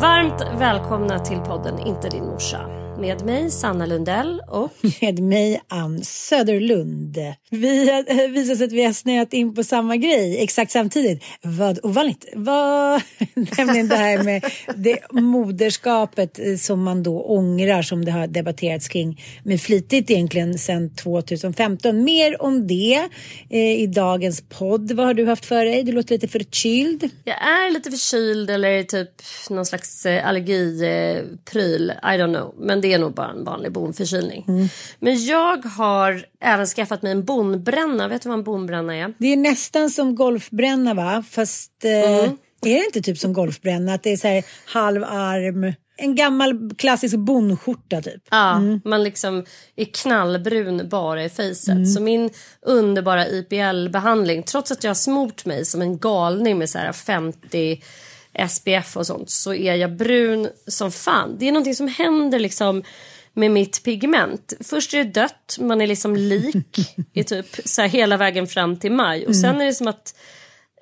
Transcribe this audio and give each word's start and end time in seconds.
Varmt 0.00 0.42
välkomna 0.58 1.18
till 1.18 1.38
podden 1.38 1.78
Inte 1.78 2.08
din 2.08 2.26
morsa. 2.26 2.83
Med 3.00 3.24
mig 3.24 3.50
Sanna 3.50 3.86
Lundell 3.86 4.42
och... 4.48 4.70
Med 5.00 5.18
mig 5.18 5.60
Ann 5.68 6.04
Söderlund. 6.04 7.18
Vi 7.50 7.90
har 7.90 8.28
visat 8.28 8.58
sig 8.58 8.66
att 8.66 8.72
vi 8.72 8.84
har 8.84 8.92
snöat 8.92 9.32
in 9.32 9.54
på 9.54 9.64
samma 9.64 9.96
grej 9.96 10.42
exakt 10.42 10.72
samtidigt. 10.72 11.24
Vad 11.42 11.78
ovanligt. 11.82 12.24
Vad... 12.34 13.02
Nämligen 13.58 13.88
det 13.88 13.96
här 13.96 14.22
med 14.22 14.44
det 14.76 15.12
moderskapet 15.12 16.60
som 16.60 16.82
man 16.82 17.02
då 17.02 17.22
ångrar 17.22 17.82
som 17.82 18.04
det 18.04 18.10
har 18.10 18.26
debatterats 18.26 18.88
kring 18.88 19.22
med 19.44 19.60
flitigt 19.60 20.10
egentligen 20.10 20.58
sedan 20.58 20.94
2015. 20.94 22.04
Mer 22.04 22.42
om 22.42 22.66
det 22.66 23.08
eh, 23.50 23.80
i 23.80 23.86
dagens 23.86 24.44
podd. 24.48 24.92
Vad 24.92 25.06
har 25.06 25.14
du 25.14 25.26
haft 25.26 25.46
för 25.46 25.64
dig? 25.64 25.82
Du 25.82 25.92
låter 25.92 26.14
lite 26.14 26.28
förkyld. 26.28 27.10
Jag 27.24 27.36
är 27.36 27.70
lite 27.70 27.90
förkyld 27.90 28.50
eller 28.50 28.82
typ 28.82 29.10
någon 29.50 29.66
slags 29.66 30.06
eh, 30.06 30.28
allergipryl. 30.28 31.90
I 31.90 32.06
don't 32.06 32.34
know. 32.34 32.54
Men 32.58 32.80
det 32.84 32.92
är 32.92 32.98
nog 32.98 33.14
bara 33.14 33.30
en 33.30 33.44
vanlig 33.44 33.72
bonförkylning. 33.72 34.44
Mm. 34.48 34.68
Men 34.98 35.24
jag 35.24 35.64
har 35.64 36.26
även 36.40 36.66
skaffat 36.66 37.02
mig 37.02 37.12
en 37.12 37.24
bonbränna. 37.24 38.08
Vet 38.08 38.22
du 38.22 38.28
vad 38.28 38.38
en 38.38 38.44
bonbränna 38.44 38.96
är? 38.96 39.14
Det 39.18 39.26
är 39.26 39.36
nästan 39.36 39.90
som 39.90 40.14
golfbränna 40.14 40.94
va? 40.94 41.24
Fast 41.30 41.84
eh, 41.84 41.90
mm. 41.90 42.36
är 42.62 42.78
det 42.78 42.84
inte 42.84 43.00
typ 43.00 43.18
som 43.18 43.32
golfbränna? 43.32 43.94
Att 43.94 44.02
det 44.02 44.12
är 44.12 44.16
så 44.16 44.28
här 44.28 44.44
halv 44.66 45.04
arm. 45.04 45.72
En 45.96 46.14
gammal 46.14 46.70
klassisk 46.78 47.16
bondskjorta 47.16 48.02
typ. 48.02 48.22
Ja, 48.30 48.56
mm. 48.56 48.80
man 48.84 49.02
liksom 49.02 49.44
är 49.76 49.84
knallbrun 49.84 50.88
bara 50.88 51.24
i 51.24 51.28
fejset. 51.28 51.68
Mm. 51.68 51.86
Så 51.86 52.00
min 52.00 52.30
underbara 52.62 53.26
IPL-behandling, 53.26 54.42
trots 54.42 54.72
att 54.72 54.84
jag 54.84 54.90
har 54.90 54.94
smort 54.94 55.44
mig 55.44 55.64
som 55.64 55.82
en 55.82 55.98
galning 55.98 56.58
med 56.58 56.70
så 56.70 56.78
här 56.78 56.92
50 56.92 57.82
SPF 58.48 58.96
och 58.96 59.06
sånt 59.06 59.30
så 59.30 59.54
är 59.54 59.74
jag 59.74 59.96
brun 59.96 60.48
som 60.66 60.92
fan. 60.92 61.36
Det 61.38 61.48
är 61.48 61.52
någonting 61.52 61.74
som 61.74 61.88
händer 61.88 62.38
liksom 62.38 62.82
med 63.32 63.50
mitt 63.50 63.82
pigment. 63.82 64.52
Först 64.60 64.94
är 64.94 64.98
det 64.98 65.04
dött, 65.04 65.56
man 65.60 65.80
är 65.80 65.86
liksom 65.86 66.16
lik 66.16 66.78
i 67.12 67.24
typ 67.24 67.46
så 67.64 67.82
här 67.82 67.88
hela 67.88 68.16
vägen 68.16 68.46
fram 68.46 68.78
till 68.78 68.92
maj 68.92 69.26
och 69.26 69.32
mm. 69.32 69.42
sen 69.42 69.60
är 69.60 69.64
det 69.64 69.74
som 69.74 69.88
att 69.88 70.14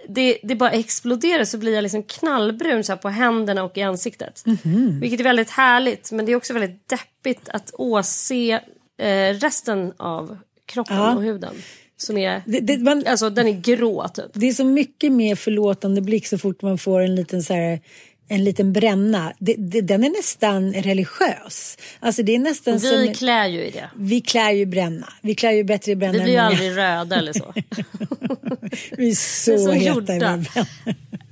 det, 0.08 0.38
det 0.42 0.54
bara 0.54 0.70
exploderar 0.70 1.44
så 1.44 1.58
blir 1.58 1.74
jag 1.74 1.82
liksom 1.82 2.02
knallbrun 2.02 2.84
så 2.84 2.96
på 2.96 3.08
händerna 3.08 3.62
och 3.62 3.78
i 3.78 3.82
ansiktet. 3.82 4.42
Mm. 4.46 5.00
Vilket 5.00 5.20
är 5.20 5.24
väldigt 5.24 5.50
härligt 5.50 6.12
men 6.12 6.26
det 6.26 6.32
är 6.32 6.36
också 6.36 6.52
väldigt 6.52 6.88
deppigt 6.88 7.48
att 7.48 7.70
åse 7.74 8.60
eh, 8.98 9.34
resten 9.34 9.92
av 9.96 10.38
kroppen 10.66 10.96
ja. 10.96 11.14
och 11.14 11.22
huden. 11.22 11.54
Som 12.02 12.18
är, 12.18 12.42
det, 12.46 12.60
det, 12.60 12.78
man, 12.78 13.06
alltså 13.06 13.30
den 13.30 13.48
är 13.48 13.52
grå 13.52 14.08
typ. 14.08 14.30
Det 14.32 14.48
är 14.48 14.52
så 14.52 14.64
mycket 14.64 15.12
mer 15.12 15.34
förlåtande 15.34 16.00
blick 16.00 16.26
så 16.26 16.38
fort 16.38 16.62
man 16.62 16.78
får 16.78 17.00
en 17.00 17.14
liten 17.14 17.42
så 17.42 17.54
här, 17.54 17.80
en 18.28 18.44
liten 18.44 18.72
bränna. 18.72 19.32
Det, 19.38 19.54
det, 19.58 19.80
den 19.80 20.04
är 20.04 20.10
nästan 20.10 20.72
religiös. 20.72 21.78
Alltså 22.00 22.22
det 22.22 22.34
är 22.34 22.38
nästan 22.38 22.78
vi 22.78 23.06
som, 23.06 23.14
klär 23.14 23.46
ju 23.46 23.64
i 23.64 23.70
det. 23.70 23.90
Vi 23.96 24.20
klär 24.20 24.50
ju 24.50 24.66
bränna. 24.66 25.12
Vi 25.22 25.34
klär 25.34 25.52
ju 25.52 25.64
bättre 25.64 25.92
i 25.92 25.96
bränna. 25.96 26.12
Vi 26.12 26.20
blir 26.20 26.32
ju 26.32 26.38
aldrig 26.38 26.76
röda 26.76 27.16
eller 27.16 27.32
så. 27.32 27.54
vi 28.96 29.10
är 29.10 29.14
så, 29.14 29.52
är 29.52 29.58
så 29.58 29.72
heta 29.72 30.14
gjorda. 30.14 30.44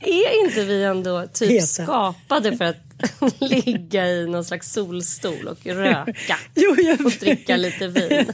Är 0.01 0.45
inte 0.45 0.65
vi 0.65 0.85
ändå 0.85 1.27
typ 1.33 1.51
heta. 1.51 1.67
skapade 1.67 2.57
för 2.57 2.65
att 2.65 2.90
ligga 3.39 4.07
i 4.07 4.27
någon 4.27 4.45
slags 4.45 4.73
solstol 4.73 5.49
och 5.49 5.67
röka 5.67 6.39
jo, 6.55 6.77
jag... 6.79 7.07
och 7.07 7.13
dricka 7.13 7.57
lite 7.57 7.87
vin. 7.87 8.33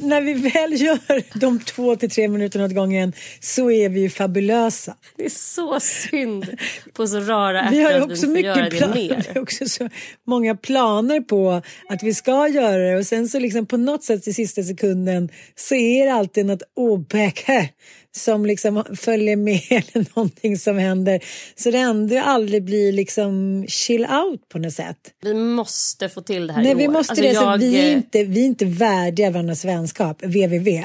När 0.00 0.20
vi 0.20 0.34
väl 0.34 0.80
gör 0.80 1.38
de 1.38 1.60
två 1.60 1.96
till 1.96 2.10
tre 2.10 2.28
minuterna 2.28 2.64
åt 2.64 2.74
gången 2.74 3.12
så 3.40 3.70
är 3.70 3.88
vi 3.88 4.00
ju 4.00 4.10
fabulösa. 4.10 4.96
Det 5.16 5.24
är 5.24 5.30
så 5.30 5.80
synd 5.80 6.58
på 6.92 7.06
så 7.06 7.20
rara 7.20 7.68
vi 7.70 7.82
har 7.82 8.00
också 8.00 8.26
mycket 8.26 8.70
plan- 8.70 8.92
Vi 8.94 9.08
har 9.34 9.42
också 9.42 9.68
så 9.68 9.88
många 10.26 10.54
planer 10.54 11.20
på 11.20 11.62
att 11.88 12.02
vi 12.02 12.14
ska 12.14 12.48
göra 12.48 12.90
det 12.90 12.96
och 12.96 13.06
sen 13.06 13.28
så 13.28 13.38
liksom 13.38 13.66
på 13.66 13.76
något 13.76 14.04
sätt 14.04 14.28
i 14.28 14.32
sista 14.32 14.62
sekunden 14.62 15.28
så 15.54 15.74
är 15.74 16.06
det 16.06 16.12
alltid 16.12 16.46
något 16.46 16.62
åbäke 16.76 17.70
som 18.16 18.46
liksom 18.46 18.84
följer 18.96 19.36
med 19.36 19.60
eller 19.70 20.06
någonting 20.16 20.58
som 20.58 20.78
händer. 20.78 21.24
Så 21.56 21.70
det 21.70 21.78
ändå 21.78 22.18
aldrig 22.18 22.64
blir 22.64 22.92
liksom 22.92 23.64
chill 23.68 24.06
out 24.06 24.48
på 24.48 24.58
något 24.58 24.72
sätt. 24.72 24.96
Vi 25.20 25.34
måste 25.34 26.08
få 26.08 26.20
till 26.20 26.46
det 26.46 26.52
här 26.52 26.62
Nej, 26.62 26.72
i 26.72 26.74
vi 26.74 26.88
år. 26.88 26.92
måste 26.92 27.10
alltså, 27.10 27.24
det. 27.24 27.32
Jag... 27.32 27.58
vi, 27.58 27.76
är 27.76 27.92
inte, 27.92 28.24
vi 28.24 28.40
är 28.40 28.46
inte 28.46 28.64
värdiga 28.64 29.30
varandras 29.30 29.64
vänskap. 29.64 30.22
www. 30.22 30.84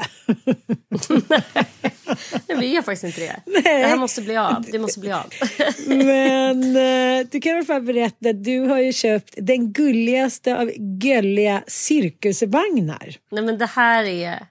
Nej, 2.48 2.58
vi 2.60 2.76
är 2.76 2.82
faktiskt 2.82 3.04
inte 3.04 3.20
det. 3.20 3.36
Nej. 3.46 3.62
Det 3.62 3.88
här 3.88 3.96
måste 3.96 4.22
bli 4.22 4.36
av. 4.36 4.64
Det 4.72 4.78
måste 4.78 5.00
bli 5.00 5.12
av. 5.12 5.26
Men 5.86 6.76
eh, 6.76 7.26
du 7.30 7.40
kan 7.40 7.52
i 7.52 7.54
alla 7.54 7.64
fall 7.64 7.82
berätta 7.82 8.30
att 8.30 8.44
du 8.44 8.60
har 8.60 8.78
ju 8.78 8.92
köpt 8.92 9.34
den 9.36 9.72
gulligaste 9.72 10.56
av 10.58 10.70
gulliga 10.76 11.62
cirkusvagnar. 11.66 13.14
Nej 13.30 13.44
men 13.44 13.58
det 13.58 13.66
här 13.66 14.04
är 14.04 14.46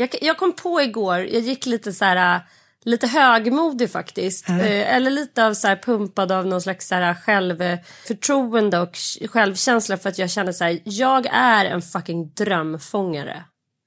jag, 0.00 0.08
jag 0.20 0.38
kom 0.38 0.52
på 0.52 0.80
igår, 0.80 1.18
jag 1.18 1.42
gick 1.42 1.66
lite 1.66 1.92
så 1.92 2.04
här 2.04 2.36
äh, 2.36 2.40
lite 2.84 3.06
högmodig 3.06 3.90
faktiskt. 3.90 4.48
Mm. 4.48 4.60
eller 4.96 5.10
lite 5.10 5.46
av 5.46 5.54
så 5.54 5.68
här, 5.68 5.76
pumpad 5.76 6.32
av 6.32 6.46
någon 6.46 6.60
slags 6.60 6.88
så 6.88 6.94
här, 6.94 7.14
självförtroende 7.14 8.78
och 8.78 8.96
självkänsla 9.30 9.96
för 9.96 10.08
att 10.08 10.18
jag 10.18 10.30
känner 10.30 10.52
så 10.52 10.64
här, 10.64 10.80
jag 10.84 11.26
är 11.32 11.64
en 11.64 11.82
fucking 11.82 12.32
drömfångare. 12.34 13.44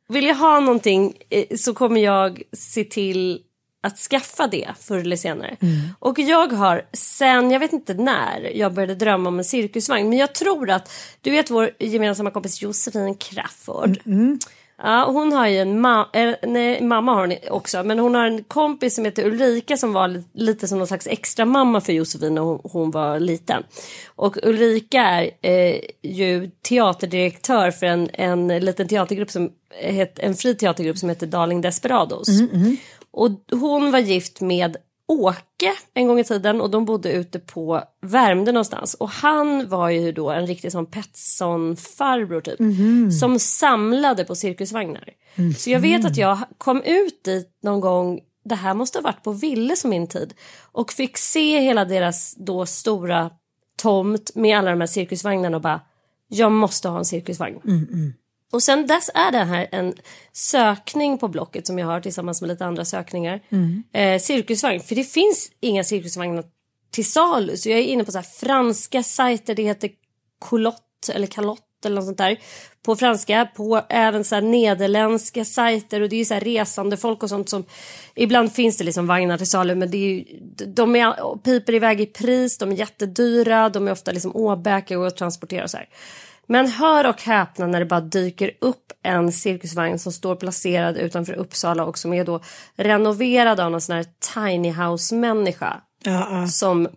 Vill 0.10 0.26
jag 0.26 0.36
ha 0.36 0.60
någonting 0.60 1.18
eh, 1.30 1.58
så 1.58 1.74
kommer 1.74 2.02
jag 2.02 2.42
se 2.54 2.84
till 2.84 3.40
att 3.84 3.98
skaffa 3.98 4.48
det 4.48 4.70
förr 4.80 4.98
eller 4.98 5.16
senare. 5.16 5.58
Och 6.00 6.20
jag 6.20 6.54
har 6.54 6.86
sen, 6.94 7.52
jag 7.52 7.60
vet 7.60 7.74
inte 7.74 7.94
när, 7.94 8.52
jag 8.56 8.74
började 8.74 8.96
drömma 8.96 9.30
om 9.30 9.38
en 9.38 9.46
cirkusvagn. 9.46 10.10
Men 10.10 10.18
jag 10.18 10.34
tror 10.34 10.70
att, 10.70 10.92
du 11.22 11.32
vet 11.32 11.50
vår 11.50 11.72
gemensamma 11.80 12.32
kompis 12.32 12.62
Josefin 12.62 13.16
Crafoord. 13.16 14.00
Ja, 14.78 15.06
hon 15.12 15.34
har 15.34 15.48
ju 15.48 15.58
en 15.58 15.82
ma 15.82 16.10
eh, 16.14 16.36
nej, 16.44 16.84
mamma 16.84 17.14
har 17.14 17.28
hon 17.28 17.38
också, 17.50 17.84
men 17.84 18.00
hon 18.00 18.16
har 18.16 18.26
en 18.26 18.44
kompis 18.44 18.96
som 18.96 19.06
heter 19.06 19.26
Ulrika 19.26 19.78
som 19.78 19.94
var 19.94 20.08
li 20.08 20.24
lite 20.34 20.68
som 20.68 20.78
någon 20.78 20.88
slags 20.88 21.08
extra 21.08 21.46
mamma 21.46 21.82
för 21.82 21.94
Josefin 21.94 22.36
när 22.36 22.42
hon, 22.42 22.60
hon 22.64 22.92
var 22.92 23.20
liten. 23.20 23.64
Och 24.16 24.38
Ulrika 24.44 25.02
är 25.02 25.32
eh, 25.42 25.80
ju 26.02 26.52
teaterdirektör 26.62 27.72
för 27.72 27.86
en, 27.86 28.10
en 28.14 28.48
liten 28.48 28.88
teatergrupp 28.88 29.32
som 29.32 29.52
het, 29.70 30.20
en 30.20 30.36
fri 30.36 30.56
teatergrupp 30.56 30.98
som 30.98 31.10
heter 31.10 31.28
Darling 31.28 31.62
Desperados. 31.62 32.28
Och 33.12 33.30
hon 33.52 33.92
var 33.92 34.00
gift 34.00 34.42
med 34.42 34.78
Åke 35.14 35.74
en 35.94 36.08
gång 36.08 36.20
i 36.20 36.24
tiden 36.24 36.62
och 36.62 36.70
de 36.70 36.86
bodde 36.86 37.12
ute 37.12 37.40
på 37.40 37.84
Värmdö 38.02 38.52
någonstans. 38.52 38.94
Och 38.94 39.10
han 39.10 39.70
var 39.70 39.90
ju 39.90 40.12
då 40.12 40.30
en 40.32 40.48
riktig 40.48 40.72
sån 40.72 40.86
Petson-farbror 40.86 42.42
typ. 42.42 42.60
Som 43.20 43.40
samlade 43.40 44.26
på 44.26 44.36
cirkusvagnar. 44.36 45.10
Så 45.58 45.70
jag 45.70 45.80
vet 45.80 46.06
att 46.06 46.18
jag 46.18 46.38
kom 46.58 46.82
ut 46.82 47.24
dit 47.24 47.50
någon 47.64 47.80
gång, 47.80 48.20
det 48.46 48.56
här 48.56 48.74
måste 48.74 48.98
ha 48.98 49.04
varit 49.04 49.24
på 49.24 49.32
Ville 49.32 49.76
som 49.76 49.90
min 49.90 50.08
tid. 50.08 50.34
Och 50.72 50.92
fick 50.94 51.18
se 51.18 51.60
hela 51.60 51.86
deras 51.86 52.36
då 52.36 52.66
stora 52.66 53.32
tomt 53.78 54.36
med 54.36 54.58
alla 54.58 54.72
de 54.72 54.80
här 54.80 54.88
cirkusvagnarna 54.88 55.58
och 55.58 55.64
bara, 55.64 55.82
jag 56.28 56.52
måste 56.52 56.90
ha 56.90 56.98
en 56.98 57.06
cirkusvagn. 57.06 57.60
Och 58.54 58.64
sen 58.64 58.88
dess 58.88 59.10
är 59.14 59.32
det 59.32 59.44
här 59.44 59.68
en 59.72 59.94
sökning 60.32 61.18
på 61.18 61.28
Blocket 61.28 61.68
som 61.68 61.80
jag 61.80 61.88
har 61.88 62.02
tillsammans 62.02 62.42
med 62.42 62.48
lite 62.48 62.66
andra 62.66 62.86
sökningar. 62.86 63.40
Eh, 63.94 64.20
cirkusvagn, 64.20 64.80
för 64.80 64.96
det 64.96 65.04
finns 65.04 65.52
inga 65.60 65.84
cirkusvagnar 65.84 66.44
till 66.92 67.12
salu. 67.12 67.58
Så 67.58 67.70
jag 67.70 67.80
är 67.80 67.84
inne 67.84 68.04
på 68.04 68.12
så 68.12 68.18
här 68.18 68.26
franska 68.26 69.04
sajter, 69.04 69.56
det 69.56 69.64
heter 69.64 69.90
Colott 70.40 71.10
eller 71.14 71.28
Kalott 71.28 71.86
eller 71.86 71.96
något 71.96 72.06
sånt 72.06 72.18
där. 72.18 72.40
På 72.86 72.96
franska, 72.96 73.48
på 73.56 73.82
även 73.90 74.24
så 74.24 74.36
här 74.36 74.42
nederländska 74.42 75.46
sajter 75.46 76.02
och 76.02 76.10
det 76.10 76.16
är 76.16 76.18
ju 76.18 76.26
så 76.26 76.34
här 76.34 76.42
resande 76.42 76.98
folk 76.98 77.24
och 77.24 77.30
sånt 77.30 77.50
som 77.50 77.66
ibland 78.16 78.54
finns 78.54 78.78
det 78.78 78.84
liksom 78.84 79.08
vagnar 79.08 79.38
till 79.38 79.50
salu 79.50 79.76
men 79.76 79.92
det 79.92 79.98
är 79.98 80.10
ju, 80.10 80.24
de 80.68 80.96
är, 80.96 81.38
piper 81.38 81.74
iväg 81.74 82.02
i 82.02 82.06
pris, 82.06 82.58
de 82.58 82.72
är 82.72 82.76
jättedyra, 82.76 83.70
de 83.70 83.88
är 83.88 83.92
ofta 83.92 84.12
liksom 84.12 84.36
åbäkiga 84.36 85.00
och 85.00 85.08
att 85.08 85.18
transportera 85.18 85.64
och 85.64 85.70
så 85.70 85.78
här. 85.78 85.90
Men 86.48 86.68
hör 86.68 87.10
och 87.10 87.22
häpna 87.22 87.68
när 87.68 87.80
det 87.80 87.86
bara 87.86 88.02
dyker 88.02 88.52
upp 88.62 88.92
en 89.04 89.32
cirkusvagn 89.32 90.00
som 90.00 90.12
står 90.12 90.36
placerad 90.36 90.98
utanför 90.98 91.34
Uppsala 91.34 91.86
och 91.86 91.98
som 91.98 92.14
är 92.14 92.26
då 92.26 92.42
renoverad 92.76 93.60
av 93.60 93.72
någon 93.72 93.82
sån 93.82 93.96
här 93.96 94.06
tiny 94.34 94.72
house 94.72 95.16
människa 95.16 95.82
Ja, 96.04 96.28
ja. 96.32 96.48
som 96.48 96.88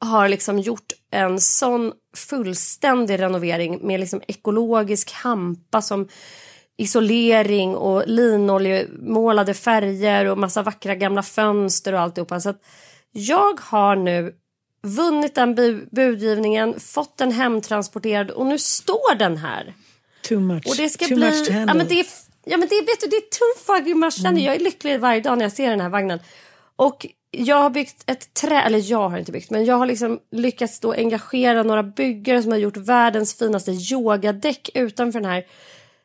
har 0.00 0.28
liksom 0.28 0.58
gjort 0.58 0.92
en 1.10 1.40
sån 1.40 1.92
fullständig 2.16 3.18
renovering 3.18 3.78
med 3.82 4.00
liksom 4.00 4.20
ekologisk 4.28 5.12
hampa 5.12 5.82
som 5.82 6.08
isolering 6.78 7.76
och 7.76 8.02
linoljemålade 8.06 9.54
färger 9.54 10.26
och 10.26 10.38
massa 10.38 10.62
vackra 10.62 10.94
gamla 10.94 11.22
fönster 11.22 11.92
och 11.92 12.00
alltihopa. 12.00 12.40
Så 12.40 12.48
att 12.48 12.60
jag 13.12 13.60
har 13.60 13.96
nu 13.96 14.34
vunnit 14.86 15.34
den 15.34 15.56
bu- 15.56 15.88
budgivningen, 15.90 16.80
fått 16.80 17.16
den 17.16 17.32
hemtransporterad 17.32 18.30
och 18.30 18.46
nu 18.46 18.58
står 18.58 19.14
den 19.14 19.36
här. 19.36 19.74
Too 20.28 20.40
much. 20.40 20.66
Och 20.66 20.76
det 20.76 20.88
ska 20.88 21.06
Too 21.06 21.16
bli... 21.16 21.46
ja, 21.50 21.74
men 21.74 21.88
det 21.88 22.00
är, 22.00 22.06
ja 22.44 22.56
men 22.56 22.68
det 22.68 22.80
vet 22.80 23.00
du, 23.00 23.06
det 23.06 23.16
är 23.16 23.20
too 23.38 23.76
fucking 23.76 23.98
much. 23.98 24.24
Mm. 24.24 24.38
Jag 24.38 24.54
är 24.54 24.60
lycklig 24.60 25.00
varje 25.00 25.20
dag 25.20 25.38
när 25.38 25.44
jag 25.44 25.52
ser 25.52 25.70
den 25.70 25.80
här 25.80 25.88
vagnen. 25.88 26.18
Och 26.76 27.06
jag 27.30 27.56
har 27.56 27.70
byggt 27.70 28.02
ett 28.06 28.34
trä, 28.34 28.62
eller 28.62 28.90
jag 28.90 29.08
har 29.08 29.18
inte 29.18 29.32
byggt, 29.32 29.50
men 29.50 29.64
jag 29.64 29.76
har 29.76 29.86
liksom 29.86 30.18
lyckats 30.32 30.80
då 30.80 30.92
engagera 30.92 31.62
några 31.62 31.82
byggare 31.82 32.42
som 32.42 32.52
har 32.52 32.58
gjort 32.58 32.76
världens 32.76 33.38
finaste 33.38 33.70
yogadäck 33.70 34.70
utanför 34.74 35.20
den 35.20 35.30
här 35.30 35.44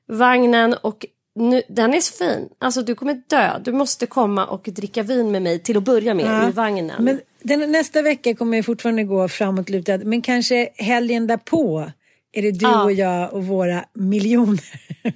vagnen 0.07 0.73
och 0.73 1.05
nu, 1.35 1.61
den 1.67 1.93
är 1.93 1.99
så 2.01 2.13
fin. 2.13 2.49
Alltså 2.59 2.81
du 2.81 2.95
kommer 2.95 3.21
dö. 3.27 3.59
Du 3.59 3.71
måste 3.71 4.05
komma 4.05 4.45
och 4.45 4.61
dricka 4.63 5.03
vin 5.03 5.31
med 5.31 5.41
mig 5.41 5.59
till 5.59 5.77
att 5.77 5.83
börja 5.83 6.13
med 6.13 6.25
Ja, 6.25 6.49
i 6.49 6.51
vagnen. 6.51 7.03
Men 7.03 7.21
den, 7.43 7.71
nästa 7.71 8.01
vecka 8.01 8.35
kommer 8.35 8.57
jag 8.57 8.65
fortfarande 8.65 9.03
gå 9.03 9.27
framåtlutad. 9.27 9.97
Men 9.97 10.21
kanske 10.21 10.69
helgen 10.75 11.27
därpå 11.27 11.91
är 12.31 12.41
det 12.41 12.51
du 12.51 12.65
Ja. 12.65 12.83
och 12.83 12.91
jag 12.91 13.33
och 13.33 13.45
våra 13.45 13.85
miljoner. 13.93 14.63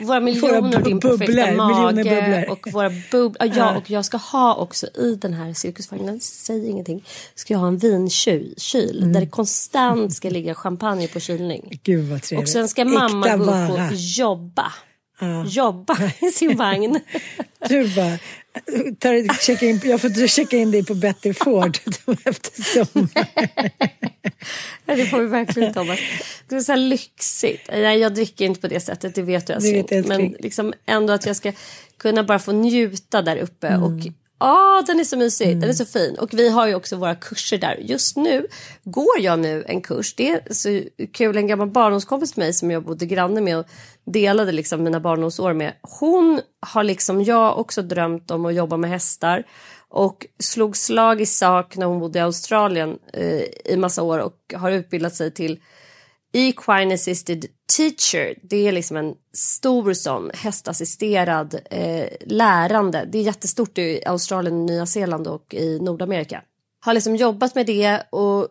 Våra 0.00 0.20
miljoner 0.20 0.76
och 0.78 0.82
din 0.84 1.00
perfekta 1.00 1.26
bubblor, 1.26 1.56
mage 1.56 1.92
miljoner 1.94 2.20
bubblor. 2.20 2.50
och 2.52 2.72
våra 2.72 2.90
bub 3.10 3.36
ja, 3.54 3.76
och 3.76 3.90
jag 3.90 4.04
ska 4.04 4.16
ha 4.16 4.54
också 4.54 4.86
i 4.86 5.14
den 5.20 5.34
här 5.34 5.54
cirkusvagnen, 5.54 6.20
säg 6.20 6.68
ingenting, 6.68 7.04
ska 7.34 7.54
jag 7.54 7.58
ha 7.58 7.68
en 7.68 7.78
vinkyl 7.78 8.54
kyl, 8.56 8.98
Mm. 8.98 9.12
där 9.12 9.20
det 9.20 9.26
konstant 9.26 10.12
ska 10.14 10.30
ligga 10.30 10.54
champagne 10.54 11.08
på 11.08 11.20
kylning. 11.20 11.80
Gud 11.82 12.08
vad 12.08 12.22
trevligt. 12.22 12.48
Och 12.48 12.52
sen 12.52 12.68
ska 12.68 12.84
mamma 12.84 13.26
Äkta 13.26 13.36
gå 13.36 13.42
upp 13.44 13.48
vara. 13.50 13.86
och 13.88 13.94
jobba. 13.94 14.72
Jobba 15.46 15.96
i 16.20 16.30
sin 16.30 16.56
vagn. 16.56 17.00
Du 17.68 17.94
bara, 17.94 18.18
tar, 18.98 19.62
in, 19.64 19.80
jag 19.84 20.00
får 20.00 20.26
checka 20.26 20.56
in 20.56 20.70
dig 20.70 20.84
på 20.84 20.94
Betty 20.94 21.34
Ford 21.34 21.78
efter 22.24 22.62
sommaren. 22.62 23.08
Ja, 24.86 24.96
det 24.96 25.06
får 25.06 25.20
vi 25.20 25.26
verkligen 25.26 25.74
Thomas. 25.74 25.98
Det 26.48 26.56
är 26.56 26.60
så 26.60 26.72
här 26.72 26.78
lyxigt. 26.78 27.68
Nej, 27.72 27.98
jag 27.98 28.14
dricker 28.14 28.44
inte 28.44 28.60
på 28.60 28.68
det 28.68 28.80
sättet, 28.80 29.14
det 29.14 29.22
vet 29.22 29.46
du 29.46 29.52
älskling. 29.52 29.86
jag. 29.88 30.06
Men 30.08 30.36
liksom 30.38 30.74
ändå 30.86 31.12
att 31.12 31.26
jag 31.26 31.36
ska 31.36 31.52
kunna 31.96 32.24
bara 32.24 32.38
få 32.38 32.52
njuta 32.52 33.22
där 33.22 33.36
uppe. 33.36 33.76
Och 33.76 34.06
ja, 34.40 34.82
den 34.86 35.00
är 35.00 35.04
så 35.04 35.16
mysig, 35.16 35.60
den 35.60 35.70
är 35.70 35.74
så 35.74 35.84
fin. 35.84 36.16
Och 36.18 36.28
vi 36.32 36.50
har 36.50 36.66
ju 36.66 36.74
också 36.74 36.96
våra 36.96 37.14
kurser 37.14 37.58
där. 37.58 37.76
Just 37.80 38.16
nu 38.16 38.46
går 38.84 39.20
jag 39.20 39.38
nu 39.38 39.64
en 39.66 39.80
kurs. 39.80 40.14
Det 40.14 40.30
är 40.30 40.54
så 40.54 40.82
kul, 41.12 41.36
en 41.36 41.46
gammal 41.46 41.70
barndomskompis 41.70 42.32
till 42.32 42.42
mig 42.42 42.52
som 42.52 42.70
jag 42.70 42.84
bodde 42.84 43.06
granne 43.06 43.40
med 43.40 43.58
och 43.58 43.66
delade 44.04 44.52
liksom 44.52 44.82
mina 44.82 45.00
barndomsår 45.00 45.52
med. 45.52 45.72
Hon 45.82 46.40
har 46.60 46.84
liksom 46.84 47.24
jag 47.24 47.58
också 47.58 47.82
drömt 47.82 48.30
om 48.30 48.44
att 48.44 48.54
jobba 48.54 48.76
med 48.76 48.90
hästar 48.90 49.44
och 49.88 50.26
slog 50.38 50.76
slag 50.76 51.20
i 51.20 51.26
sak 51.26 51.76
när 51.76 51.86
hon 51.86 51.98
bodde 51.98 52.18
i 52.18 52.22
Australien 52.22 52.98
eh, 53.12 53.42
i 53.64 53.76
massa 53.76 54.02
år 54.02 54.18
och 54.18 54.54
har 54.54 54.70
utbildat 54.70 55.14
sig 55.14 55.30
till 55.30 55.60
Equine 56.32 56.94
Assisted 56.94 57.46
Teacher. 57.76 58.34
Det 58.42 58.68
är 58.68 58.72
liksom 58.72 58.96
en 58.96 59.14
stor 59.32 59.92
sån 59.92 60.30
hästassisterad 60.34 61.60
eh, 61.70 62.06
lärande. 62.20 63.08
Det 63.12 63.18
är 63.18 63.22
jättestort 63.22 63.78
i 63.78 64.02
Australien, 64.06 64.66
Nya 64.66 64.86
Zeeland 64.86 65.26
och 65.26 65.54
i 65.54 65.78
Nordamerika. 65.78 66.42
Har 66.80 66.94
liksom 66.94 67.16
jobbat 67.16 67.54
med 67.54 67.66
det 67.66 68.02
och 68.10 68.48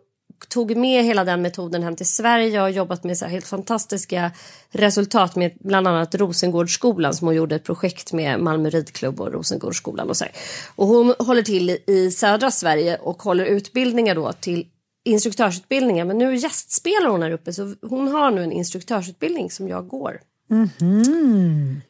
tog 0.47 0.77
med 0.77 1.05
hela 1.05 1.23
den 1.23 1.41
metoden 1.41 1.83
hem 1.83 1.95
till 1.95 2.05
Sverige 2.05 2.57
och 2.57 2.61
har 2.61 2.69
jobbat 2.69 3.03
med 3.03 3.17
så 3.17 3.25
här 3.25 3.31
helt 3.31 3.47
fantastiska 3.47 4.31
resultat 4.71 5.35
med 5.35 5.51
bland 5.59 5.87
annat 5.87 6.15
Rosengårdsskolan 6.15 7.13
som 7.13 7.27
hon 7.27 7.35
gjorde 7.35 7.55
ett 7.55 7.63
projekt 7.63 8.13
med 8.13 8.39
Malmö 8.39 8.69
ridklubb 8.69 9.21
och 9.21 9.33
Rosengårdsskolan 9.33 10.09
och 10.09 10.17
så 10.17 10.23
här. 10.23 10.33
Och 10.75 10.87
hon 10.87 11.13
håller 11.19 11.41
till 11.41 11.77
i 11.87 12.11
södra 12.11 12.51
Sverige 12.51 12.97
och 12.97 13.23
håller 13.23 13.45
utbildningar 13.45 14.15
då 14.15 14.33
till 14.33 14.65
instruktörsutbildningar 15.05 16.05
men 16.05 16.17
nu 16.17 16.35
gästspelar 16.35 17.09
hon 17.09 17.21
här 17.21 17.31
uppe 17.31 17.53
så 17.53 17.75
hon 17.81 18.07
har 18.07 18.31
nu 18.31 18.43
en 18.43 18.51
instruktörsutbildning 18.51 19.51
som 19.51 19.67
jag 19.67 19.87
går. 19.87 20.19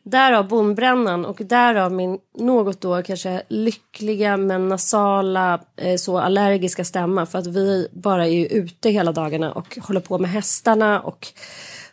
Därav 0.03 0.47
bondbrännan 0.47 1.25
och 1.25 1.41
därav 1.45 1.91
min 1.91 2.19
något 2.37 2.81
då 2.81 3.01
kanske 3.01 3.41
lyckliga 3.47 4.37
men 4.37 4.67
nasala 4.67 5.61
eh, 5.75 5.95
så 5.95 6.17
allergiska 6.17 6.85
stämma 6.85 7.25
för 7.25 7.39
att 7.39 7.47
vi 7.47 7.87
bara 7.91 8.27
är 8.27 8.31
ju 8.31 8.45
ute 8.45 8.89
hela 8.89 9.11
dagarna 9.11 9.51
och 9.51 9.77
håller 9.81 10.01
på 10.01 10.19
med 10.19 10.29
hästarna 10.31 10.99
och 10.99 11.27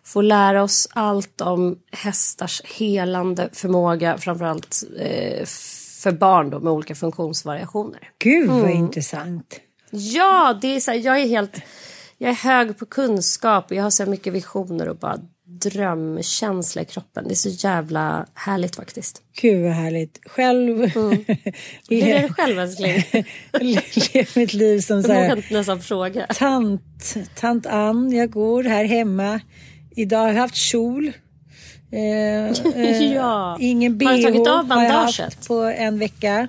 får 0.04 0.22
lära 0.22 0.62
oss 0.62 0.88
allt 0.92 1.40
om 1.40 1.78
hästars 1.92 2.62
helande 2.64 3.48
förmåga 3.52 4.18
framförallt 4.18 4.84
eh, 4.98 5.44
för 6.02 6.12
barn 6.12 6.50
då 6.50 6.60
med 6.60 6.72
olika 6.72 6.94
funktionsvariationer. 6.94 8.10
Gud 8.18 8.48
vad 8.48 8.58
Mm. 8.58 8.76
intressant. 8.76 9.60
Ja, 9.90 10.58
det 10.62 10.76
är 10.76 10.80
så 10.80 10.90
här, 10.90 10.98
jag 10.98 11.20
är 11.20 11.28
helt... 11.28 11.62
Jag 12.18 12.30
är 12.30 12.34
hög 12.34 12.78
på 12.78 12.86
kunskap 12.86 13.70
och 13.70 13.76
jag 13.76 13.82
har 13.82 13.90
så 13.90 14.06
mycket 14.06 14.32
visioner 14.32 14.88
och 14.88 14.96
bara 14.96 15.18
drömkänsla 15.46 16.82
i 16.82 16.84
kroppen. 16.84 17.24
Det 17.28 17.34
är 17.34 17.34
så 17.34 17.48
jävla 17.48 18.26
härligt 18.34 18.76
faktiskt. 18.76 19.22
Gud 19.40 19.62
vad 19.62 19.72
härligt. 19.72 20.18
Själv 20.26 20.96
Mm. 20.96 21.24
Hur 21.88 22.08
är 22.08 22.22
det 22.22 22.28
själv 22.28 22.58
älskling? 22.58 22.94
lever 23.60 24.38
mitt 24.38 24.52
liv 24.52 24.80
som 24.80 25.02
så 25.02 25.12
här, 25.12 25.46
nästan 25.50 25.80
fråga. 25.80 26.26
tant, 26.26 27.16
tant 27.34 27.66
Ann. 27.66 28.12
Jag 28.12 28.30
går 28.30 28.62
här 28.62 28.84
hemma. 28.84 29.40
Idag 29.96 30.18
har 30.18 30.28
jag 30.28 30.34
haft 30.34 30.54
kjol. 30.54 31.12
Eh, 31.92 32.74
eh, 32.74 33.12
Ja. 33.12 33.56
Ingen 33.60 33.98
bh 33.98 34.06
Har 34.06 34.22
tagit 34.22 34.48
av 34.48 34.70
har 34.70 34.84
jag 34.84 34.92
haft 34.92 35.48
på 35.48 35.62
en 35.62 35.98
vecka. 35.98 36.48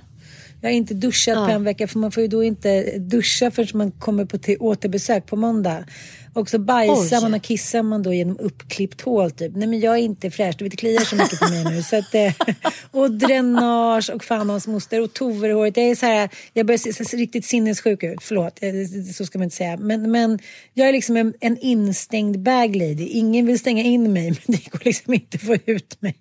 Jag 0.62 0.70
har 0.70 0.74
inte 0.74 0.94
duschat 0.94 1.36
på 1.36 1.52
en 1.52 1.64
vecka 1.64 1.88
för 1.88 2.00
man 2.00 2.12
får 2.12 2.22
ju 2.22 2.28
då 2.28 2.44
inte 2.44 2.98
duscha 2.98 3.52
förrän 3.52 3.68
man 3.74 3.92
kommer 3.92 4.26
på 4.26 4.38
till 4.38 4.58
återbesök 4.60 5.26
på 5.26 5.36
måndag. 5.36 5.86
Och 6.34 6.50
så 6.50 6.60
bajsar 6.60 7.18
Oj. 7.18 7.22
man 7.22 7.34
och 7.34 7.42
kissar 7.42 7.84
man 7.84 8.04
då 8.04 8.14
genom 8.14 8.40
uppklippt 8.40 9.02
hål 9.02 9.32
typ. 9.32 9.56
Nej 9.56 9.68
men 9.68 9.80
jag 9.80 9.94
är 9.94 10.02
inte 10.02 10.32
fräsch, 10.32 10.56
du 10.58 10.66
vet 10.66 10.72
det 10.72 10.78
kliar 10.78 11.02
så 11.02 11.16
mycket 11.16 11.40
på 11.40 11.50
mig 11.50 11.64
nu. 11.64 11.84
Så 11.84 11.96
att, 11.96 12.16
eh, 12.16 12.34
och 12.92 13.12
dränage 13.12 14.10
och 14.10 14.24
fan 14.24 14.50
hans 14.50 14.68
moster 14.68 15.02
och 15.02 15.14
toverhåret. 15.14 15.78
Jag 15.78 15.86
är 15.86 15.96
så 15.96 16.06
här, 16.06 16.30
jag 16.54 16.66
börjar 16.66 16.78
se, 16.78 17.06
se 17.06 17.18
riktigt 17.18 17.46
sinnessjuk 17.46 18.04
ut. 18.04 18.20
Förlåt, 18.22 18.64
eh, 18.64 18.72
så 19.14 19.26
ska 19.26 19.40
man 19.40 19.44
inte 19.44 19.56
säga. 19.56 19.78
Men, 19.78 20.12
men 20.12 20.40
jag 20.74 20.88
är 20.90 20.92
liksom 20.92 21.18
en, 21.18 21.34
en 21.40 21.58
instängd 21.58 22.40
bag 22.40 22.76
lady. 22.76 23.08
Ingen 23.08 23.46
vill 23.46 23.60
stänga 23.60 23.84
in 23.84 24.14
mig 24.14 24.30
men 24.46 24.58
det 24.58 24.70
går 24.72 24.82
liksom 24.86 25.14
inte 25.14 25.36
att 25.36 25.44
få 25.44 25.56
ut 25.66 26.02
mig. 26.02 26.18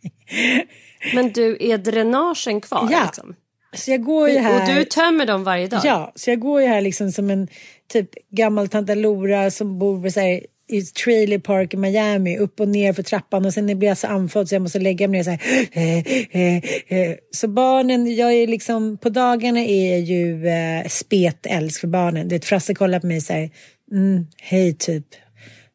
Men 1.15 1.33
du, 1.33 1.57
är 1.61 1.79
dränagen 1.79 2.61
kvar? 2.61 2.89
Ja. 2.93 3.05
Liksom? 3.05 3.35
Så 3.77 3.91
jag 3.91 4.03
går 4.03 4.29
ju 4.29 4.39
här. 4.39 4.71
Och 4.71 4.75
du 4.75 4.85
tömmer 4.85 5.27
dem 5.27 5.45
varje 5.45 5.67
dag? 5.67 5.81
Ja, 5.85 6.13
så 6.15 6.31
jag 6.31 6.41
går 6.41 6.63
ju 6.63 6.69
här 6.69 6.81
liksom 6.81 7.13
som 7.13 7.31
en 7.31 7.49
typ 7.93 8.11
gammal 8.31 8.69
tanta 8.69 8.95
Lora 8.95 9.51
som 9.51 9.79
bor 9.79 10.09
så 10.09 10.21
här, 10.21 10.41
i 10.69 10.83
trailer 10.83 11.39
park 11.39 11.75
i 11.75 11.77
Miami, 11.77 12.39
upp 12.39 12.61
och 12.61 12.69
ner 12.69 12.93
för 12.93 13.03
trappan 13.03 13.47
och 13.47 13.55
sen 13.55 13.67
blir 13.67 13.89
jag 13.89 13.99
så 13.99 14.07
andfådd 14.07 14.49
så 14.49 14.55
jag 14.55 14.63
måste 14.63 14.79
lägga 14.79 15.09
mig 15.09 15.19
ner 15.19 15.25
så 15.25 15.31
här. 15.31 15.41
Eh, 15.73 15.99
eh, 16.31 16.57
eh. 16.89 17.17
Så 17.31 17.49
barnen, 17.49 18.17
jag 18.17 18.33
är 18.33 18.47
liksom, 18.47 18.99
på 18.99 19.09
dagarna 19.09 19.61
är 19.61 19.91
jag 19.91 20.01
ju 20.01 20.49
eh, 20.49 20.87
spetälsk 20.89 21.81
för 21.81 21.89
barnen. 21.89 22.29
Du 22.29 22.35
vet, 22.35 22.45
Frasse 22.45 22.75
kollar 22.75 23.01
på 23.01 23.07
mig 23.07 23.21
så 23.21 23.33
här, 23.33 23.51
mm, 23.93 24.27
hej 24.43 24.75
typ. 24.75 25.07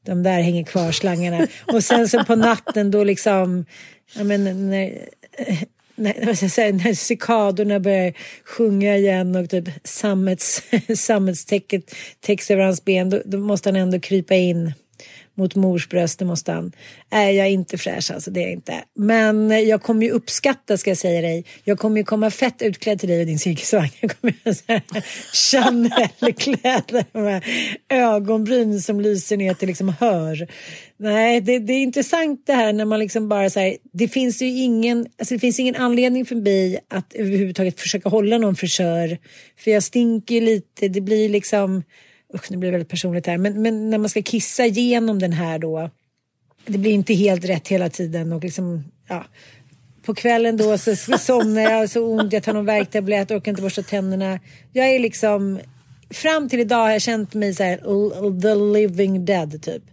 De 0.06 0.24
där 0.24 0.42
hänger 0.42 0.64
kvar 0.64 0.92
slangarna. 0.92 1.48
Och 1.74 1.84
sen 1.84 2.08
så 2.08 2.24
på 2.24 2.36
natten 2.36 2.92
då 2.92 3.04
liksom, 3.04 3.66
ja 4.16 4.24
men 4.24 4.70
när, 4.70 5.08
när, 6.02 6.26
vad 6.26 6.38
ska 6.38 6.46
jag 6.46 6.52
säga, 6.52 6.74
när 6.74 6.94
cikadorna 6.94 7.80
börjar 7.80 8.14
sjunga 8.44 8.98
igen 8.98 9.36
och 9.36 9.50
typ 9.50 9.70
sammets, 9.84 10.64
sammetstäcket 10.96 11.96
täcks 12.20 12.52
över 12.52 12.64
hans 12.64 12.86
ben, 12.86 13.10
då, 13.10 13.22
då 13.26 13.38
måste 13.38 13.70
han 13.70 13.76
ändå 13.76 14.00
krypa 14.00 14.36
in 14.36 14.74
mot 15.42 15.56
mors 15.56 15.90
bröst, 15.90 16.20
det 16.20 16.26
måste 16.26 16.52
han. 16.52 16.72
Äh, 17.12 17.20
är 17.20 17.32
jag 17.32 17.52
inte 17.52 17.78
fräsch 17.78 18.12
alltså, 18.12 18.32
det 18.32 18.40
är 18.40 18.44
jag 18.44 18.52
inte. 18.52 18.74
Men 18.96 19.68
jag 19.68 19.82
kommer 19.82 20.06
ju 20.06 20.12
uppskatta, 20.12 20.78
ska 20.78 20.90
jag 20.90 20.98
säga 20.98 21.22
dig. 21.22 21.46
Jag 21.64 21.80
kommer 21.80 21.98
ju 21.98 22.04
komma 22.04 22.32
fett 22.32 22.62
utklädd 22.62 23.00
till 23.00 23.10
dig 23.10 23.20
och 23.20 23.26
din 23.26 23.40
cirkusvagn. 23.40 23.90
Jag 24.00 24.20
kommer 24.20 24.34
ju 24.34 24.52
ha 24.68 24.82
Chanel-kläder 25.34 27.06
med 27.22 27.44
ögonbryn 27.90 28.82
som 28.82 29.02
lyser 29.02 29.38
ner 29.38 29.54
till 29.54 29.68
liksom 29.68 29.96
hör. 30.00 30.48
Nej, 30.98 31.42
det, 31.42 31.60
det 31.60 31.74
är 31.74 31.82
intressant 31.82 32.44
det 32.46 32.54
här 32.54 32.74
när 32.74 32.86
man 32.86 33.00
liksom 33.00 33.30
bara 33.30 33.50
så 33.50 33.60
här, 33.60 33.78
det 33.94 34.08
finns 34.08 34.42
ju 34.42 34.48
ingen, 34.48 35.08
alltså 35.20 35.34
det 35.34 35.40
finns 35.40 35.60
ingen 35.60 35.76
anledning 35.76 36.26
för 36.26 36.36
mig 36.36 36.80
att 36.90 37.14
överhuvudtaget 37.14 37.80
försöka 37.80 38.10
hålla 38.10 38.38
någon 38.38 38.56
frisör. 38.56 39.18
För 39.58 39.72
jag 39.72 39.84
stinker 39.84 40.36
ju 40.36 40.42
lite, 40.42 40.88
det 40.88 41.02
blir 41.02 41.30
liksom, 41.30 41.84
usch 42.34 42.52
nu 42.52 42.58
blir 42.58 42.68
det 42.68 42.72
väldigt 42.72 42.90
personligt 42.90 43.28
här, 43.28 43.38
men, 43.38 43.62
men 43.62 43.90
när 43.90 43.98
man 43.98 44.10
ska 44.10 44.22
kissa 44.22 44.66
igenom 44.66 45.20
den 45.20 45.34
här 45.34 45.60
då, 45.60 45.90
det 46.66 46.78
blir 46.78 46.92
inte 46.92 47.14
helt 47.14 47.46
rätt 47.46 47.68
hela 47.68 47.90
tiden 47.90 48.34
och 48.34 48.44
liksom, 48.44 48.84
ja. 49.08 49.26
På 50.06 50.16
kvällen 50.16 50.58
då 50.58 50.78
så 50.78 50.96
somnar 51.18 51.62
jag 51.62 51.90
så 51.90 52.06
ont, 52.06 52.34
jag 52.34 52.44
tar 52.44 52.54
någon 52.54 52.66
värktablett, 52.66 53.32
orkar 53.32 53.52
inte 53.52 53.62
borsta 53.62 53.82
tänderna. 53.82 54.40
Jag 54.74 54.90
är 54.90 55.00
liksom, 55.00 55.60
fram 56.10 56.50
till 56.50 56.60
idag 56.60 56.78
har 56.78 56.92
jag 56.92 57.02
känt 57.02 57.34
mig 57.34 57.54
så 57.54 57.64
här, 57.64 57.78
the 58.42 58.56
living 58.56 59.26
dead 59.26 59.62
typ. 59.64 59.84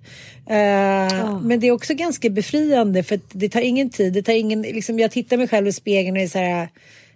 Eh, 0.46 1.40
Men 1.42 1.60
det 1.60 1.66
är 1.66 1.70
också 1.70 1.94
ganska 1.94 2.30
befriande 2.30 3.02
för 3.02 3.20
det 3.32 3.48
tar 3.48 3.60
ingen 3.60 3.90
tid. 3.90 4.12
Det 4.12 4.22
tar 4.22 4.32
ingen, 4.32 4.62
liksom, 4.62 4.98
jag 4.98 5.10
tittar 5.10 5.36
mig 5.36 5.48
själv 5.48 5.68
i 5.68 5.72
spegeln 5.72 6.16
och 6.16 6.22
är 6.22 6.28
så 6.28 6.38
här, 6.38 6.68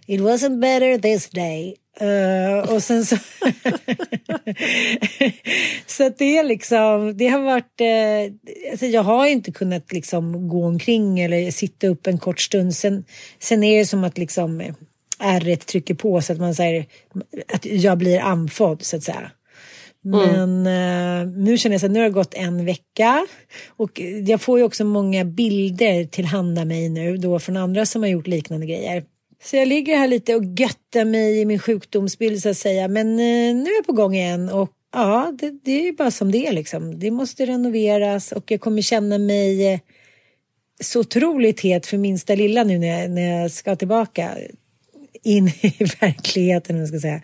it 0.05 0.21
wasn't 0.21 0.59
better 0.59 0.97
this 0.97 1.29
day. 1.29 1.75
Eh, 1.99 2.73
och 2.73 2.83
sen 2.83 3.05
så... 3.05 3.15
så 5.87 6.07
att 6.07 6.17
det 6.17 6.37
är 6.37 6.43
liksom, 6.43 7.17
det 7.17 7.27
har 7.27 7.39
varit, 7.39 7.81
eh, 7.81 8.33
alltså 8.71 8.85
jag 8.85 9.03
har 9.03 9.25
inte 9.25 9.51
kunnat 9.51 9.91
liksom 9.91 10.47
gå 10.47 10.65
omkring 10.65 11.19
eller 11.19 11.51
sitta 11.51 11.87
upp 11.87 12.07
en 12.07 12.17
kort 12.17 12.39
stund. 12.39 12.75
Sen, 12.75 13.05
sen 13.39 13.63
är 13.63 13.79
det 13.79 13.85
som 13.85 14.03
att 14.03 14.17
liksom 14.17 14.61
eh, 14.61 14.73
ärret 15.19 15.67
trycker 15.67 15.93
på 15.93 16.21
så 16.21 16.33
att 16.33 16.39
man 16.39 16.55
säger 16.55 16.85
att 17.53 17.65
jag 17.65 17.97
blir 17.97 18.19
andfådd 18.19 18.81
så 18.81 18.97
att 18.97 19.03
säga. 19.03 19.31
Men 20.05 20.67
eh, 20.67 21.27
nu 21.27 21.57
känner 21.57 21.73
jag 21.73 21.81
så 21.81 21.85
att 21.85 21.91
nu 21.91 21.99
har 21.99 22.07
det 22.07 22.13
gått 22.13 22.33
en 22.33 22.65
vecka 22.65 23.27
och 23.67 23.99
jag 24.25 24.41
får 24.41 24.59
ju 24.59 24.65
också 24.65 24.85
många 24.85 25.25
bilder 25.25 26.05
tillhanda 26.05 26.65
mig 26.65 26.89
nu 26.89 27.17
då 27.17 27.39
från 27.39 27.57
andra 27.57 27.85
som 27.85 28.01
har 28.01 28.09
gjort 28.09 28.27
liknande 28.27 28.65
grejer. 28.65 29.03
Så 29.45 29.55
jag 29.55 29.67
ligger 29.67 29.97
här 29.97 30.07
lite 30.07 30.35
och 30.35 30.43
göttar 30.43 31.05
mig 31.05 31.39
i 31.39 31.45
min 31.45 31.59
sjukdomsbild 31.59 32.41
så 32.41 32.49
att 32.49 32.57
säga. 32.57 32.87
Men 32.87 33.07
eh, 33.07 33.55
nu 33.55 33.69
är 33.69 33.75
jag 33.75 33.85
på 33.85 33.93
gång 33.93 34.15
igen 34.15 34.49
och 34.49 34.69
ja, 34.93 35.33
det, 35.39 35.51
det 35.63 35.71
är 35.71 35.83
ju 35.83 35.93
bara 35.93 36.11
som 36.11 36.31
det 36.31 36.47
är 36.47 36.53
liksom. 36.53 36.99
Det 36.99 37.11
måste 37.11 37.45
renoveras 37.45 38.31
och 38.31 38.51
jag 38.51 38.61
kommer 38.61 38.81
känna 38.81 39.17
mig 39.17 39.73
eh, 39.73 39.79
så 40.81 40.99
otroligt 40.99 41.59
het 41.59 41.87
för 41.87 41.97
minsta 41.97 42.35
lilla 42.35 42.63
nu 42.63 42.77
när 42.79 43.01
jag, 43.01 43.11
när 43.11 43.41
jag 43.41 43.51
ska 43.51 43.75
tillbaka 43.75 44.37
in 45.23 45.47
i 45.47 45.75
verkligheten. 46.01 46.75
om 46.75 46.79
jag 46.79 46.89
Ska 46.89 46.99
säga. 46.99 47.21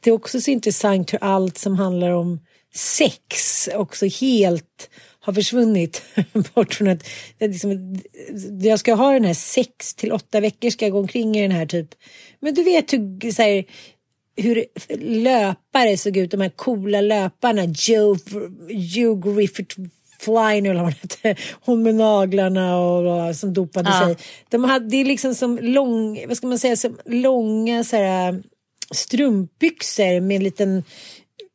Det 0.00 0.10
är 0.10 0.14
också 0.14 0.40
så 0.40 0.50
intressant 0.50 1.12
hur 1.12 1.24
allt 1.24 1.58
som 1.58 1.74
handlar 1.76 2.10
om 2.10 2.40
sex 2.74 3.68
också 3.74 4.06
helt 4.06 4.90
har 5.26 5.32
försvunnit 5.32 6.02
bort 6.54 6.74
från 6.74 6.88
att 6.88 7.06
liksom, 7.40 7.98
jag 8.62 8.78
ska 8.78 8.94
ha 8.94 9.12
den 9.12 9.24
här 9.24 9.34
sex 9.34 9.94
till 9.94 10.12
åtta 10.12 10.40
veckor 10.40 10.70
ska 10.70 10.84
jag 10.84 10.92
gå 10.92 10.98
omkring 10.98 11.36
i 11.36 11.42
den 11.42 11.50
här 11.50 11.66
typ. 11.66 11.88
Men 12.40 12.54
du 12.54 12.62
vet 12.62 12.92
hur 12.92 13.32
så 13.32 13.42
här, 13.42 13.64
hur 14.36 14.64
löpare 14.98 15.96
såg 15.96 16.16
ut, 16.16 16.30
de 16.30 16.40
här 16.40 16.48
coola 16.48 17.00
löparna, 17.00 17.64
Joe, 17.64 18.16
Joe 18.68 19.14
Griffith 19.14 19.76
Fliner 20.18 20.70
eller 20.70 20.82
vad 20.82 20.92
hette, 20.94 21.36
hon 21.60 21.82
med 21.82 21.94
naglarna 21.94 22.78
och, 22.78 23.28
och 23.28 23.36
som 23.36 23.52
dopade 23.52 23.90
Ja. 23.90 24.06
sig. 24.06 24.16
De 24.48 24.64
hade 24.64 24.88
det 24.88 24.96
är 24.96 25.04
liksom 25.04 25.34
som 25.34 25.58
lång, 25.58 26.24
vad 26.28 26.36
ska 26.36 26.46
man 26.46 26.58
säga, 26.58 26.76
som 26.76 26.98
långa 27.04 27.84
så 27.84 27.96
här, 27.96 28.42
strumpbyxor 28.94 30.20
med 30.20 30.36
en 30.36 30.44
liten, 30.44 30.84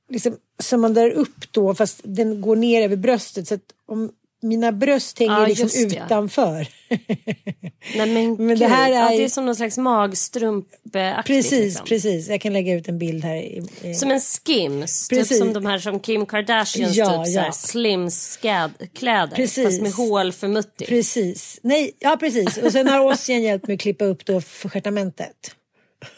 liksom, 0.10 0.38
som 0.62 0.82
man 0.82 0.94
drar 0.94 1.10
upp 1.10 1.52
då 1.52 1.76
fast 1.76 2.00
den 2.04 2.42
går 2.42 2.56
ner 2.56 2.82
över 2.82 2.96
bröstet 2.96 3.48
så 3.48 3.54
att 3.54 3.62
om 3.88 4.12
mina 4.44 4.72
bröst 4.72 5.20
hänger 5.20 5.40
Ja, 5.40 5.48
liksom 5.48 5.64
just 5.64 5.98
utanför. 5.98 6.68
Nej 7.98 8.10
men, 8.14 8.46
Men 8.48 8.60
det 8.60 8.68
här 8.68 8.92
är 8.92 8.96
ja, 8.96 9.10
det 9.10 9.24
är 9.24 9.30
som 9.30 9.46
någon 9.46 9.56
slags 9.56 9.78
magstrumpaktigt. 9.78 11.28
precis, 11.28 11.52
liksom. 11.52 11.86
precis. 11.86 12.28
Jag 12.30 12.42
kan 12.42 12.54
lägga 12.54 12.74
ut 12.74 12.88
en 12.88 12.98
bild 13.00 13.24
här. 13.24 13.36
I. 13.36 13.94
Som 13.96 14.12
en 14.12 14.20
skims, 14.20 15.08
typ 15.08 15.20
Precis. 15.20 15.38
som 15.38 15.54
de 15.54 15.66
här 15.66 15.80
som 15.80 16.00
Kim 16.00 16.26
Kardashians 16.26 16.96
Ja, 16.96 17.06
typ 17.06 17.16
ja. 17.18 17.26
såhär 17.26 17.52
slim 17.52 18.10
skad- 18.10 18.88
kläder. 18.94 19.36
Precis. 19.36 19.66
Fast 19.66 19.82
med 19.82 19.92
hål 19.92 20.32
för 20.32 20.48
mutti. 20.48 20.86
Precis. 20.86 21.60
Nej, 21.64 21.92
ja 22.00 22.18
precis. 22.20 22.58
Och 22.58 22.72
sen 22.72 22.88
har 22.88 23.00
Ossian 23.12 23.42
hjälpt 23.42 23.68
mig 23.68 23.74
att 23.74 23.82
klippa 23.82 24.06
upp 24.06 24.26
då 24.26 24.42
för 24.42 24.70
stjärtamentet. 24.70 25.56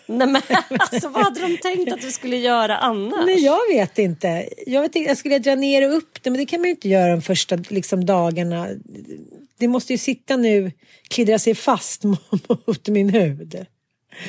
Nej 0.05 0.27
men 0.27 0.41
alltså 0.77 1.09
vad 1.09 1.23
hade 1.23 1.39
de 1.39 1.57
tänkt 1.57 1.93
att 1.93 2.01
du 2.01 2.11
skulle 2.11 2.37
göra 2.37 2.77
annars? 2.77 3.25
Nej, 3.25 3.45
jag 3.45 3.59
vet 3.73 3.99
inte. 3.99 4.49
Jag, 4.67 4.81
vet 4.81 4.95
inte. 4.95 5.09
jag 5.09 5.17
skulle 5.17 5.39
dra 5.39 5.55
ner 5.55 5.89
och 5.89 5.97
upp 5.97 6.23
det, 6.23 6.29
men 6.29 6.39
det 6.39 6.45
kan 6.45 6.59
man 6.59 6.65
ju 6.65 6.71
inte 6.71 6.89
göra 6.89 7.11
de 7.11 7.21
första 7.21 7.55
liksom, 7.55 8.05
dagarna. 8.05 8.67
Det 9.57 9.67
måste 9.67 9.93
ju 9.93 9.97
sitta 9.97 10.37
nu, 10.37 10.71
klidra 11.07 11.39
sig 11.39 11.55
fast 11.55 12.03
mot 12.65 12.87
min 12.87 13.09
hud. 13.09 13.65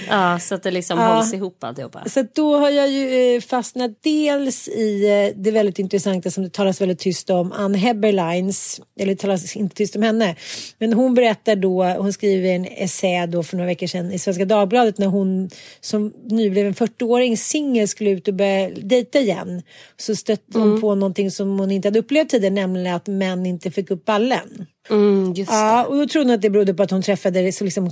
Ja, 0.08 0.38
så 0.38 0.54
att 0.54 0.62
det 0.62 0.70
liksom 0.70 0.98
Ja. 0.98 1.14
hålls 1.14 1.34
ihop 1.34 1.64
alltihopa. 1.64 2.04
Så 2.08 2.24
då 2.34 2.56
har 2.56 2.70
jag 2.70 2.90
ju 2.90 3.34
eh, 3.36 3.40
fastnat 3.40 3.90
dels 4.02 4.68
i 4.68 5.04
eh, 5.08 5.42
det 5.42 5.50
väldigt 5.50 5.78
intressanta 5.78 6.30
som 6.30 6.44
det 6.44 6.52
talas 6.52 6.80
väldigt 6.80 6.98
tyst 6.98 7.30
om, 7.30 7.52
Ann 7.52 7.74
Heberleins, 7.74 8.80
eller 9.00 9.14
det 9.14 9.20
talas 9.20 9.56
inte 9.56 9.76
tyst 9.76 9.96
om 9.96 10.02
henne, 10.02 10.36
men 10.78 10.92
hon 10.92 11.14
berättar 11.14 11.56
då, 11.56 11.84
hon 11.84 12.12
skriver 12.12 12.48
en 12.48 12.64
essä 12.64 13.26
då 13.26 13.42
för 13.42 13.56
några 13.56 13.66
veckor 13.66 13.86
sedan 13.86 14.12
i 14.12 14.18
Svenska 14.18 14.44
Dagbladet 14.44 14.98
när 14.98 15.06
hon 15.06 15.50
som 15.80 16.12
nybliven 16.30 16.74
40-åring 16.74 17.36
singel 17.36 17.88
skulle 17.88 18.10
ut 18.10 18.28
och 18.28 18.34
börja 18.34 18.70
dejta 18.70 19.18
igen. 19.20 19.62
Så 19.96 20.16
stötte 20.16 20.58
hon 20.58 20.80
på 20.80 20.94
någonting 20.94 21.30
som 21.30 21.58
hon 21.58 21.70
inte 21.70 21.88
hade 21.88 21.98
upplevt 21.98 22.28
tidigare, 22.28 22.54
nämligen 22.54 22.94
att 22.94 23.06
män 23.06 23.46
inte 23.46 23.70
fick 23.70 23.90
upp 23.90 24.04
ballen. 24.04 24.66
Mm. 24.90 25.34
Ja, 25.48 25.84
och 25.84 25.96
då 25.96 26.06
trodde 26.06 26.28
hon 26.28 26.34
att 26.34 26.42
det 26.42 26.50
berodde 26.50 26.74
på 26.74 26.82
att 26.82 26.90
hon 26.90 27.02
träffade 27.02 27.52
så, 27.52 27.64
liksom, 27.64 27.90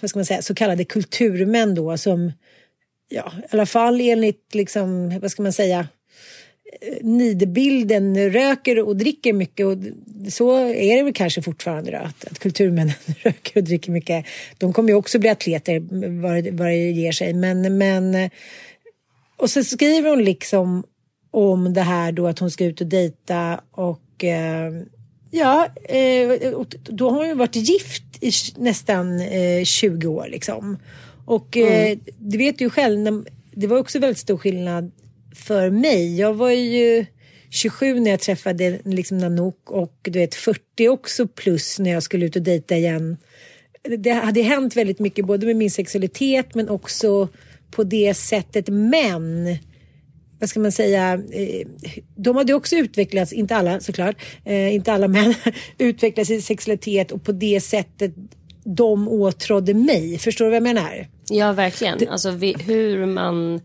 vad 0.00 0.10
ska 0.10 0.18
man 0.18 0.26
säga, 0.26 0.42
så 0.42 0.54
kallade 0.54 0.84
kulturmän 0.84 1.74
då 1.74 1.98
som, 1.98 2.32
ja, 3.08 3.32
i 3.38 3.46
alla 3.50 3.66
fall 3.66 4.00
enligt, 4.00 4.54
liksom, 4.54 5.18
vad 5.20 5.30
ska 5.30 5.42
man 5.42 5.52
säga, 5.52 5.88
eh, 6.80 7.04
nidbilden 7.06 8.30
röker 8.30 8.78
och 8.78 8.96
dricker 8.96 9.32
mycket 9.32 9.66
och 9.66 9.76
så 10.32 10.56
är 10.58 10.96
det 10.96 11.02
väl 11.02 11.12
kanske 11.12 11.42
fortfarande 11.42 11.90
då, 11.90 11.96
att, 11.96 12.24
att 12.24 12.38
kulturmännen 12.38 12.94
röker 13.22 13.60
och 13.60 13.64
dricker 13.64 13.92
mycket. 13.92 14.26
De 14.58 14.72
kommer 14.72 14.88
ju 14.88 14.94
också 14.94 15.18
bli 15.18 15.28
atleter 15.28 15.80
vad 16.22 16.44
det, 16.44 16.50
vad 16.50 16.68
det 16.68 16.90
ger 16.90 17.12
sig, 17.12 17.34
men, 17.34 17.78
men 17.78 18.30
och 19.36 19.50
så 19.50 19.64
skriver 19.64 20.10
hon 20.10 20.24
liksom 20.24 20.84
om 21.30 21.74
det 21.74 21.80
här 21.80 22.12
då 22.12 22.26
att 22.26 22.38
hon 22.38 22.50
ska 22.50 22.64
ut 22.64 22.80
och 22.80 22.86
dejta 22.86 23.60
och 23.70 24.24
eh, 24.24 24.72
ja, 25.32 25.68
eh, 25.84 26.30
då 26.84 27.10
har 27.10 27.16
hon 27.16 27.28
ju 27.28 27.34
varit 27.34 27.56
gift 27.56 28.02
i 28.20 28.30
nästan 28.56 29.20
eh, 29.20 29.64
20 29.64 30.06
år 30.06 30.26
liksom. 30.30 30.78
Och 31.24 31.56
eh, 31.56 31.98
du 32.18 32.38
vet 32.38 32.60
ju 32.60 32.70
själv, 32.70 33.24
det 33.54 33.66
var 33.66 33.78
också 33.78 33.98
väldigt 33.98 34.18
stor 34.18 34.38
skillnad 34.38 34.92
för 35.34 35.70
mig. 35.70 36.18
Jag 36.18 36.34
var 36.34 36.50
ju 36.50 37.06
27 37.50 38.00
när 38.00 38.10
jag 38.10 38.20
träffade 38.20 38.78
liksom 38.84 39.18
Nanook 39.18 39.70
och 39.70 39.98
du 40.02 40.18
vet 40.18 40.34
40 40.34 40.88
också 40.88 41.26
plus 41.26 41.78
när 41.78 41.90
jag 41.90 42.02
skulle 42.02 42.26
ut 42.26 42.36
och 42.36 42.42
dejta 42.42 42.76
igen. 42.76 43.16
Det 43.98 44.10
hade 44.10 44.42
hänt 44.42 44.76
väldigt 44.76 44.98
mycket 44.98 45.26
både 45.26 45.46
med 45.46 45.56
min 45.56 45.70
sexualitet 45.70 46.54
men 46.54 46.68
också 46.68 47.28
på 47.70 47.84
det 47.84 48.14
sättet. 48.14 48.68
Men 48.68 49.56
vad 50.42 50.48
ska 50.48 50.60
man 50.60 50.72
säga, 50.72 51.12
eh, 51.12 51.66
de 52.16 52.36
hade 52.36 52.54
också 52.54 52.76
utvecklats, 52.76 53.32
inte 53.32 53.56
alla 53.56 53.80
såklart, 53.80 54.16
eh, 54.44 54.74
inte 54.74 54.92
alla 54.92 55.08
män, 55.18 55.34
utvecklats 55.78 56.30
i 56.30 56.42
sexualitet 56.42 57.12
och 57.12 57.24
på 57.24 57.32
det 57.32 57.60
sättet 57.60 58.14
de 58.64 59.08
åtrådde 59.08 59.74
mig. 59.74 60.18
Förstår 60.18 60.44
du 60.44 60.50
vad 60.50 60.56
jag 60.56 60.62
menar? 60.62 61.08
Ja, 61.30 61.52
verkligen. 61.52 62.08
Alltså 62.08 62.30
vi, 62.30 62.56
hur 62.66 63.06
man 63.06 63.60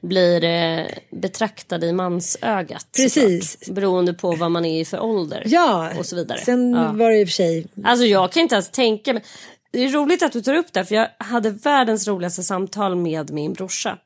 blir 0.00 0.44
eh, 0.44 0.86
betraktad 1.10 1.84
i 1.84 1.92
mansögat. 1.92 2.86
Precis. 2.96 3.50
Såklart, 3.50 3.74
beroende 3.74 4.14
på 4.14 4.32
vad 4.32 4.50
man 4.50 4.64
är 4.64 4.80
i 4.80 4.84
för 4.84 5.00
ålder. 5.00 5.42
Ja, 5.46 5.90
och 5.98 6.06
så 6.06 6.16
vidare. 6.16 6.38
sen 6.38 6.72
ja. 6.72 6.92
var 6.92 7.10
det 7.10 7.18
i 7.18 7.24
och 7.24 7.28
för 7.28 7.34
sig... 7.34 7.66
Alltså 7.84 8.06
jag 8.06 8.32
kan 8.32 8.42
inte 8.42 8.54
ens 8.54 8.70
tänka 8.70 9.12
mig. 9.12 9.22
Det 9.70 9.84
är 9.84 9.88
roligt 9.88 10.22
att 10.22 10.32
du 10.32 10.42
tar 10.42 10.54
upp 10.54 10.72
det 10.72 10.84
för 10.84 10.94
jag 10.94 11.08
hade 11.18 11.50
världens 11.50 12.08
roligaste 12.08 12.42
samtal 12.42 12.96
med 12.96 13.30
min 13.30 13.52
brorsa. 13.52 13.98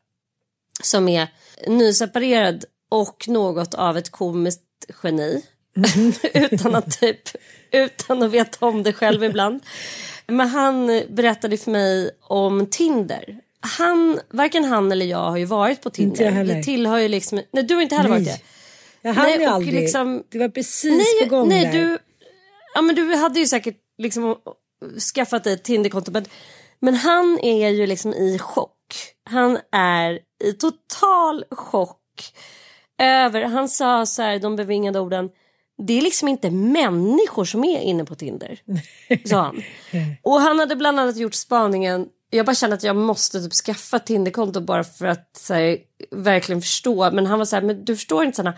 Som 0.82 1.08
är 1.08 1.28
nyseparerad 1.66 2.64
och 2.90 3.24
något 3.28 3.74
av 3.74 3.96
ett 3.98 4.10
komiskt 4.10 4.62
geni. 5.02 5.42
utan 6.34 6.74
att 6.74 7.00
typ, 7.00 7.20
utan 7.70 8.22
att 8.22 8.30
veta 8.30 8.66
om 8.66 8.82
det 8.82 8.92
själv 8.92 9.24
ibland. 9.24 9.62
Men 10.26 10.48
han 10.48 11.02
berättade 11.08 11.56
för 11.56 11.70
mig 11.70 12.10
om 12.22 12.66
Tinder. 12.66 13.40
Han, 13.60 14.20
varken 14.30 14.64
han 14.64 14.92
eller 14.92 15.06
jag 15.06 15.30
har 15.30 15.36
ju 15.36 15.44
varit 15.44 15.82
på 15.82 15.90
Tinder. 15.90 16.40
Inte 16.40 16.62
tillhör 16.62 16.98
ju 16.98 17.08
liksom, 17.08 17.40
nej 17.52 17.64
du 17.64 17.74
har 17.74 17.82
inte 17.82 17.94
heller 17.94 18.10
Nej. 18.10 18.18
varit 18.18 18.28
det. 18.28 18.40
Jag 19.02 19.14
hann 19.14 19.26
Nej, 19.26 19.38
ju 19.40 19.44
aldrig. 19.44 19.74
liksom- 19.74 20.24
det 20.28 20.38
var 20.38 20.48
precis 20.48 21.14
Nej, 21.20 21.28
på 21.28 21.36
gång 21.36 21.48
nej 21.48 21.64
där. 21.64 21.72
du, 21.72 21.98
ja, 22.74 22.80
men 22.82 22.94
du 22.94 23.14
hade 23.14 23.40
ju 23.40 23.46
säkert 23.46 23.76
liksom 23.98 24.36
skaffat 25.14 25.44
dig 25.44 25.52
ett 25.52 25.64
Tinderkonto. 25.64 26.10
Men, 26.10 26.24
men 26.80 26.94
han 26.94 27.38
är 27.42 27.68
ju 27.68 27.86
liksom 27.86 28.14
i 28.14 28.38
chock. 28.38 28.76
Han 29.30 29.58
är 29.72 30.18
i 30.40 30.52
total 30.52 31.44
chock 31.50 32.32
över, 32.98 33.42
han 33.42 33.68
sa 33.68 34.06
så 34.06 34.22
här, 34.22 34.38
de 34.38 34.56
bevingade 34.56 35.00
orden, 35.00 35.30
det 35.86 35.98
är 35.98 36.02
liksom 36.02 36.28
inte 36.28 36.50
människor 36.50 37.44
som 37.44 37.64
är 37.64 37.80
inne 37.80 38.04
på 38.04 38.14
Tinder. 38.14 38.60
Sa 39.24 39.42
han. 39.42 39.62
Och 40.22 40.40
han 40.40 40.58
hade 40.58 40.76
bland 40.76 41.00
annat 41.00 41.16
gjort 41.16 41.34
spaningen, 41.34 42.08
jag 42.30 42.46
bara 42.46 42.54
kände 42.54 42.76
att 42.76 42.82
jag 42.82 42.96
måste 42.96 43.40
typ 43.40 43.52
skaffa 43.52 43.98
Tinderkonto 43.98 44.60
bara 44.60 44.84
för 44.84 45.06
att 45.06 45.36
så 45.36 45.54
här, 45.54 45.78
verkligen 46.10 46.62
förstå. 46.62 47.10
Men 47.10 47.26
han 47.26 47.38
var 47.38 47.46
så 47.46 47.56
här, 47.56 47.62
men 47.62 47.84
du 47.84 47.96
förstår 47.96 48.24
inte 48.24 48.36
Sanna, 48.36 48.54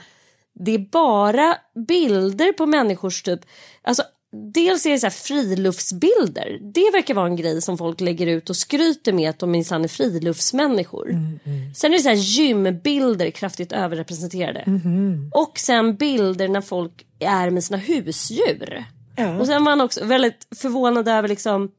det 0.54 0.74
är 0.74 0.78
bara 0.78 1.56
bilder 1.88 2.52
på 2.52 2.66
människors 2.66 3.22
typ, 3.22 3.40
alltså 3.82 4.02
dels 4.32 4.86
är 4.86 4.90
det 4.90 4.98
så 4.98 5.06
här 5.06 5.10
friluftsbilder. 5.10 6.58
Det 6.74 6.90
verkar 6.92 7.14
vara 7.14 7.26
en 7.26 7.36
grej 7.36 7.62
som 7.62 7.78
folk 7.78 8.00
lägger 8.00 8.26
ut 8.26 8.50
och 8.50 8.56
skryter 8.56 9.12
med 9.12 9.30
att 9.30 9.38
de 9.38 9.50
minsann 9.50 9.84
är 9.84 9.88
friluftsmänniskor. 9.88 11.16
Sen 11.74 11.92
är 11.92 11.96
det 11.96 12.02
så 12.02 12.08
här 12.08 12.16
gymbilder 12.16 13.30
kraftigt 13.30 13.72
överrepresenterade. 13.72 14.64
Och 15.34 15.58
sen 15.58 15.96
bilder 15.96 16.48
när 16.48 16.60
folk 16.60 17.06
är 17.18 17.50
med 17.50 17.64
sina 17.64 17.78
husdjur. 17.78 18.84
Ja. 19.16 19.38
Och 19.38 19.46
sen 19.46 19.64
var 19.64 19.72
han 19.72 19.80
också 19.80 20.04
väldigt 20.04 20.46
förvånad 20.56 21.08
över 21.08 21.28
liksom 21.28 21.70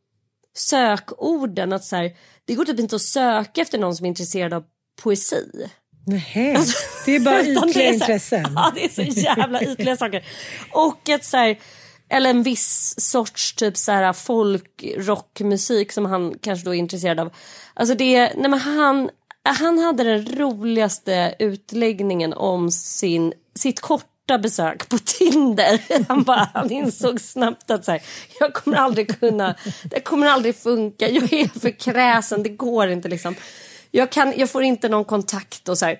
sökorden. 0.56 1.74
Att 1.74 1.84
så 1.84 1.96
här, 1.96 2.12
det 2.46 2.56
går 2.56 2.66
typ 2.66 2.80
inte 2.80 2.96
att 2.96 3.02
söka 3.02 3.62
efter 3.62 3.78
någon 3.78 3.96
som 3.96 4.06
är 4.06 4.08
intresserad 4.08 4.54
av 4.54 4.64
poesi. 5.04 5.68
Nähä. 6.06 6.58
det 7.06 7.16
är 7.16 7.20
bara 7.20 7.44
ytliga 7.68 7.94
intressen. 7.94 8.46
Ja, 8.56 8.72
det 8.76 8.86
är 8.86 8.90
så 8.90 9.02
jävla 9.02 9.64
ytliga 9.64 9.98
saker. 9.98 10.26
Och 10.72 11.10
att 11.10 11.26
så 11.26 11.38
här, 11.38 11.58
eller 12.14 12.30
en 12.30 12.44
viss 12.44 12.96
sorts 12.98 13.54
typ 13.54 13.78
så 13.78 13.92
här 13.92 14.14
folkrockmusik 14.14 15.92
som 15.92 16.06
han 16.06 16.34
kanske 16.42 16.66
då 16.66 16.76
är 16.76 16.80
intresserad 16.80 17.20
av. 17.20 17.34
Alltså 17.74 17.96
det, 17.96 18.34
nej 18.36 18.50
men 18.50 18.60
han, 18.60 19.10
han 19.44 19.80
hade 19.80 20.04
den 20.04 20.26
roligaste 20.26 21.36
utläggningen 21.40 22.34
om 22.34 22.72
sin, 22.72 23.34
sitt 23.56 23.80
korta 23.80 24.38
besök 24.38 24.90
på 24.90 24.98
Tinder. 24.98 25.82
Han, 26.08 26.24
bara, 26.24 26.50
han 26.54 26.72
insåg 26.72 27.22
snabbt 27.22 27.72
att 27.72 27.86
så 27.86 27.92
här, 27.92 28.02
jag 28.40 28.54
kommer 28.54 28.78
aldrig 28.78 29.20
kunna, 29.20 29.56
det 29.84 30.00
kommer 30.00 30.28
aldrig 30.28 30.56
funka, 30.56 31.10
jag 31.10 31.34
är 31.34 31.60
för 31.60 31.80
kräsen, 31.80 32.44
det 32.44 32.50
går 32.50 32.88
inte 32.88 33.08
liksom. 33.08 33.36
Jag, 33.92 34.12
kan, 34.12 34.34
jag 34.38 34.50
får 34.50 34.64
inte 34.64 34.90
någon 34.90 35.06
kontakt 35.06 35.70
och 35.70 35.78
så 35.78 35.86
här. 35.86 36.00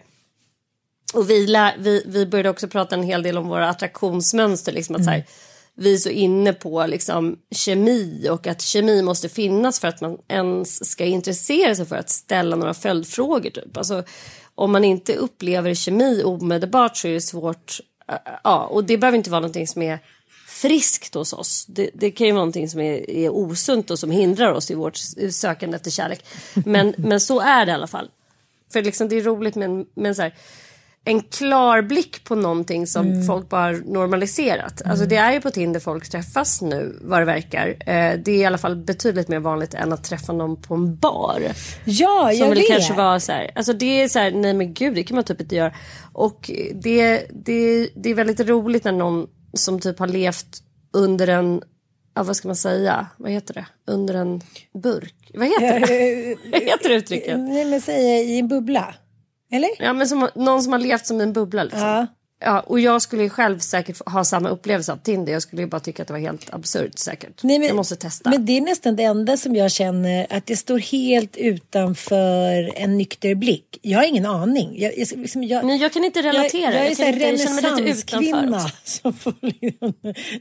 Och 1.14 1.30
vi, 1.30 1.48
lär, 1.48 1.76
vi, 1.78 2.04
vi 2.08 2.26
började 2.26 2.50
också 2.50 2.68
prata 2.68 2.96
en 2.96 3.04
hel 3.04 3.24
del 3.24 3.38
om 3.38 3.48
våra 3.48 3.70
attraktionsmönster. 3.70 4.72
Liksom, 4.72 4.96
att 4.96 5.04
så 5.04 5.10
här, 5.10 5.26
vi 5.76 5.94
är 5.94 5.98
så 5.98 6.10
inne 6.10 6.54
på 6.54 6.86
liksom, 6.86 7.38
kemi 7.52 8.28
och 8.30 8.48
att 8.48 8.62
kemi 8.62 9.02
måste 9.02 9.30
finnas 9.30 9.80
för 9.80 9.88
att 9.88 10.02
man 10.02 10.18
ens 10.28 10.92
ska 10.92 11.06
intressera 11.06 11.76
sig 11.76 11.86
för 11.86 11.96
att 11.96 12.10
ställa 12.10 12.56
några 12.56 12.74
följdfrågor. 12.74 13.50
Typ. 13.50 13.78
Alltså, 13.78 14.04
om 14.56 14.72
man 14.72 14.84
inte 14.84 15.16
upplever 15.16 15.74
kemi 15.74 16.24
omedelbart 16.24 16.98
så 16.98 17.08
är 17.08 17.14
det 17.14 17.22
svårt. 17.22 17.80
Äh, 18.10 18.16
äh, 18.16 18.22
ja, 18.44 18.66
och 18.66 18.84
det 18.84 18.98
behöver 18.98 19.18
inte 19.18 19.30
vara 19.30 19.42
någonting 19.42 19.68
som 19.68 19.82
är 19.82 20.00
friskt 20.48 21.16
hos 21.16 21.34
oss. 21.34 21.66
Det, 21.66 21.90
det 21.94 22.12
kan 22.12 22.28
ju 22.28 22.34
vara 22.34 22.42
någonting 22.42 22.70
som 22.70 22.80
är, 22.80 23.10
är 23.10 23.30
osunt 23.30 23.92
och 23.92 24.00
som 24.00 24.12
hindrar 24.12 24.52
oss 24.52 24.72
i 24.72 24.76
vårt 24.76 24.98
sökande 25.32 25.76
efter 25.76 25.92
kärlek. 25.92 26.26
Men, 26.54 26.94
men 26.98 27.20
så 27.20 27.40
är 27.40 27.66
det 27.66 27.72
i 27.72 27.76
alla 27.76 27.88
fall. 27.88 28.10
För 28.74 28.82
liksom, 28.82 29.10
det 29.10 29.16
är 29.16 29.22
roligt 29.22 29.56
med 29.56 29.86
med 29.96 30.16
så 30.16 30.22
här, 30.22 30.34
en 31.06 31.22
klar 31.22 31.82
blick 31.82 32.24
på 32.24 32.36
någonting 32.36 32.88
som 32.88 33.24
folk 33.24 33.50
bara 33.50 33.72
normaliserat. 33.72 34.82
Alltså 34.86 35.06
det 35.06 35.16
är 35.16 35.34
ju 35.34 35.42
på 35.42 35.52
Tinder 35.52 35.80
folk 35.80 36.10
träffas 36.10 36.62
nu 36.62 37.00
vad 37.02 37.22
det 37.22 37.26
verkar. 37.26 37.68
Eh, 37.68 38.20
det 38.20 38.32
är 38.32 38.38
i 38.38 38.46
alla 38.46 38.58
fall 38.58 38.76
betydligt 38.76 39.28
mer 39.28 39.40
vanligt 39.40 39.74
än 39.74 39.94
att 39.94 40.04
träffa 40.04 40.34
någon 40.34 40.62
på 40.62 40.74
en 40.74 40.96
bar. 40.96 41.42
Ja, 41.86 42.34
jag 42.34 42.56
vet. 42.56 42.68
kanske 42.68 42.94
var 42.94 43.20
så 43.20 43.32
här, 43.32 43.52
alltså 43.56 43.74
det 43.74 44.02
är 44.02 44.08
så 44.08 44.20
här, 44.20 44.32
nej 44.32 44.54
men 44.54 44.74
gud 44.74 44.96
det 44.96 45.04
kan 45.04 45.16
man 45.16 45.24
typ 45.24 45.42
inte 45.42 45.56
göra. 45.56 45.74
Och 46.14 46.52
det, 46.74 47.28
det, 47.32 47.90
det 47.96 48.10
är 48.10 48.16
väldigt 48.16 48.40
roligt 48.40 48.84
när 48.84 48.92
någon 48.92 49.28
som 49.54 49.80
typ 49.80 50.00
har 50.00 50.08
levt 50.08 50.64
under 50.94 51.28
en, 51.28 51.62
ja 52.16 52.24
vad 52.24 52.36
ska 52.36 52.48
man 52.48 52.56
säga, 52.56 53.08
vad 53.18 53.32
heter 53.32 53.54
det, 53.54 53.66
under 53.88 54.14
en 54.14 54.42
burk. 54.74 55.32
Vad 55.34 55.48
heter 55.48 55.80
det? 55.80 56.36
vad 56.52 56.62
heter 56.62 56.90
det 56.90 56.96
uttrycket? 56.96 57.40
Nej, 57.40 57.66
men 57.66 57.82
säg 57.82 58.06
i 58.06 58.40
en 58.40 58.48
bubbla. 58.48 58.96
Eller? 59.54 59.70
Ja 59.80 59.94
men 59.94 60.08
som, 60.08 60.30
någon 60.36 60.64
som 60.64 60.72
har 60.72 60.80
levt 60.80 61.06
som 61.06 61.22
en 61.22 61.34
bubbla 61.34 61.64
liksom. 61.64 61.82
Ja. 61.82 62.08
Ja, 62.46 62.60
och 62.60 62.80
jag 62.80 63.02
skulle 63.02 63.24
ju 63.24 63.30
själv 63.30 63.60
säkert 63.60 64.10
ha 64.10 64.24
samma 64.24 64.50
upplevelse 64.50 64.92
av 64.92 64.98
Tinder. 64.98 65.34
Jag 65.34 65.42
skulle 65.42 65.62
ju 65.62 65.68
bara 65.68 65.80
tycka 65.80 66.02
att 66.02 66.08
det 66.08 66.14
var 66.14 66.20
helt 66.20 66.54
absurt 66.54 67.00
säkert. 67.00 67.44
Nej, 67.44 67.60
men, 67.60 67.68
jag 67.68 67.76
måste 67.76 67.96
testa. 67.96 68.30
Men 68.30 68.46
det 68.46 68.58
är 68.58 68.62
nästan 68.62 68.96
det 68.96 69.04
enda 69.04 69.38
som 69.38 69.56
jag 69.56 69.72
känner 69.72 70.28
att 70.30 70.46
det 70.46 70.58
står 70.58 70.80
helt 70.80 71.38
utanför 71.38 72.72
en 72.76 72.98
nykter 72.98 73.36
blick. 73.36 73.80
Jag 73.82 74.00
har 74.00 74.06
ingen 74.06 74.26
aning. 74.26 74.80
Jag, 74.82 74.98
jag, 74.98 75.08
liksom, 75.18 75.44
jag, 75.44 75.66
Nej, 75.66 75.82
jag 75.82 75.94
kan 75.94 76.04
inte 76.04 76.22
relatera. 76.22 76.74
Jag, 76.74 76.74
jag 76.74 76.88
är 76.88 76.92
utanför 76.92 77.20
renässanskvinna 77.20 78.72
som 78.84 79.14
får 79.14 79.34
liksom 79.42 79.94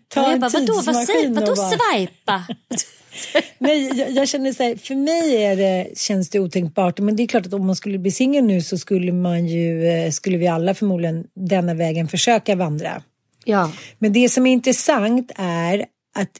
ta 0.08 0.22
jag 0.22 0.32
en 0.32 0.40
bara, 0.40 0.50
vadå, 0.50 0.72
vad 0.74 0.84
säger, 0.84 1.06
tidsmaskin 1.06 1.34
vadå 1.34 1.50
och 1.50 1.56
bara... 1.56 1.70
swipa? 1.70 2.44
Nej, 3.58 3.98
jag, 3.98 4.10
jag 4.10 4.28
känner 4.28 4.52
så 4.52 4.62
här, 4.62 4.76
för 4.76 4.94
mig 4.94 5.44
är 5.44 5.56
det, 5.56 5.98
känns 5.98 6.30
det 6.30 6.40
otänkbart. 6.40 6.98
Men 6.98 7.16
det 7.16 7.22
är 7.22 7.26
klart 7.26 7.46
att 7.46 7.52
om 7.52 7.66
man 7.66 7.76
skulle 7.76 7.98
bli 7.98 8.10
singel 8.10 8.44
nu 8.44 8.60
så 8.60 8.78
skulle 8.78 9.12
man 9.12 9.46
ju, 9.46 9.86
eh, 9.86 10.10
skulle 10.10 10.36
vi 10.36 10.46
alla 10.46 10.74
förmodligen 10.74 11.26
denna 11.34 11.74
vägen 11.74 12.08
försöka 12.08 12.56
vandra. 12.56 13.02
ja. 13.44 13.72
Men 13.98 14.12
det 14.12 14.28
som 14.28 14.46
är 14.46 14.52
intressant 14.52 15.32
är 15.36 15.86
att 16.14 16.30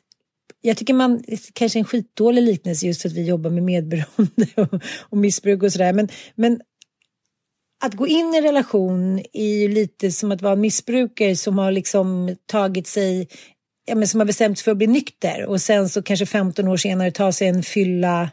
jag 0.61 0.77
tycker 0.77 0.95
man, 0.95 1.25
kanske 1.53 1.79
en 1.79 1.85
skitdålig 1.85 2.43
liknelse 2.43 2.87
just 2.87 3.03
för 3.03 3.09
att 3.09 3.15
vi 3.15 3.27
jobbar 3.27 3.51
med 3.51 3.63
medberoende 3.63 4.47
och, 4.57 4.83
och 5.01 5.19
missbruk 5.19 5.63
och 5.63 5.73
sådär. 5.73 5.93
Men, 5.93 6.09
men 6.35 6.61
att 7.85 7.95
gå 7.95 8.07
in 8.07 8.35
i 8.35 8.37
en 8.37 8.43
relation 8.43 9.23
är 9.33 9.61
ju 9.61 9.69
lite 9.69 10.13
som 10.13 10.33
att 10.33 10.43
vara 10.43 10.53
en 10.53 10.61
missbrukare 10.61 11.37
som 11.37 11.59
har 11.59 11.73
liksom 11.73 12.37
tagit 12.47 12.87
sig, 12.87 13.29
ja 13.85 13.95
men 13.95 14.09
som 14.09 14.21
har 14.21 14.25
bestämt 14.25 14.59
sig 14.59 14.65
för 14.65 14.71
att 14.71 14.77
bli 14.77 14.87
nykter 14.87 15.47
och 15.47 15.61
sen 15.61 15.89
så 15.89 16.03
kanske 16.03 16.27
15 16.27 16.69
år 16.69 16.77
senare 16.77 17.11
tar 17.11 17.33
sig 17.33 17.49
en 17.49 17.63
fylla 17.63 18.31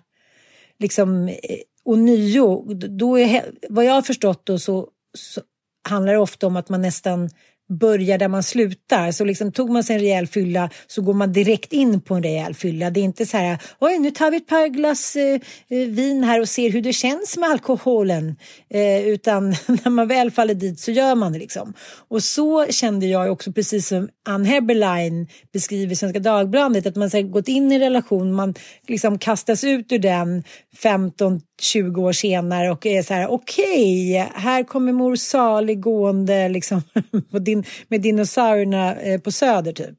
liksom 0.79 1.27
eh, 1.27 1.35
och 1.83 1.93
ånyo. 1.93 2.73
Då 2.73 3.19
är, 3.19 3.51
vad 3.69 3.85
jag 3.85 3.93
har 3.93 4.01
förstått 4.01 4.45
då 4.45 4.59
så, 4.59 4.87
så 5.17 5.41
handlar 5.89 6.13
det 6.13 6.19
ofta 6.19 6.47
om 6.47 6.55
att 6.55 6.69
man 6.69 6.81
nästan 6.81 7.29
börjar 7.69 8.17
där 8.17 8.27
man 8.27 8.43
slutar. 8.43 9.11
Så 9.11 9.25
liksom 9.25 9.51
tog 9.51 9.69
man 9.69 9.83
sig 9.83 9.95
en 9.95 10.01
rejäl 10.01 10.27
fylla 10.27 10.69
så 10.87 11.01
går 11.01 11.13
man 11.13 11.33
direkt 11.33 11.73
in 11.73 12.01
på 12.01 12.15
en 12.15 12.23
rejäl 12.23 12.53
fylla. 12.53 12.89
Det 12.89 12.99
är 12.99 13.03
inte 13.03 13.25
så 13.25 13.37
här, 13.37 13.57
oj 13.79 13.99
nu 13.99 14.11
tar 14.11 14.31
vi 14.31 14.37
ett 14.37 14.47
par 14.47 14.67
glas 14.67 15.15
eh, 15.15 15.39
eh 15.69 15.87
vin 15.87 16.23
här 16.23 16.41
och 16.41 16.49
ser 16.49 16.69
hur 16.71 16.81
det 16.81 16.93
känns 16.93 17.37
med 17.37 17.49
alkoholen. 17.49 18.35
Eh, 18.69 19.07
utan 19.07 19.49
när 19.83 19.89
man 19.89 20.07
väl 20.07 20.31
faller 20.31 20.53
dit 20.53 20.79
så 20.79 20.91
gör 20.91 21.15
man 21.15 21.33
det 21.33 21.39
liksom. 21.39 21.73
Och 22.09 22.23
så 22.23 22.65
kände 22.65 23.05
jag 23.05 23.31
också 23.31 23.51
precis 23.51 23.87
som 23.87 24.09
Ann 24.25 24.45
Heberlein 24.45 25.27
beskriver 25.53 25.93
i 25.93 25.95
Svenska 25.95 26.19
Dagbladet. 26.19 26.85
Att 26.85 26.95
man 26.95 27.09
har 27.13 27.21
gått 27.21 27.47
in 27.47 27.71
i 27.71 27.75
en 27.75 27.81
relation, 27.81 28.33
man 28.33 28.53
liksom 28.87 29.19
kastas 29.19 29.63
ut 29.63 29.91
ur 29.91 29.99
den 29.99 30.43
15 30.81 31.41
20 31.61 32.01
år 32.01 32.11
senare 32.11 32.71
och 32.71 32.85
är 32.85 33.03
så 33.03 33.13
här 33.13 33.27
okej, 33.27 34.21
okay, 34.21 34.41
här 34.41 34.63
kommer 34.63 34.91
mor 34.91 35.15
Sali 35.15 35.75
gående 35.75 36.49
liksom, 36.49 36.81
din, 37.39 37.63
med 37.87 38.01
dinosaurierna 38.01 38.95
eh, 38.95 39.19
på 39.19 39.31
Söder 39.31 39.71
typ. 39.71 39.95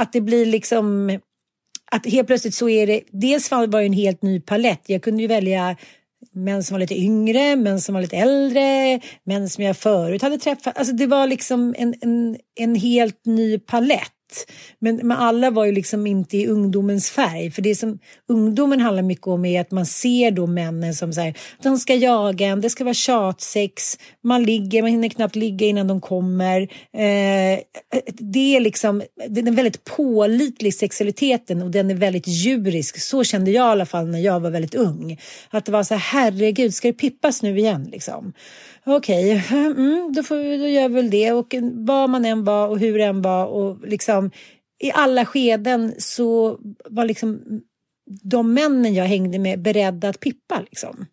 Att 0.00 0.12
det 0.12 0.20
blir 0.20 0.46
liksom 0.46 1.18
att 1.90 2.06
helt 2.06 2.26
plötsligt 2.26 2.54
så 2.54 2.68
är 2.68 2.86
det, 2.86 3.00
dels 3.10 3.50
var 3.50 3.66
det 3.66 3.86
en 3.86 3.92
helt 3.92 4.22
ny 4.22 4.40
palett. 4.40 4.82
Jag 4.86 5.02
kunde 5.02 5.22
ju 5.22 5.28
välja 5.28 5.76
män 6.32 6.64
som 6.64 6.74
var 6.74 6.80
lite 6.80 7.00
yngre, 7.00 7.56
män 7.56 7.80
som 7.80 7.94
var 7.94 8.02
lite 8.02 8.16
äldre, 8.16 9.00
män 9.24 9.48
som 9.48 9.64
jag 9.64 9.76
förut 9.76 10.22
hade 10.22 10.38
träffat. 10.38 10.78
Alltså 10.78 10.94
det 10.94 11.06
var 11.06 11.26
liksom 11.26 11.74
en, 11.78 11.94
en, 12.00 12.36
en 12.54 12.74
helt 12.74 13.26
ny 13.26 13.58
palett. 13.58 14.12
Men, 14.78 14.96
men 14.96 15.16
alla 15.16 15.50
var 15.50 15.64
ju 15.64 15.72
liksom 15.72 16.06
inte 16.06 16.36
i 16.36 16.46
ungdomens 16.46 17.10
färg. 17.10 17.50
För 17.50 17.62
det 17.62 17.74
som 17.74 17.98
ungdomen 18.28 18.80
handlar 18.80 19.02
mycket 19.02 19.26
om 19.26 19.44
är 19.44 19.60
att 19.60 19.70
man 19.70 19.86
ser 19.86 20.30
då 20.30 20.46
männen 20.46 20.94
som 20.94 21.12
säger 21.12 21.34
de 21.62 21.78
ska 21.78 21.94
jaga 21.94 22.46
en, 22.46 22.60
det 22.60 22.70
ska 22.70 22.84
vara 22.84 22.94
tjatsex, 22.94 23.98
man 24.24 24.42
ligger, 24.42 24.82
man 24.82 24.90
hinner 24.90 25.08
knappt 25.08 25.36
ligga 25.36 25.66
innan 25.66 25.86
de 25.86 26.00
kommer. 26.00 26.60
Eh, 26.92 27.52
eh, 27.52 27.58
det 28.06 28.56
är 28.56 28.60
liksom, 28.60 29.02
den 29.28 29.46
är 29.46 29.52
väldigt 29.52 29.84
pålitlig 29.84 30.74
sexualiteten 30.74 31.62
och 31.62 31.70
den 31.70 31.90
är 31.90 31.94
väldigt 31.94 32.28
djurisk. 32.28 33.00
Så 33.00 33.24
kände 33.24 33.50
jag 33.50 33.68
i 33.68 33.70
alla 33.70 33.86
fall 33.86 34.06
när 34.06 34.18
jag 34.18 34.40
var 34.40 34.50
väldigt 34.50 34.74
ung. 34.74 35.20
Att 35.50 35.64
det 35.64 35.72
var 35.72 35.82
så 35.82 35.94
här, 35.94 36.22
herregud, 36.22 36.74
ska 36.74 36.88
det 36.88 36.94
pippas 36.94 37.42
nu 37.42 37.58
igen 37.58 37.88
liksom? 37.92 38.32
Okej, 38.86 39.36
okay, 39.36 39.58
mm, 39.66 40.12
då, 40.12 40.22
får 40.22 40.36
vi, 40.36 40.56
då 40.56 40.66
gör 40.66 40.88
vi 40.88 40.94
väl 40.94 41.10
det. 41.10 41.32
Och 41.32 41.54
vad 41.72 42.10
man 42.10 42.24
än 42.24 42.44
var 42.44 42.68
och 42.68 42.78
hur 42.78 43.00
än 43.00 43.22
var 43.22 43.46
och 43.46 43.88
liksom 43.88 44.30
i 44.78 44.92
alla 44.92 45.24
skeden 45.24 45.94
så 45.98 46.58
var 46.84 47.04
liksom 47.04 47.60
de 48.22 48.54
männen 48.54 48.94
jag 48.94 49.04
hängde 49.04 49.38
med 49.38 49.62
beredda 49.62 50.08
att 50.08 50.20
pippa 50.20 50.60
liksom. 50.60 51.06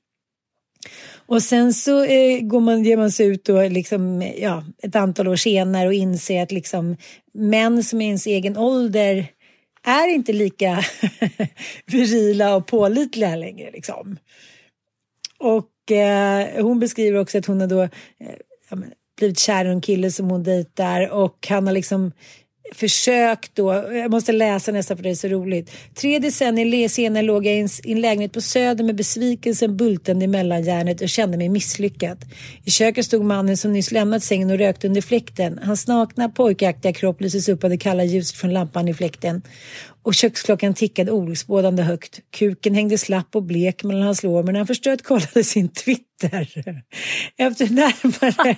Och 1.30 1.44
sen 1.44 1.74
så 1.74 2.04
eh, 2.04 2.40
går 2.42 2.60
man, 2.60 2.84
ger 2.84 2.98
man 2.98 3.12
sig 3.12 3.28
ut 3.28 3.50
och 3.50 3.72
liksom, 3.72 4.32
ja, 4.38 4.64
ett 4.84 4.96
antal 4.96 5.28
år 5.28 5.36
senare 5.36 5.88
och 5.88 5.94
inser 5.94 6.44
att 6.44 6.52
liksom, 6.52 6.98
män 7.34 7.84
som 7.84 8.02
är 8.02 8.06
ens 8.06 8.28
egen 8.28 8.58
ålder 8.58 9.28
är 9.84 10.08
inte 10.08 10.34
lika 10.34 10.84
virila 11.86 12.56
och 12.56 12.68
pålitliga 12.68 13.36
längre. 13.36 13.72
Liksom. 13.72 14.18
Och 15.38 15.70
eh, 15.92 16.64
hon 16.64 16.80
beskriver 16.80 17.20
också 17.20 17.38
att 17.38 17.46
hon 17.46 17.62
har 17.62 17.68
då 17.68 17.82
eh, 17.82 17.90
blivit 19.18 19.40
kär 19.40 19.66
i 19.66 19.68
en 19.68 19.82
kille 19.82 20.12
som 20.12 20.30
hon 20.30 20.44
dejtar 20.44 21.10
och 21.10 21.48
han 21.50 21.68
har 21.68 21.74
liksom 21.74 22.12
försökt 22.74 23.56
då, 23.56 23.74
jag 23.74 24.12
måste 24.12 24.32
läsa 24.32 24.72
nästan 24.72 24.98
för 24.98 25.04
det 25.04 25.10
är 25.10 25.16
så 25.16 25.28
roligt. 25.28 25.72
Tre 25.96 26.20
decennier 26.20 26.90
senare 26.90 27.24
låg 27.24 27.46
jag 27.46 27.56
i 27.56 27.92
en 27.92 28.02
lägenhet 28.02 28.34
på 28.34 28.42
Söder 28.42 28.84
med 28.84 28.96
besvikelsen 28.96 29.78
bultande 29.78 30.26
i 30.26 30.28
mellanjärnet 30.28 31.02
och 31.02 31.10
kände 31.10 31.38
mig 31.38 31.50
misslyckad. 31.50 32.18
I 32.66 32.72
köket 32.72 33.06
stod 33.06 33.24
mannen 33.24 33.58
som 33.58 33.74
nyss 33.74 33.92
lämnat 33.92 34.24
sängen 34.24 34.52
och 34.52 34.58
rökte 34.58 34.88
under 34.88 35.02
fläkten. 35.02 35.60
Hans 35.64 35.88
nakna 35.88 36.30
pojkaktiga 36.30 36.94
kropp 36.94 37.22
lyses 37.22 37.50
upp 37.50 37.64
av 37.64 37.70
det 37.70 37.78
kalla 37.78 38.04
ljuset 38.04 38.38
från 38.38 38.54
lampan 38.54 38.88
i 38.88 38.94
fläkten 38.94 39.42
och 40.04 40.14
köksklockan 40.14 40.74
tickade 40.74 41.12
olycksbådande 41.12 41.84
högt. 41.84 42.20
Kuken 42.32 42.76
hängde 42.76 42.98
slapp 42.98 43.36
och 43.36 43.44
blek 43.44 43.84
mellan 43.84 44.04
hans 44.04 44.24
lår 44.24 44.44
men 44.44 44.56
han 44.56 44.68
förstört 44.68 45.02
kollade 45.02 45.44
sin 45.44 45.70
Twitter. 45.70 46.50
Efter 47.38 47.70
närmare 47.70 48.56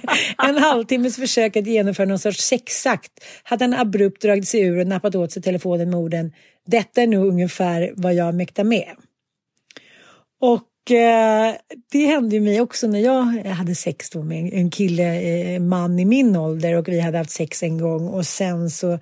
en 0.48 0.58
halvtimmes 0.58 1.16
försök 1.16 1.58
att 1.58 1.68
genomföra 1.68 2.06
någon 2.06 2.20
sorts 2.20 2.40
sexakt 2.40 3.12
hade 3.44 3.64
han 3.64 3.74
abrupt 3.74 4.22
dragit 4.22 4.48
sig 4.48 4.62
ur 4.62 4.80
och 4.80 4.88
nappat 4.88 5.16
åt 5.16 5.32
sig 5.32 5.42
telefonen 5.42 5.90
med 5.90 6.00
orden 6.00 6.32
Detta 6.68 7.02
är 7.02 7.08
nog 7.08 7.28
ungefär 7.28 7.94
vad 7.96 8.14
jag 8.14 8.36
mäktar 8.36 8.64
med. 8.64 8.96
Och 10.42 10.92
eh, 10.92 11.56
det 11.92 12.06
hände 12.06 12.36
ju 12.36 12.42
mig 12.42 12.62
också 12.62 12.88
när 12.88 13.00
jag 13.00 13.24
hade 13.46 13.76
sex 13.76 14.10
då 14.10 14.24
med 14.24 14.54
en 14.54 14.72
kille, 14.72 15.22
eh, 15.22 15.60
man 15.60 16.00
i 16.00 16.06
min 16.06 16.36
ålder 16.36 16.78
och 16.78 16.88
vi 16.88 17.00
hade 17.00 17.18
haft 17.18 17.32
sex 17.32 17.64
en 17.64 17.78
gång 17.78 18.08
och 18.08 18.26
sen 18.26 18.70
så 18.70 19.00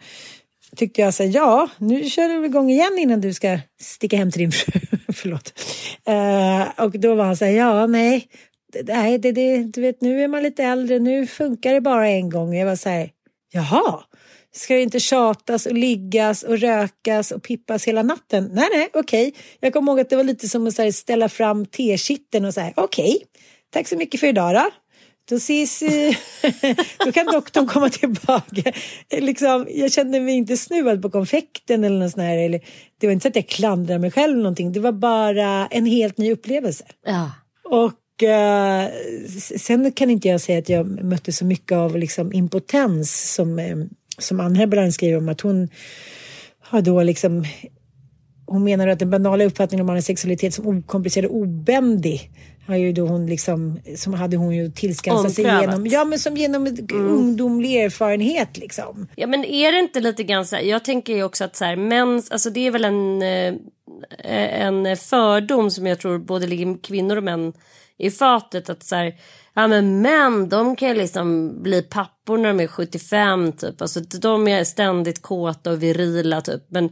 tyckte 0.76 1.02
jag 1.02 1.14
så 1.14 1.24
här, 1.24 1.32
ja, 1.36 1.70
nu 1.78 2.04
kör 2.10 2.30
du 2.30 2.46
igång 2.46 2.70
igen 2.70 2.98
innan 3.00 3.22
du 3.22 3.34
ska 3.34 3.60
sticka 3.82 4.18
hem 4.18 4.32
till 4.32 4.40
din 4.40 4.52
fru. 4.52 4.80
Förlåt. 5.14 5.54
Uh, 6.10 6.86
och 6.86 7.00
då 7.00 7.16
var 7.16 7.26
han 7.26 7.38
så 7.38 7.46
här, 7.46 7.52
ja, 7.52 7.88
nej, 7.88 8.28
nej, 8.84 9.18
det, 9.18 9.32
det, 9.32 9.64
du 9.64 9.82
vet, 9.82 10.02
nu 10.02 10.24
är 10.24 10.28
man 10.28 10.44
lite 10.44 10.64
äldre, 10.64 11.00
nu 11.00 11.28
funkar 11.28 11.74
det 11.74 11.82
bara 11.82 12.08
en 12.08 12.30
gång. 12.30 12.56
Jag 12.56 12.66
var 12.66 12.76
så 12.76 12.90
här, 12.90 13.10
jaha, 13.52 14.04
ska 14.52 14.74
det 14.74 14.82
inte 14.82 15.00
tjatas 15.00 15.66
och 15.66 15.74
liggas 15.74 16.44
och 16.44 16.60
rökas 16.60 17.32
och 17.32 17.44
pippas 17.44 17.88
hela 17.88 18.04
natten? 18.04 18.50
Nej, 18.54 18.68
nej, 18.74 18.90
okej. 18.94 19.28
Okay. 19.28 19.42
Jag 19.60 19.74
kommer 19.74 19.92
ihåg 19.92 20.00
att 20.00 20.10
det 20.10 20.16
var 20.16 20.24
lite 20.24 20.50
som 20.50 20.68
att 20.68 20.78
här, 20.78 20.92
ställa 20.92 21.30
fram 21.30 21.66
tekitteln 21.66 22.46
och 22.46 22.54
säga, 22.54 22.74
okej, 22.76 23.16
okay, 23.16 23.28
tack 23.70 23.88
så 23.88 23.98
mycket 23.98 24.20
för 24.20 24.28
idag 24.28 24.56
då. 24.56 24.70
Då 25.30 25.36
ses... 25.36 25.84
då 27.06 27.12
kan 27.12 27.26
doktorn 27.26 27.68
komma 27.68 27.90
tillbaka. 27.90 28.74
Liksom, 29.12 29.68
jag 29.70 29.92
kände 29.92 30.20
mig 30.20 30.36
inte 30.36 30.58
snuvad 30.58 31.02
på 31.02 31.10
konfekten 31.10 31.84
eller 31.84 32.00
något 32.00 32.12
sånt 32.12 32.24
här. 32.24 32.38
Eller, 32.38 32.62
det 33.00 33.08
var 33.08 33.12
inte 33.12 33.24
så 33.24 33.28
att 33.28 33.36
jag 33.36 33.48
klandrade 33.48 34.00
mig 34.00 34.12
själv 34.12 34.34
eller 34.34 34.44
någonting. 34.44 34.72
Det 34.72 34.80
var 34.80 34.92
bara 34.92 35.68
en 35.68 35.86
helt 35.86 36.18
ny 36.18 36.32
upplevelse. 36.32 36.86
Ja. 37.06 37.32
Och 37.64 38.24
uh, 38.24 39.28
sen 39.58 39.92
kan 39.92 40.10
inte 40.10 40.28
jag 40.28 40.42
säga 40.42 40.60
att 40.60 40.70
jag 40.70 41.04
mötte 41.04 41.32
så 41.32 41.46
mycket 41.46 41.72
av 41.72 41.98
liksom, 41.98 42.34
impotens 42.34 43.34
som, 43.34 43.60
uh, 43.60 43.86
som 44.18 44.40
Ann 44.40 44.56
Heberlein 44.56 44.94
skriver 44.94 45.18
om 45.18 45.30
att 45.30 45.42
hon 45.42 45.70
har 46.62 46.82
då 46.82 47.04
liksom 47.04 47.46
hon 48.50 48.64
menar 48.64 48.88
att 48.88 49.00
den 49.00 49.10
banala 49.10 49.44
uppfattningen 49.44 49.82
om 49.82 49.88
mannens 49.88 50.06
sexualitet 50.06 50.54
som 50.54 50.68
okomplicerad 50.68 51.26
och 51.26 51.38
obändig 51.38 52.32
har 52.70 52.78
ju 52.78 52.94
då 52.94 53.08
hon 53.08 53.26
liksom, 53.26 53.80
som 53.96 54.14
hade 54.14 54.38
hon 54.38 54.56
ju 54.56 54.72
tillskansat 54.72 55.34
sig 55.34 55.46
genom, 55.46 55.88
ja 55.88 56.06
men 56.06 56.20
som 56.20 56.38
genom 56.38 56.68
mm. 56.68 57.08
ungdomlig 57.08 57.84
erfarenhet 57.84 58.58
liksom. 58.58 59.08
Ja 59.16 59.28
men 59.28 59.46
är 59.46 59.72
det 59.72 59.80
inte 59.80 60.00
lite 60.00 60.24
grann 60.24 60.46
så 60.46 60.56
här, 60.56 60.64
jag 60.64 60.86
tänker 60.86 61.16
ju 61.16 61.24
också 61.24 61.44
att 61.44 61.56
så 61.56 61.66
här, 61.66 61.76
mäns, 61.76 62.32
alltså 62.32 62.50
det 62.50 62.68
är 62.68 62.72
väl 62.72 62.86
en, 62.86 63.22
eh, 63.22 63.54
en 64.64 64.98
fördom 64.98 65.72
som 65.72 65.88
jag 65.88 66.00
tror 66.00 66.18
både 66.18 66.48
ligger 66.48 66.84
kvinnor 66.84 67.18
och 67.18 67.24
män 67.24 67.54
i 67.98 68.12
fatet 68.12 68.70
att 68.70 68.84
så 68.84 68.96
här, 68.96 69.16
ja 69.54 69.68
men 69.68 70.02
män 70.02 70.50
de 70.50 70.76
kan 70.76 70.90
ju 70.90 70.96
liksom 70.96 71.56
bli 71.64 71.82
pappor 71.82 72.38
när 72.38 72.48
de 72.48 72.60
är 72.60 72.68
75 72.68 73.52
typ, 73.52 73.82
alltså 73.82 74.00
de 74.00 74.48
är 74.48 74.64
ständigt 74.64 75.22
kåta 75.22 75.72
och 75.72 75.84
virila 75.84 76.42
typ, 76.42 76.64
men 76.68 76.90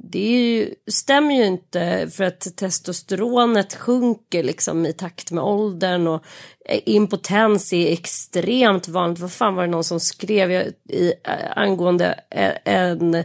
det 0.00 0.18
ju, 0.18 0.74
stämmer 0.90 1.34
ju 1.34 1.44
inte 1.44 2.08
för 2.12 2.24
att 2.24 2.56
testosteronet 2.56 3.74
sjunker 3.74 4.42
liksom 4.42 4.86
i 4.86 4.92
takt 4.92 5.30
med 5.30 5.44
åldern 5.44 6.06
och 6.06 6.24
impotens 6.68 7.72
är 7.72 7.92
extremt 7.92 8.88
vanligt. 8.88 9.18
Vad 9.18 9.32
fan 9.32 9.54
var 9.54 9.62
det 9.62 9.70
någon 9.70 9.84
som 9.84 10.00
skrev 10.00 10.50
i, 10.88 11.12
angående 11.56 12.20
en, 12.64 13.24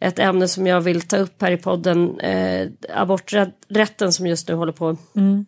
ett 0.00 0.18
ämne 0.18 0.48
som 0.48 0.66
jag 0.66 0.80
vill 0.80 1.02
ta 1.02 1.16
upp 1.16 1.42
här 1.42 1.50
i 1.52 1.56
podden, 1.56 2.20
eh, 2.20 2.68
aborträtten 2.94 4.12
som 4.12 4.26
just 4.26 4.48
nu 4.48 4.54
håller 4.54 4.72
på 4.72 4.96
mm. 5.16 5.46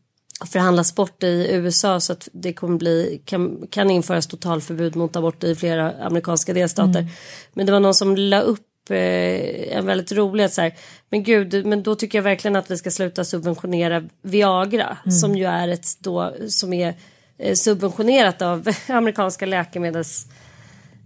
förhandlas 0.53 0.95
bort 0.95 1.23
i 1.23 1.49
USA 1.53 2.01
så 2.01 2.13
att 2.13 2.29
det 2.33 2.53
kommer 2.53 2.79
bli, 2.79 3.23
kan, 3.25 3.67
kan 3.71 3.91
införas 3.91 4.27
totalförbud 4.27 4.97
mot 4.97 5.17
abort 5.17 5.45
i 5.45 5.55
flera 5.55 5.93
amerikanska 6.05 6.53
delstater. 6.53 7.01
Mm. 7.01 7.13
Men 7.53 7.67
det 7.67 7.73
var 7.73 7.81
någon 7.81 7.95
som 7.95 8.17
la 8.17 8.41
upp 8.41 8.68
eh, 8.91 9.77
en 9.77 9.87
väldigt 9.87 10.13
rolig 10.13 10.45
att 10.45 10.53
så 10.53 10.61
här, 10.61 10.75
men 11.11 11.23
gud, 11.23 11.67
men 11.67 11.83
då 11.83 11.95
tycker 11.95 12.19
jag 12.19 12.23
verkligen 12.23 12.57
att 12.57 12.71
vi 12.71 12.77
ska 12.77 12.91
sluta 12.91 13.25
subventionera 13.25 14.05
Viagra 14.23 14.97
mm. 15.05 15.13
som 15.13 15.37
ju 15.37 15.45
är 15.45 15.69
ett 15.69 15.87
då 16.01 16.35
som 16.49 16.73
är 16.73 16.95
eh, 17.39 17.55
subventionerat 17.55 18.43
av 18.43 18.69
amerikanska 18.89 19.47
läkemedels 19.47 20.27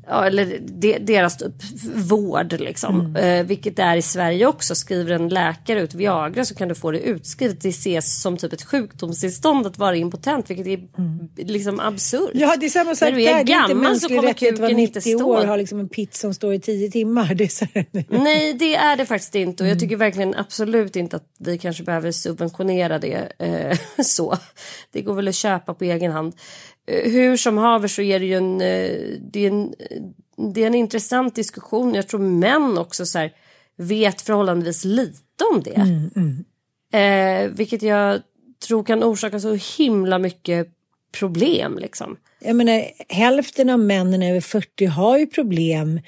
ja, 0.06 0.26
eller 0.26 0.58
de, 0.60 0.98
deras 0.98 1.36
typ 1.36 1.52
vård 1.94 2.60
liksom. 2.60 3.00
Mm. 3.00 3.16
Eh, 3.16 3.46
vilket 3.46 3.76
det 3.76 3.82
är 3.82 3.96
i 3.96 4.02
Sverige 4.02 4.46
också. 4.46 4.74
Skriver 4.74 5.12
en 5.12 5.28
läkare 5.28 5.80
ut 5.80 5.94
Viagra 5.94 6.44
så 6.44 6.54
kan 6.54 6.68
du 6.68 6.74
få 6.74 6.90
det 6.90 6.98
utskrivet. 6.98 7.60
Det 7.60 7.68
ses 7.68 8.22
som 8.22 8.36
typ 8.36 8.52
ett 8.52 8.62
sjukdomstillstånd 8.62 9.66
att 9.66 9.78
vara 9.78 9.96
impotent 9.96 10.50
vilket 10.50 10.66
är 10.66 10.78
mm. 10.98 11.28
liksom 11.36 11.80
absurt. 11.80 12.30
Ja 12.34 12.56
det 12.60 12.66
är 12.66 12.70
samma 12.70 12.94
sak 12.94 13.08
där. 13.08 13.16
Det 13.16 13.52
är 13.52 13.62
inte 13.62 13.74
mänsklig 13.74 14.24
rättighet 14.24 14.54
att 14.54 14.60
vara 14.60 14.72
90 14.72 15.22
år 15.22 15.40
och 15.40 15.46
ha 15.46 15.56
liksom 15.56 15.80
en 15.80 15.88
pizza 15.88 16.20
som 16.20 16.34
står 16.34 16.54
i 16.54 16.60
10 16.60 16.90
timmar. 16.90 17.34
Det 17.42 18.08
Nej 18.08 18.54
det 18.54 18.74
är 18.74 18.96
det 18.96 19.06
faktiskt 19.06 19.34
inte 19.34 19.62
och 19.62 19.66
jag 19.66 19.72
mm. 19.72 19.80
tycker 19.80 19.96
verkligen 19.96 20.34
absolut 20.34 20.96
inte 20.96 21.16
att 21.16 21.26
vi 21.38 21.58
kanske 21.58 21.82
behöver 21.82 22.12
subventionera 22.12 22.98
det 22.98 23.32
eh, 23.38 23.78
så. 24.04 24.36
Det 24.92 25.02
går 25.02 25.14
väl 25.14 25.28
att 25.28 25.34
köpa 25.34 25.74
på 25.74 25.84
egen 25.84 26.12
hand. 26.12 26.34
Eh, 26.86 27.10
hur 27.12 27.36
som 27.36 27.58
haver 27.58 27.88
så 27.88 28.02
är 28.02 28.20
det 28.20 28.26
ju 28.26 28.34
en, 28.34 28.60
eh, 28.60 29.18
det 29.32 29.46
är 29.46 29.48
en, 29.48 29.74
det 30.52 30.62
är 30.62 30.66
en 30.66 30.74
intressant 30.74 31.34
diskussion. 31.34 31.94
Jag 31.94 32.08
tror 32.08 32.20
män 32.20 32.78
också 32.78 33.06
så 33.06 33.18
här, 33.18 33.32
vet 33.76 34.22
förhållandevis 34.22 34.84
lite 34.84 35.44
om 35.52 35.62
det. 35.62 35.74
Mm, 35.74 36.10
mm. 36.16 36.44
Eh, 36.92 37.50
vilket 37.56 37.82
jag 37.82 38.20
tror 38.66 38.84
kan 38.84 39.04
orsaka 39.04 39.40
så 39.40 39.58
himla 39.78 40.18
mycket 40.18 40.68
problem 41.18 41.78
liksom. 41.78 42.16
Jag 42.40 42.56
menar, 42.56 42.84
hälften 43.08 43.70
av 43.70 43.78
männen 43.78 44.22
över 44.22 44.40
40 44.40 44.86
har 44.86 45.18
ju 45.18 45.26
problem 45.26 46.00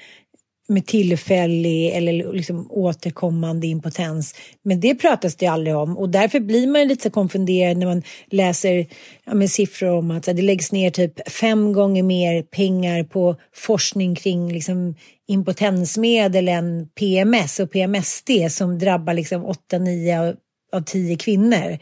med 0.67 0.85
tillfällig 0.85 1.95
eller 1.95 2.33
liksom 2.33 2.71
återkommande 2.71 3.67
impotens. 3.67 4.35
Men 4.63 4.79
det 4.79 4.95
pratas 4.95 5.35
det 5.35 5.47
aldrig 5.47 5.75
om 5.75 5.97
och 5.97 6.09
därför 6.09 6.39
blir 6.39 6.67
man 6.67 6.87
lite 6.87 7.03
så 7.03 7.09
konfunderad 7.09 7.77
när 7.77 7.85
man 7.85 8.03
läser 8.31 8.87
ja, 9.25 9.33
med 9.33 9.51
siffror 9.51 9.89
om 9.89 10.11
att 10.11 10.23
det 10.23 10.41
läggs 10.41 10.71
ner 10.71 10.89
typ 10.89 11.29
fem 11.31 11.73
gånger 11.73 12.03
mer 12.03 12.41
pengar 12.41 13.03
på 13.03 13.35
forskning 13.53 14.15
kring 14.15 14.53
liksom, 14.53 14.95
impotensmedel 15.27 16.47
än 16.47 16.87
PMS 16.99 17.59
och 17.59 17.71
PMSD 17.71 18.29
som 18.49 18.79
drabbar 18.79 19.13
liksom 19.13 19.45
8-9 19.71 20.35
av 20.75 20.81
tio 20.81 21.15
kvinnor. 21.15 21.77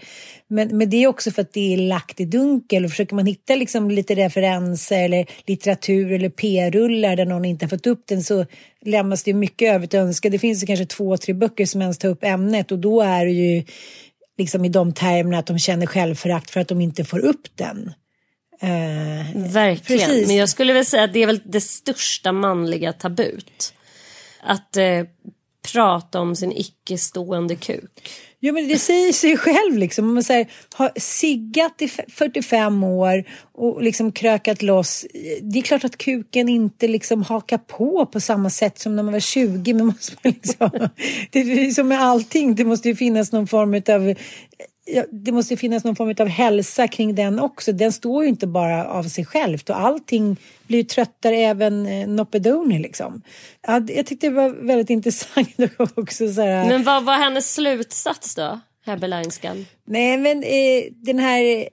Men, 0.47 0.77
men 0.77 0.89
det 0.89 1.03
är 1.03 1.07
också 1.07 1.31
för 1.31 1.41
att 1.41 1.53
det 1.53 1.73
är 1.73 1.77
lagt 1.77 2.19
i 2.19 2.25
dunkel 2.25 2.85
och 2.85 2.91
försöker 2.91 3.15
man 3.15 3.25
hitta 3.25 3.55
liksom 3.55 3.91
lite 3.91 4.15
referenser 4.15 5.03
eller 5.03 5.25
litteratur 5.45 6.11
eller 6.11 6.29
p-rullar 6.29 7.15
där 7.15 7.25
någon 7.25 7.45
inte 7.45 7.65
har 7.65 7.69
fått 7.69 7.87
upp 7.87 8.07
den 8.07 8.23
så 8.23 8.45
lämnas 8.81 9.23
det 9.23 9.33
mycket 9.33 9.73
övrigt 9.75 9.93
att 9.93 9.97
önska. 9.97 10.29
Det 10.29 10.39
finns 10.39 10.63
kanske 10.63 10.85
två, 10.85 11.17
tre 11.17 11.33
böcker 11.33 11.65
som 11.65 11.81
ens 11.81 11.97
tar 11.97 12.09
upp 12.09 12.23
ämnet 12.23 12.71
och 12.71 12.79
då 12.79 13.01
är 13.01 13.25
det 13.25 13.31
ju 13.31 13.63
liksom 14.37 14.65
i 14.65 14.69
de 14.69 14.93
termerna 14.93 15.37
att 15.37 15.47
de 15.47 15.59
känner 15.59 15.85
självförakt 15.85 16.51
för 16.51 16.59
att 16.59 16.67
de 16.67 16.81
inte 16.81 17.03
får 17.03 17.19
upp 17.19 17.47
den. 17.55 17.93
Uh, 18.63 19.49
Verkligen, 19.53 20.07
precis. 20.07 20.27
men 20.27 20.35
jag 20.35 20.49
skulle 20.49 20.73
väl 20.73 20.85
säga 20.85 21.03
att 21.03 21.13
det 21.13 21.23
är 21.23 21.27
väl 21.27 21.41
det 21.45 21.61
största 21.61 22.31
manliga 22.31 22.93
tabut. 22.93 23.73
Att 24.43 24.77
uh, 24.77 25.07
prata 25.71 26.19
om 26.19 26.35
sin 26.35 26.51
icke-stående 26.51 27.55
kuk. 27.55 28.09
Jo, 28.45 28.53
men 28.53 28.67
det 28.67 28.77
säger 28.77 29.13
sig 29.13 29.37
själv. 29.37 29.77
Liksom. 29.77 30.13
Man 30.13 30.23
säger, 30.23 30.47
har 30.73 30.91
siggat 30.95 31.81
i 31.81 31.87
45 31.87 32.83
år 32.83 33.23
och 33.53 33.83
liksom 33.83 34.11
krökat 34.11 34.61
loss. 34.61 35.05
Det 35.41 35.59
är 35.59 35.61
klart 35.61 35.83
att 35.83 35.97
kuken 35.97 36.49
inte 36.49 36.87
liksom 36.87 37.23
hakar 37.23 37.57
på 37.57 38.05
på 38.05 38.19
samma 38.19 38.49
sätt 38.49 38.79
som 38.79 38.95
när 38.95 39.03
man 39.03 39.13
var 39.13 39.19
20. 39.19 39.73
Men 39.73 39.85
måste 39.85 40.15
man 40.23 40.33
liksom, 40.41 40.89
det 41.31 41.39
är 41.39 41.71
som 41.71 41.87
med 41.87 42.01
allting, 42.01 42.55
det 42.55 42.65
måste 42.65 42.89
ju 42.89 42.95
finnas 42.95 43.31
någon 43.31 43.47
form 43.47 43.73
av 43.73 44.15
ja, 44.85 45.05
det 45.11 45.31
måste 45.31 45.57
finnas 45.57 45.83
någon 45.83 45.95
form 45.95 46.15
av 46.19 46.27
hälsa 46.27 46.87
kring 46.87 47.15
den 47.15 47.39
också. 47.39 47.71
Den 47.71 47.91
står 47.91 48.23
ju 48.23 48.29
inte 48.29 48.47
bara 48.47 48.87
av 48.87 49.03
sig 49.03 49.25
självt 49.25 49.69
och 49.69 49.79
allting 49.79 50.37
blir 50.67 50.83
tröttare, 50.83 51.35
även 51.35 51.85
eh, 51.85 52.07
Nopedoni 52.07 52.79
liksom. 52.79 53.21
Ja, 53.67 53.81
jag 53.87 54.05
tyckte 54.05 54.27
det 54.27 54.33
var 54.33 54.49
väldigt 54.49 54.89
intressant 54.97 55.49
också. 55.95 56.33
Så 56.33 56.41
här, 56.41 56.65
men 56.65 56.83
vad 56.83 57.03
var 57.03 57.17
hennes 57.17 57.53
slutsats 57.53 58.35
då, 58.35 58.59
Hebbelainskan? 58.85 59.65
Nej, 59.85 60.17
men 60.17 60.43
eh, 60.43 60.83
den 60.91 61.19
här 61.19 61.67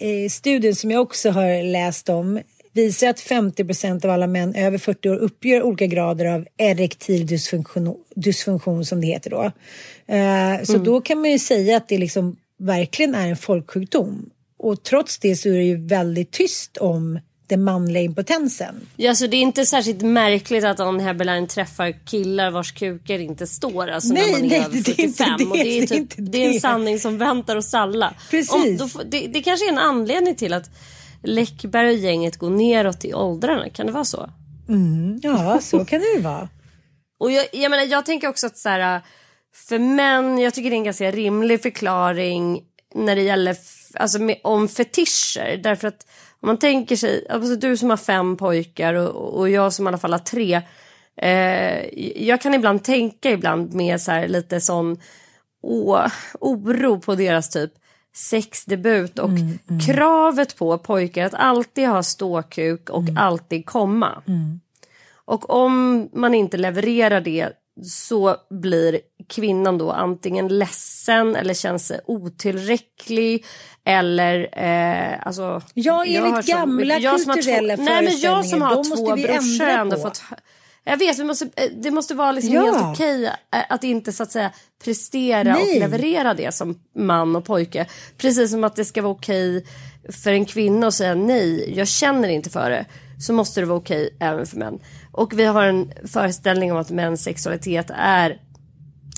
eh, 0.00 0.28
studien 0.30 0.74
som 0.74 0.90
jag 0.90 1.02
också 1.02 1.30
har 1.30 1.62
läst 1.62 2.08
om 2.08 2.40
visar 2.72 3.08
att 3.08 3.20
50 3.20 3.64
procent 3.64 4.04
av 4.04 4.10
alla 4.10 4.26
män 4.26 4.54
över 4.54 4.78
40 4.78 5.10
år 5.10 5.16
uppger 5.16 5.62
olika 5.62 5.86
grader 5.86 6.24
av 6.24 6.46
erektil 6.56 7.26
dysfunktion, 7.26 7.96
dysfunktion 8.16 8.84
som 8.84 9.00
det 9.00 9.06
heter 9.06 9.30
då. 9.30 9.42
Uh, 9.42 10.64
så 10.64 10.72
mm. 10.72 10.84
då 10.84 11.00
kan 11.00 11.20
man 11.20 11.30
ju 11.30 11.38
säga 11.38 11.76
att 11.76 11.88
det 11.88 11.98
liksom 11.98 12.36
verkligen 12.58 13.14
är 13.14 13.28
en 13.28 13.36
folksjukdom. 13.36 14.30
Och 14.58 14.82
trots 14.82 15.18
det 15.18 15.36
så 15.36 15.48
är 15.48 15.52
det 15.52 15.62
ju 15.62 15.86
väldigt 15.86 16.32
tyst 16.32 16.76
om 16.76 17.18
den 17.46 17.64
manliga 17.64 18.02
impotensen. 18.02 18.74
Ja, 18.96 19.14
så 19.14 19.26
det 19.26 19.36
är 19.36 19.40
inte 19.40 19.66
särskilt 19.66 20.02
märkligt 20.02 20.64
att 20.64 20.80
On 20.80 21.00
Heberlein 21.00 21.46
träffar 21.46 22.06
killar 22.06 22.50
vars 22.50 22.72
kukar 22.72 23.18
inte 23.18 23.46
står 23.46 23.88
alltså 23.88 24.14
nej, 24.14 24.26
när 24.26 24.32
man 24.32 24.44
är 24.44 24.48
nej, 24.48 24.58
över 24.58 24.82
45. 24.82 25.28
Det, 25.38 25.44
och 25.44 25.56
det, 25.56 25.78
är 25.78 25.86
typ, 25.86 26.14
det, 26.16 26.44
är 26.44 26.54
en 26.54 26.60
sanning 26.60 26.98
som 26.98 27.18
väntar 27.18 27.56
oss 27.56 27.74
alla. 27.74 28.14
Precis. 28.30 28.52
Om, 28.52 28.76
då, 28.76 28.88
det, 29.04 29.26
det 29.26 29.42
kanske 29.42 29.66
är 29.66 29.72
en 29.72 29.78
anledning 29.78 30.34
till 30.34 30.52
att 30.52 30.70
Läckberg 31.22 31.88
och 31.88 31.94
gänget 31.94 32.36
går 32.36 32.50
neråt 32.50 33.04
i 33.04 33.14
åldrarna. 33.14 33.68
Kan 33.70 33.86
det 33.86 33.92
vara 33.92 34.04
så? 34.04 34.30
Mm, 34.68 35.20
ja, 35.22 35.60
så 35.60 35.84
kan 35.84 36.00
det 36.00 36.20
vara. 36.20 36.48
och 37.20 37.30
jag, 37.30 37.46
jag, 37.52 37.70
menar, 37.70 37.84
jag 37.84 38.06
tänker 38.06 38.28
också 38.28 38.46
att 38.46 38.58
så 38.58 38.68
här, 38.68 39.00
för 39.54 39.78
män, 39.78 40.38
jag 40.38 40.54
tycker 40.54 40.70
det 40.70 40.76
är 40.76 40.78
en 40.78 40.84
ganska 40.84 41.10
rimlig 41.10 41.62
förklaring 41.62 42.62
när 42.94 43.16
det 43.16 43.22
gäller 43.22 43.56
alltså 43.94 44.18
med, 44.18 44.36
om 44.42 44.68
fetischer. 44.68 45.56
Därför 45.56 45.88
att 45.88 46.06
om 46.40 46.46
man 46.46 46.58
tänker 46.58 46.96
sig, 46.96 47.26
alltså 47.30 47.56
du 47.56 47.76
som 47.76 47.90
har 47.90 47.96
fem 47.96 48.36
pojkar 48.36 48.94
och, 48.94 49.38
och 49.38 49.50
jag 49.50 49.72
som 49.72 49.86
i 49.86 49.88
alla 49.88 49.98
fall 49.98 50.12
har 50.12 50.18
tre. 50.18 50.62
Eh, 51.16 51.98
jag 52.26 52.40
kan 52.40 52.54
ibland 52.54 52.84
tänka 52.84 53.30
ibland 53.30 53.74
med 53.74 54.00
så 54.00 54.12
här, 54.12 54.28
lite 54.28 54.60
sån 54.60 54.96
å, 55.62 56.00
oro 56.40 57.00
på 57.00 57.14
deras 57.14 57.50
typ 57.50 57.72
sexdebut 58.14 59.18
och 59.18 59.28
mm, 59.28 59.58
mm. 59.70 59.80
kravet 59.80 60.56
på 60.56 60.78
pojkar 60.78 61.24
att 61.24 61.34
alltid 61.34 61.88
ha 61.88 62.02
ståkuk 62.02 62.90
och 62.90 63.02
mm. 63.02 63.16
alltid 63.16 63.66
komma. 63.66 64.22
Mm. 64.26 64.60
Och 65.24 65.50
om 65.50 66.08
man 66.12 66.34
inte 66.34 66.56
levererar 66.56 67.20
det 67.20 67.52
så 67.82 68.36
blir 68.50 69.00
kvinnan 69.28 69.78
då 69.78 69.90
antingen 69.90 70.58
ledsen 70.58 71.36
eller 71.36 71.54
känner 71.54 71.78
sig 71.78 72.00
otillräcklig 72.06 73.44
eller 73.84 74.48
eh, 74.52 75.26
alltså. 75.26 75.62
Ja, 75.74 76.04
enligt 76.04 76.46
gamla 76.46 77.18
som, 77.18 77.34
kulturella 77.34 77.76
två, 77.76 77.82
Nej 77.82 78.04
men 78.04 78.20
jag 78.20 78.46
som 78.46 78.62
har 78.62 78.96
två 78.96 79.16
brorsor 79.16 79.64
har 79.64 79.78
ändå 79.78 79.96
fått 79.96 80.22
jag 80.86 80.96
vet, 80.96 81.18
vi 81.18 81.24
måste, 81.24 81.44
eh, 81.44 81.70
det 81.82 81.90
måste 81.90 82.14
vara 82.14 82.32
liksom 82.32 82.54
ja. 82.54 82.62
helt 82.62 82.82
okej 82.82 83.24
eh, 83.26 83.32
att 83.68 83.84
inte 83.84 84.12
så 84.12 84.22
att 84.22 84.32
säga 84.32 84.50
prestera 84.84 85.54
nej. 85.54 85.62
och 85.62 85.80
leverera 85.80 86.34
det 86.34 86.54
som 86.54 86.80
man 86.96 87.36
och 87.36 87.44
pojke. 87.44 87.86
Precis 88.18 88.50
som 88.50 88.64
att 88.64 88.76
det 88.76 88.84
ska 88.84 89.02
vara 89.02 89.12
okej 89.12 89.66
för 90.22 90.32
en 90.32 90.44
kvinna 90.44 90.86
att 90.86 90.94
säga 90.94 91.14
nej, 91.14 91.74
jag 91.76 91.88
känner 91.88 92.28
inte 92.28 92.50
för 92.50 92.70
det. 92.70 92.86
Så 93.20 93.32
måste 93.32 93.60
det 93.60 93.66
vara 93.66 93.78
okej 93.78 94.16
även 94.20 94.46
för 94.46 94.56
män. 94.56 94.78
Och 95.16 95.38
vi 95.38 95.44
har 95.44 95.64
en 95.64 95.92
föreställning 96.04 96.72
om 96.72 96.78
att 96.78 96.90
mäns 96.90 97.22
sexualitet 97.22 97.90
är 97.94 98.40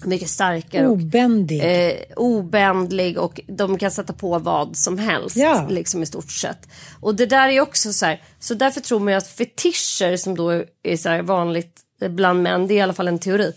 mycket 0.04 0.28
starkare. 0.28 0.88
Obändig. 0.88 1.60
Och, 1.60 1.66
eh, 1.66 1.96
obändlig 2.16 3.18
och 3.18 3.40
de 3.48 3.78
kan 3.78 3.90
sätta 3.90 4.12
på 4.12 4.38
vad 4.38 4.76
som 4.76 4.98
helst. 4.98 5.36
Ja. 5.36 5.66
Liksom 5.70 6.02
i 6.02 6.06
stort 6.06 6.30
sett. 6.30 6.68
Och 7.00 7.14
det 7.14 7.26
där 7.26 7.48
är 7.48 7.60
också 7.60 7.92
så 7.92 8.06
här. 8.06 8.22
Så 8.38 8.54
därför 8.54 8.80
tror 8.80 9.00
man 9.00 9.12
ju 9.12 9.16
att 9.16 9.28
fetischer 9.28 10.16
som 10.16 10.36
då 10.36 10.64
är 10.82 10.96
så 10.96 11.22
vanligt 11.22 11.80
bland 12.08 12.42
män. 12.42 12.66
Det 12.66 12.74
är 12.74 12.78
i 12.78 12.80
alla 12.80 12.92
fall 12.92 13.08
en 13.08 13.18
teori. 13.18 13.52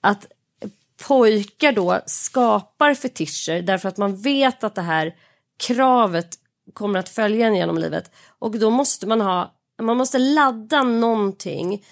Att 0.00 0.26
pojkar 1.06 1.72
då 1.72 2.00
skapar 2.06 2.94
fetischer 2.94 3.62
därför 3.62 3.88
att 3.88 3.96
man 3.96 4.16
vet 4.16 4.64
att 4.64 4.74
det 4.74 4.82
här 4.82 5.14
kravet 5.58 6.28
kommer 6.72 6.98
att 6.98 7.08
följa 7.08 7.46
en 7.46 7.56
genom 7.56 7.78
livet. 7.78 8.10
Och 8.38 8.58
då 8.58 8.70
måste 8.70 9.06
man 9.06 9.20
ha 9.20 9.57
man 9.82 9.96
måste 9.96 10.18
ladda 10.18 10.82
någonting 10.82 11.84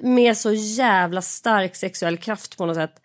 med 0.00 0.36
så 0.36 0.52
jävla 0.52 1.22
stark 1.22 1.76
sexuell 1.76 2.16
kraft 2.16 2.56
på 2.56 2.66
något 2.66 2.76
sätt 2.76 3.02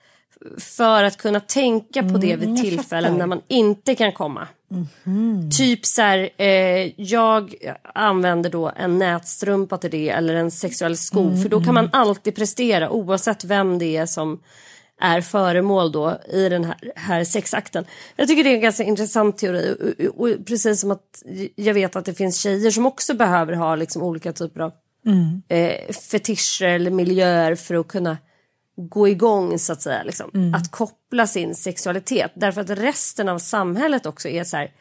för 0.58 1.04
att 1.04 1.18
kunna 1.18 1.40
tänka 1.40 2.04
på 2.04 2.18
det 2.18 2.36
vid 2.36 2.50
mm, 2.50 2.62
tillfällen 2.62 3.18
när 3.18 3.28
man 3.28 3.42
inte 3.48 3.96
kan 3.96 4.12
komma. 4.12 4.48
Mm. 5.06 5.50
Typ 5.52 5.86
så 5.86 6.02
här, 6.02 6.30
eh, 6.38 7.02
jag 7.02 7.56
använder 7.94 8.50
då 8.50 8.72
en 8.76 8.98
nätstrumpa 8.98 9.78
till 9.78 9.92
det 9.92 10.10
eller 10.10 10.36
en 10.36 10.52
sexuell 10.52 10.98
sko 10.98 11.28
mm. 11.28 11.42
för 11.42 11.50
då 11.50 11.64
kan 11.64 11.74
man 11.74 11.90
alltid 11.94 12.36
prestera 12.36 12.90
oavsett 12.90 13.44
vem 13.44 13.80
det 13.80 13.98
är 13.98 14.06
som 14.06 14.40
är 15.02 15.22
föremål 15.22 15.92
då 15.92 16.20
i 16.34 16.50
den 16.50 16.64
här, 16.64 16.92
här 16.96 17.24
sexakten. 17.24 17.86
Jag 18.16 18.28
tycker 18.28 18.44
det 18.44 18.50
är 18.50 18.56
en 18.56 18.62
ganska 18.62 18.84
intressant 18.84 19.38
teori 19.38 19.76
och, 19.80 20.06
och, 20.06 20.30
och, 20.30 20.46
precis 20.46 20.82
som 20.82 20.92
att 20.92 21.24
jag 21.56 21.74
vet 21.74 21.96
att 21.96 22.06
det 22.06 22.14
finns 22.14 22.40
tjejer 22.40 22.72
som 22.72 22.86
också 22.86 23.14
behöver 23.14 23.54
ha 23.54 23.76
liksom 23.76 24.02
olika 24.02 24.34
typer 24.34 24.62
av 24.62 24.72
mm. 25.06 25.42
eh, 25.48 25.94
fetischer 25.94 26.66
eller 26.66 26.92
miljöer 26.92 27.56
för 27.56 27.76
att 27.76 27.88
kunna 27.88 28.18
gå 28.76 29.08
igång 29.08 29.60
så 29.60 29.74
att 29.74 29.82
säga. 29.82 30.04
Liksom. 30.04 30.32
Mm. 30.34 30.54
Att 30.54 30.72
koppla 30.72 31.28
sin 31.28 31.56
sexualitet 31.56 32.32
därför 32.36 32.62
att 32.62 32.70
resten 32.70 33.30
av 33.30 33.40
samhället 33.40 34.06
också 34.06 34.30
är 34.30 34.44
så 34.44 34.58
här 34.58 34.72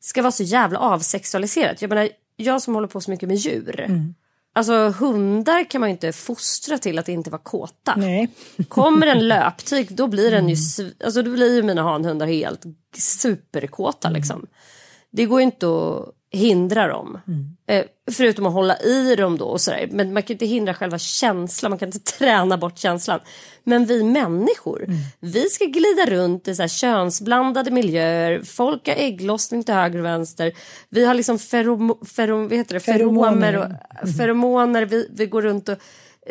ska 0.00 0.22
vara 0.22 0.32
så 0.32 0.42
jävla 0.42 0.78
avsexualiserat. 0.78 1.82
Jag 1.82 1.88
menar, 1.88 2.08
jag 2.36 2.62
som 2.62 2.74
håller 2.74 2.88
på 2.88 3.00
så 3.00 3.10
mycket 3.10 3.28
med 3.28 3.36
djur. 3.36 3.80
Mm. 3.80 4.14
Alltså 4.58 4.88
hundar 4.88 5.70
kan 5.70 5.80
man 5.80 5.88
ju 5.88 5.92
inte 5.92 6.12
fostra 6.12 6.78
till 6.78 6.98
att 6.98 7.08
inte 7.08 7.30
vara 7.30 7.42
kåta. 7.42 7.94
Nej. 7.96 8.28
Kommer 8.68 9.06
en 9.06 9.28
löptyg 9.28 9.96
då 9.96 10.06
blir 10.06 10.30
den 10.30 10.48
ju, 10.48 10.56
alltså 11.04 11.22
då 11.22 11.30
blir 11.30 11.54
ju 11.54 11.62
mina 11.62 11.82
hanhundar 11.82 12.26
helt 12.26 12.62
superkåta 12.98 14.08
mm. 14.08 14.20
liksom. 14.20 14.46
Det 15.10 15.26
går 15.26 15.40
ju 15.40 15.44
inte 15.44 15.66
att 15.66 16.14
hindra 16.30 16.88
dem. 16.88 17.20
Mm. 17.26 17.56
Eh, 17.66 17.84
förutom 18.10 18.46
att 18.46 18.52
hålla 18.52 18.78
i 18.78 19.16
dem 19.16 19.38
då 19.38 19.44
och 19.44 19.60
sådär. 19.60 19.88
Men 19.90 20.12
man 20.12 20.22
kan 20.22 20.34
inte 20.34 20.46
hindra 20.46 20.74
själva 20.74 20.98
känslan, 20.98 21.70
man 21.70 21.78
kan 21.78 21.88
inte 21.88 22.12
träna 22.18 22.58
bort 22.58 22.78
känslan. 22.78 23.20
Men 23.64 23.86
vi 23.86 24.02
människor, 24.02 24.84
mm. 24.84 24.96
vi 25.20 25.48
ska 25.48 25.64
glida 25.64 26.06
runt 26.06 26.48
i 26.48 26.54
så 26.54 26.62
här 26.62 26.68
könsblandade 26.68 27.70
miljöer. 27.70 28.42
Folk 28.42 28.88
har 28.88 28.94
ägglossning 28.94 29.64
till 29.64 29.74
höger 29.74 29.98
och 29.98 30.04
vänster. 30.04 30.52
Vi 30.88 31.04
har 31.04 31.14
liksom 31.14 31.38
ferom, 31.38 31.98
ferom, 32.06 32.48
vad 32.48 32.58
heter 32.58 32.74
det? 32.74 32.80
feromoner. 32.80 33.56
Och, 33.56 33.64
mm. 33.64 34.14
feromoner. 34.18 34.84
Vi, 34.84 35.08
vi 35.12 35.26
går 35.26 35.42
runt 35.42 35.68
och 35.68 35.78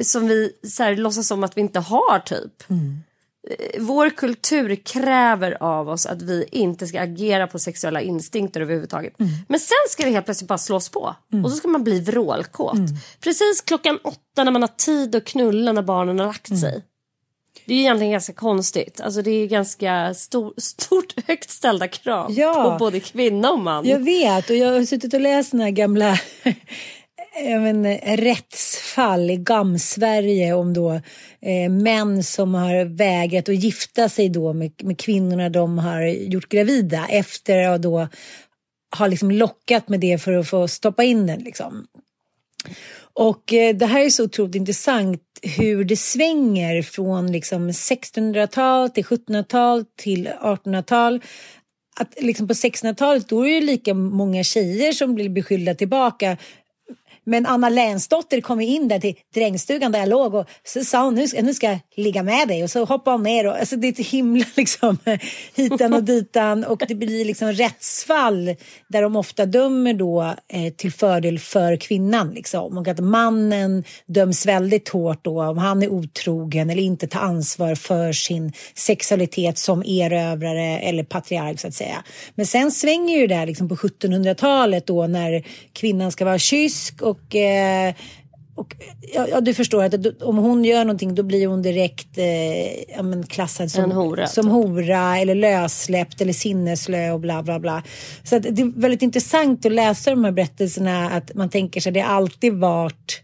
som 0.02 0.28
vi 0.28 0.52
så 0.64 0.84
här, 0.84 0.96
låtsas 0.96 1.28
som 1.28 1.44
att 1.44 1.58
vi 1.58 1.62
inte 1.62 1.80
har 1.80 2.20
typ. 2.20 2.70
Mm. 2.70 3.04
Eh, 3.50 3.82
vår 3.82 4.10
kultur 4.10 4.76
kräver 4.76 5.64
av 5.64 5.90
oss 5.90 6.06
att 6.06 6.22
vi 6.22 6.46
inte 6.52 6.88
ska 6.88 7.02
agera 7.02 7.48
på 7.48 7.60
sexuella 7.60 8.02
instinkter 8.02 8.62
överhuvudtaget. 8.62 9.20
Mm. 9.20 9.32
Men 9.48 9.60
sen 9.60 9.78
ska 9.90 10.04
det 10.04 10.10
helt 10.12 10.26
plötsligt 10.26 10.48
bara 10.48 10.58
slås 10.58 10.90
på 10.90 11.16
och 11.44 11.52
så 11.52 11.58
ska 11.58 11.68
man 11.68 11.84
bli 11.84 12.00
vrålkåt. 12.00 12.74
Mm. 12.78 12.88
Precis 13.20 13.62
klockan 13.62 14.00
åtta 14.04 14.44
när 14.44 14.52
man 14.52 14.62
har 14.62 14.70
tid 14.78 15.16
att 15.16 15.26
knulla 15.26 15.72
när 15.72 15.82
barnen 15.82 16.20
har 16.20 16.26
lagt 16.28 16.50
Mm. 16.50 16.62
sig. 16.62 16.84
Det 17.66 17.74
är 17.74 17.78
egentligen 17.80 18.12
ganska 18.12 18.34
konstigt. 18.34 19.02
Alltså 19.02 19.22
det 19.22 19.32
är 19.32 19.48
ganska 19.48 20.14
stor, 20.14 20.54
stort, 20.58 21.14
högt 21.28 21.50
ställda 21.50 21.88
krav 21.88 22.32
Ja. 22.32 22.64
på 22.72 22.86
både 22.86 23.00
kvinna 23.00 23.52
och 23.52 23.60
man. 23.60 23.86
Jag 23.86 24.00
vet 24.00 24.50
och 24.50 24.56
jag 24.56 24.74
har 24.74 24.86
suttit 24.86 25.14
och 25.14 25.22
läst 25.22 25.50
såna 25.50 25.64
här 25.64 25.72
gamla 25.72 26.20
Eh, 27.40 27.62
men, 27.62 27.86
eh, 27.86 28.18
rättsfall 28.18 29.32
i 29.32 29.38
Gam-Sverige 29.38 30.54
om 30.54 30.74
då 30.74 30.92
eh, 31.42 31.70
män 31.70 32.24
som 32.24 32.54
har 32.54 32.86
vägrat 32.86 33.50
att 33.50 33.64
gifta 33.64 34.10
sig 34.10 34.30
då 34.30 34.54
med, 34.54 34.72
med 34.84 35.00
kvinnorna 35.00 35.50
de 35.50 35.78
har 35.78 36.02
gjort 36.06 36.50
gravida 36.50 37.08
efter 37.10 37.68
att 37.68 37.82
då 37.82 38.08
har 38.96 39.08
liksom 39.08 39.32
lockat 39.32 39.90
med 39.90 40.00
det 40.00 40.18
för 40.18 40.34
att 40.34 40.50
få 40.50 40.68
stoppa 40.68 41.04
in 41.04 41.28
den 41.28 41.40
liksom. 41.40 41.88
Och 43.14 43.54
eh, 43.54 43.76
det 43.76 43.86
här 43.86 44.06
är 44.06 44.10
så 44.10 44.24
otroligt 44.24 44.56
intressant 44.56 45.22
hur 45.42 45.84
det 45.84 45.98
svänger 45.98 46.82
från 46.82 47.32
liksom 47.32 47.70
1600-tal 47.70 48.90
till 48.90 49.06
1700-tal 49.06 49.86
till 49.96 50.28
1800-tal. 50.28 51.22
Att 52.00 52.22
liksom 52.22 52.48
på 52.48 52.54
1600-talet 52.54 53.30
då 53.30 53.48
är 53.48 53.54
det 53.54 53.66
lika 53.66 53.94
många 53.94 54.44
tjejer 54.44 54.92
som 54.92 55.16
blir 55.16 55.30
beskyllda 55.30 55.76
tillbaka. 55.76 56.38
Men 57.30 57.46
Anna 57.46 57.70
Länsdotter 57.70 58.42
kom 58.42 58.62
in 58.62 58.88
där 58.88 59.00
till 59.00 59.16
drängstugan 59.34 59.92
där 59.92 60.00
jag 60.00 60.10
låg 60.10 60.34
och 60.36 60.50
så 60.64 60.84
sa 60.84 61.04
hon 61.04 61.16
nu 61.16 61.28
ska, 61.28 61.42
nu 61.42 61.54
ska 61.54 61.68
jag 61.68 61.80
ligga 61.96 62.24
med 62.24 62.48
dig. 62.48 62.64
Och 62.64 62.70
så 62.70 62.86
hoppade 62.86 63.14
hon 63.18 63.24
ner 63.24 63.48
och 63.48 63.58
alltså 63.60 63.76
det 63.76 63.88
är 63.88 63.92
ett 63.92 64.08
himla 64.08 64.46
liksom 64.56 64.98
hitan 65.56 65.94
och 65.94 66.04
ditan. 66.04 66.64
Och 66.64 66.84
det 66.88 66.96
blir 66.96 67.26
liksom 67.26 67.52
rättsfall 67.52 68.56
där 68.88 69.02
de 69.02 69.16
ofta 69.16 69.46
dömer 69.46 69.94
då 69.94 70.36
eh, 70.54 70.74
till 70.74 70.92
fördel 70.92 71.40
för 71.40 71.76
kvinnan 71.76 72.32
liksom. 72.32 72.78
Och 72.78 72.88
att 72.88 73.00
mannen 73.00 73.84
döms 74.06 74.46
väldigt 74.46 74.90
hårt 74.90 75.26
då 75.26 75.44
om 75.44 75.58
han 75.58 75.84
är 75.84 75.90
otrogen 75.90 76.70
eller 76.70 76.84
inte 76.84 77.08
tar 77.08 77.20
ansvar 77.20 77.76
för 77.76 78.14
sin 78.14 78.54
sexualitet 78.76 79.58
som 79.58 79.84
erövrare 79.84 80.80
eller 80.80 81.04
patriark 81.04 81.60
så 81.60 81.68
att 81.68 81.74
säga. 81.74 82.04
Men 82.36 82.46
sen 82.46 82.72
svänger 82.72 83.18
ju 83.18 83.28
det 83.28 83.36
där 83.36 83.46
liksom 83.46 83.70
på 83.70 83.76
1700-talet 83.76 84.88
då 84.88 85.08
när 85.08 85.44
kvinnan 85.74 86.12
ska 86.12 86.26
vara 86.26 86.40
kysk 86.40 87.02
och 87.02 87.17
eh, 87.36 87.96
och, 88.58 88.76
ja, 89.14 89.42
du 89.42 89.54
förstår 89.54 89.84
att 89.84 90.22
om 90.22 90.38
hon 90.38 90.66
gör 90.66 90.86
någonting 90.86 91.16
då 91.16 91.24
blir 91.24 91.48
hon 91.48 91.62
direkt 91.62 92.18
eh, 92.18 92.82
ja, 92.96 93.04
men 93.04 93.24
klassad 93.24 93.72
som 93.72 93.84
En 93.84 93.92
hora, 93.92 94.28
som 94.28 94.44
typ. 94.44 94.52
hora 94.52 95.18
eller 95.18 95.36
lössläppt 95.36 96.22
eller 96.22 96.34
sinneslö 96.34 97.12
och 97.12 97.20
bla 97.20 97.44
bla 97.44 97.60
bla. 97.60 97.84
Så 98.24 98.36
att 98.36 98.44
det 98.44 98.62
är 98.62 98.82
väldigt 98.82 99.02
intressant 99.02 99.66
att 99.66 99.72
läsa 99.72 100.10
de 100.10 100.24
här 100.24 100.32
berättelserna 100.32 101.10
att 101.10 101.36
man 101.36 101.50
tänker 101.50 101.82
sig 101.82 101.92
det 101.92 102.00
har 102.00 102.16
alltid 102.16 102.54
varit 102.54 103.22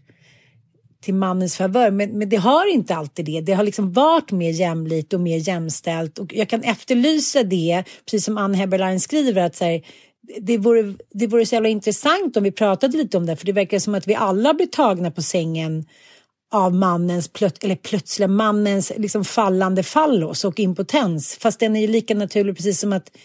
till 1.04 1.14
mannens 1.14 1.56
favör. 1.56 1.90
Men, 1.90 2.18
men 2.18 2.28
det 2.28 2.36
har 2.36 2.72
inte 2.74 2.94
alltid 2.94 3.24
det. 3.24 3.40
Det 3.40 3.52
har 3.52 3.64
liksom 3.64 3.92
varit 3.92 4.30
mer 4.30 4.50
jämlikt 4.50 5.12
och 5.12 5.20
mer 5.20 5.48
jämställt. 5.48 6.18
Och 6.18 6.34
jag 6.34 6.48
kan 6.48 6.62
efterlysa 6.62 7.42
det, 7.42 7.84
precis 8.04 8.24
som 8.24 8.38
Ann 8.38 8.54
Heberlein 8.54 9.00
skriver, 9.00 9.42
att 9.42 9.56
så 9.56 9.64
här, 9.64 9.82
det, 10.40 10.58
vore, 10.58 10.94
det 11.10 11.26
vore 11.26 11.46
så 11.46 11.54
jävla 11.54 11.68
intressant 11.68 12.36
om 12.36 12.42
vi 12.42 12.52
pratade 12.52 12.96
lite 12.96 13.16
om 13.16 13.26
det. 13.26 13.36
För 13.36 13.46
det 13.46 13.52
verkar 13.52 13.78
som 13.78 13.94
att 13.94 14.06
vi 14.06 14.14
alla 14.14 14.54
blir 14.54 14.66
tagna 14.66 15.10
på 15.10 15.22
sängen 15.22 15.84
av 16.52 16.74
mannens, 16.74 17.28
plöt, 17.28 17.64
eller 17.64 17.76
plötsliga 17.76 18.28
mannens 18.28 18.92
liksom 18.96 19.24
fallande 19.24 19.82
fallos 19.82 20.44
och 20.44 20.60
impotens. 20.60 21.36
Fast 21.40 21.60
den 21.60 21.76
är 21.76 21.80
ju 21.80 21.86
lika 21.86 22.14
naturlig 22.14 22.56
precis 22.56 22.80
som 22.80 22.92
att 22.92 23.16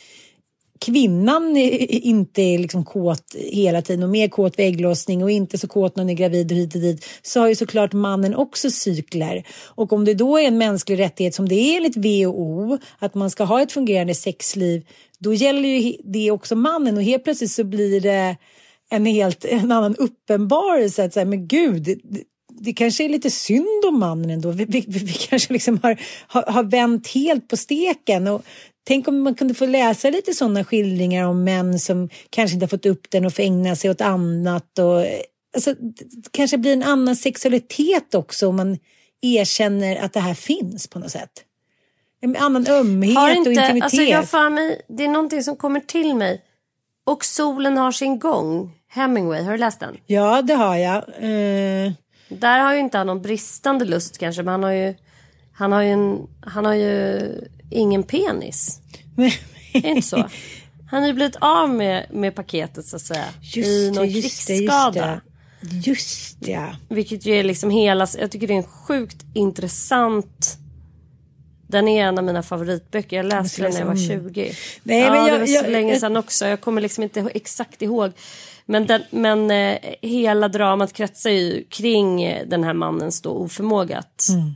kvinnan 0.80 1.58
inte 1.58 2.42
är 2.42 2.60
liksom 2.60 2.86
kåt 2.86 3.36
hela 3.36 3.82
tiden 3.82 4.04
och 4.04 4.10
mer 4.10 4.28
kåt 4.28 4.60
vid 4.60 4.66
ägglossning 4.66 5.24
och 5.24 5.32
inte 5.32 5.58
så 5.58 5.68
kåt 5.68 5.96
när 5.96 6.04
hon 6.04 6.10
är 6.10 6.14
gravid 6.14 6.52
och 6.52 6.58
hit 6.58 6.76
och 6.76 6.82
dit 6.82 7.06
så 7.22 7.40
har 7.40 7.48
ju 7.48 7.56
såklart 7.56 7.94
mannen 7.94 8.36
också 8.36 8.72
cykler. 8.72 9.44
Och 9.66 9.94
om 9.94 10.06
det 10.06 10.14
då 10.14 10.38
är 10.38 10.48
en 10.48 10.58
mänsklig 10.58 11.00
rättighet 11.00 11.36
som 11.36 11.50
det 11.50 11.56
är 11.56 11.78
enligt 11.78 11.98
WHO 11.98 12.78
att 13.00 13.16
man 13.16 13.30
ska 13.30 13.44
ha 13.44 13.62
ett 13.62 13.72
fungerande 13.72 14.16
sexliv 14.16 14.86
då 15.20 15.34
gäller 15.34 15.70
ju 15.70 15.94
det 16.04 16.32
också 16.32 16.56
mannen 16.56 16.98
och 16.98 17.04
helt 17.04 17.24
plötsligt 17.24 17.52
så 17.52 17.64
blir 17.64 18.02
det 18.02 18.38
en 18.90 19.06
helt 19.06 19.46
en 19.46 19.72
annan 19.72 19.96
uppenbarelse 19.96 21.04
att 21.04 21.14
säga 21.14 21.26
men 21.26 21.48
gud 21.48 21.84
det, 21.84 22.24
det 22.60 22.74
kanske 22.74 23.06
är 23.06 23.10
lite 23.10 23.30
synd 23.30 23.86
om 23.88 24.00
mannen 24.00 24.30
ändå. 24.30 24.52
Vi, 24.52 24.66
vi, 24.66 24.84
vi 24.88 25.14
kanske 25.14 25.54
liksom 25.54 25.80
har, 25.84 26.00
har, 26.28 26.44
har 26.44 26.64
vänt 26.64 27.08
helt 27.08 27.48
på 27.48 27.58
steken. 27.58 28.28
Och 28.28 28.44
tänk 28.90 29.08
om 29.08 29.22
man 29.22 29.36
kunde 29.36 29.54
få 29.54 29.66
läsa 29.66 30.10
lite 30.10 30.34
sådana 30.34 30.64
skildringar 30.64 31.26
om 31.26 31.44
män 31.44 31.80
som 31.80 32.10
kanske 32.30 32.54
inte 32.54 32.64
har 32.64 32.70
fått 32.70 32.86
upp 32.86 33.12
den 33.12 33.26
och 33.26 33.34
får 33.34 33.44
ägna 33.44 33.76
sig 33.76 33.90
åt 33.90 34.02
annat. 34.02 34.80
Och, 34.80 35.06
alltså, 35.56 35.74
det 35.80 36.32
kanske 36.32 36.58
blir 36.58 36.74
en 36.74 36.84
annan 36.84 37.16
sexualitet 37.16 38.16
också 38.16 38.48
om 38.48 38.56
man 38.56 38.78
erkänner 39.22 39.96
att 39.96 40.14
det 40.14 40.20
här 40.20 40.34
finns 40.34 40.88
på 40.88 41.00
något 41.00 41.12
sätt. 41.12 41.30
En 42.22 42.36
annan 42.36 42.68
ömhet 42.68 43.18
Har 43.18 43.30
och 43.30 43.36
inte, 43.36 43.50
intimitet. 43.50 43.84
alltså 43.84 44.02
jag 44.02 44.30
för 44.30 44.50
mig, 44.50 44.82
det 44.88 45.04
är 45.04 45.08
någonting 45.08 45.44
som 45.44 45.56
kommer 45.56 45.80
till 45.80 46.16
mig. 46.16 46.42
Och 47.04 47.26
solen 47.26 47.78
har 47.78 47.92
sin 47.92 48.20
gång. 48.20 48.72
Hemingway, 48.88 49.44
har 49.44 49.52
du 49.52 49.58
läst 49.58 49.80
den? 49.80 49.98
Ja, 50.06 50.42
det 50.42 50.54
har 50.54 50.76
jag. 50.78 50.96
Eh, 50.96 51.92
Där 52.30 52.60
har 52.60 52.74
ju 52.74 52.80
inte 52.80 52.98
han 52.98 53.08
någon 53.08 53.22
bristande 53.22 53.86
lust 53.86 54.18
kanske, 54.18 54.44
men 54.44 54.52
han 54.52 54.64
har 54.64 54.72
ju, 54.72 54.96
han 55.54 55.72
har 55.72 55.82
ju, 55.82 55.90
en, 55.90 56.28
han 56.42 56.66
har 56.66 56.74
ju 56.74 57.22
ingen 57.70 58.04
penis. 58.04 58.80
Är 59.74 59.82
det 59.82 59.88
inte 59.88 60.08
så? 60.08 60.30
Han 60.92 61.02
har 61.02 61.08
ju 61.08 61.14
blivit 61.14 61.36
av 61.42 61.70
med, 61.70 62.06
med 62.12 62.36
paketet 62.36 62.86
så 62.86 62.96
att 62.96 63.02
säga. 63.02 63.26
I 63.42 63.60
Just 63.60 63.96
någon 63.96 64.06
det, 64.06 64.12
just 64.12 64.48
det, 64.48 64.58
krigsskada. 64.58 65.22
just 65.62 65.84
det. 65.86 65.90
Just 65.92 66.42
det. 66.42 66.52
ja. 66.52 66.76
Vilket 66.90 67.26
ju 67.26 67.34
är 67.36 67.44
liksom 67.44 67.70
hela, 67.70 68.08
jag 68.20 68.32
tycker 68.32 68.48
det 68.48 68.54
är 68.54 68.58
en 68.58 68.64
sjukt 68.64 69.18
intressant 69.34 70.58
den 71.68 71.88
är 71.88 72.06
en 72.08 72.18
av 72.18 72.24
mina 72.24 72.44
favoritböcker. 72.44 73.18
Jag 73.18 73.26
läste 73.26 73.62
den 73.62 73.72
när 73.72 73.80
jag 73.80 73.86
var 73.86 73.94
läsa 73.96 74.14
om 74.14 74.20
20. 74.34 74.54
Nej, 74.84 75.00
ja, 75.00 75.12
men 75.12 75.24
det 75.26 75.32
jag- 75.32 75.40
var 75.40 75.46
så 75.46 75.54
jag- 75.54 75.70
länge 75.72 76.00
sedan 76.00 76.18
också. 76.18 76.46
Jag 76.48 76.62
kommer 76.62 76.82
liksom 76.82 77.04
inte 77.04 77.30
exakt 77.34 77.82
ihåg. 77.82 78.12
Men, 78.66 78.86
den, 78.88 79.02
men 79.12 79.52
eh, 79.52 79.78
hela 80.02 80.48
dramat 80.48 80.94
kretsar 80.94 81.30
ju 81.30 81.64
kring 81.70 82.24
eh, 82.24 82.48
den 82.48 82.64
här 82.64 82.74
mannens 82.74 83.22
då 83.22 83.30
oförmåga 83.30 83.98
att, 83.98 84.26
Mm. 84.30 84.56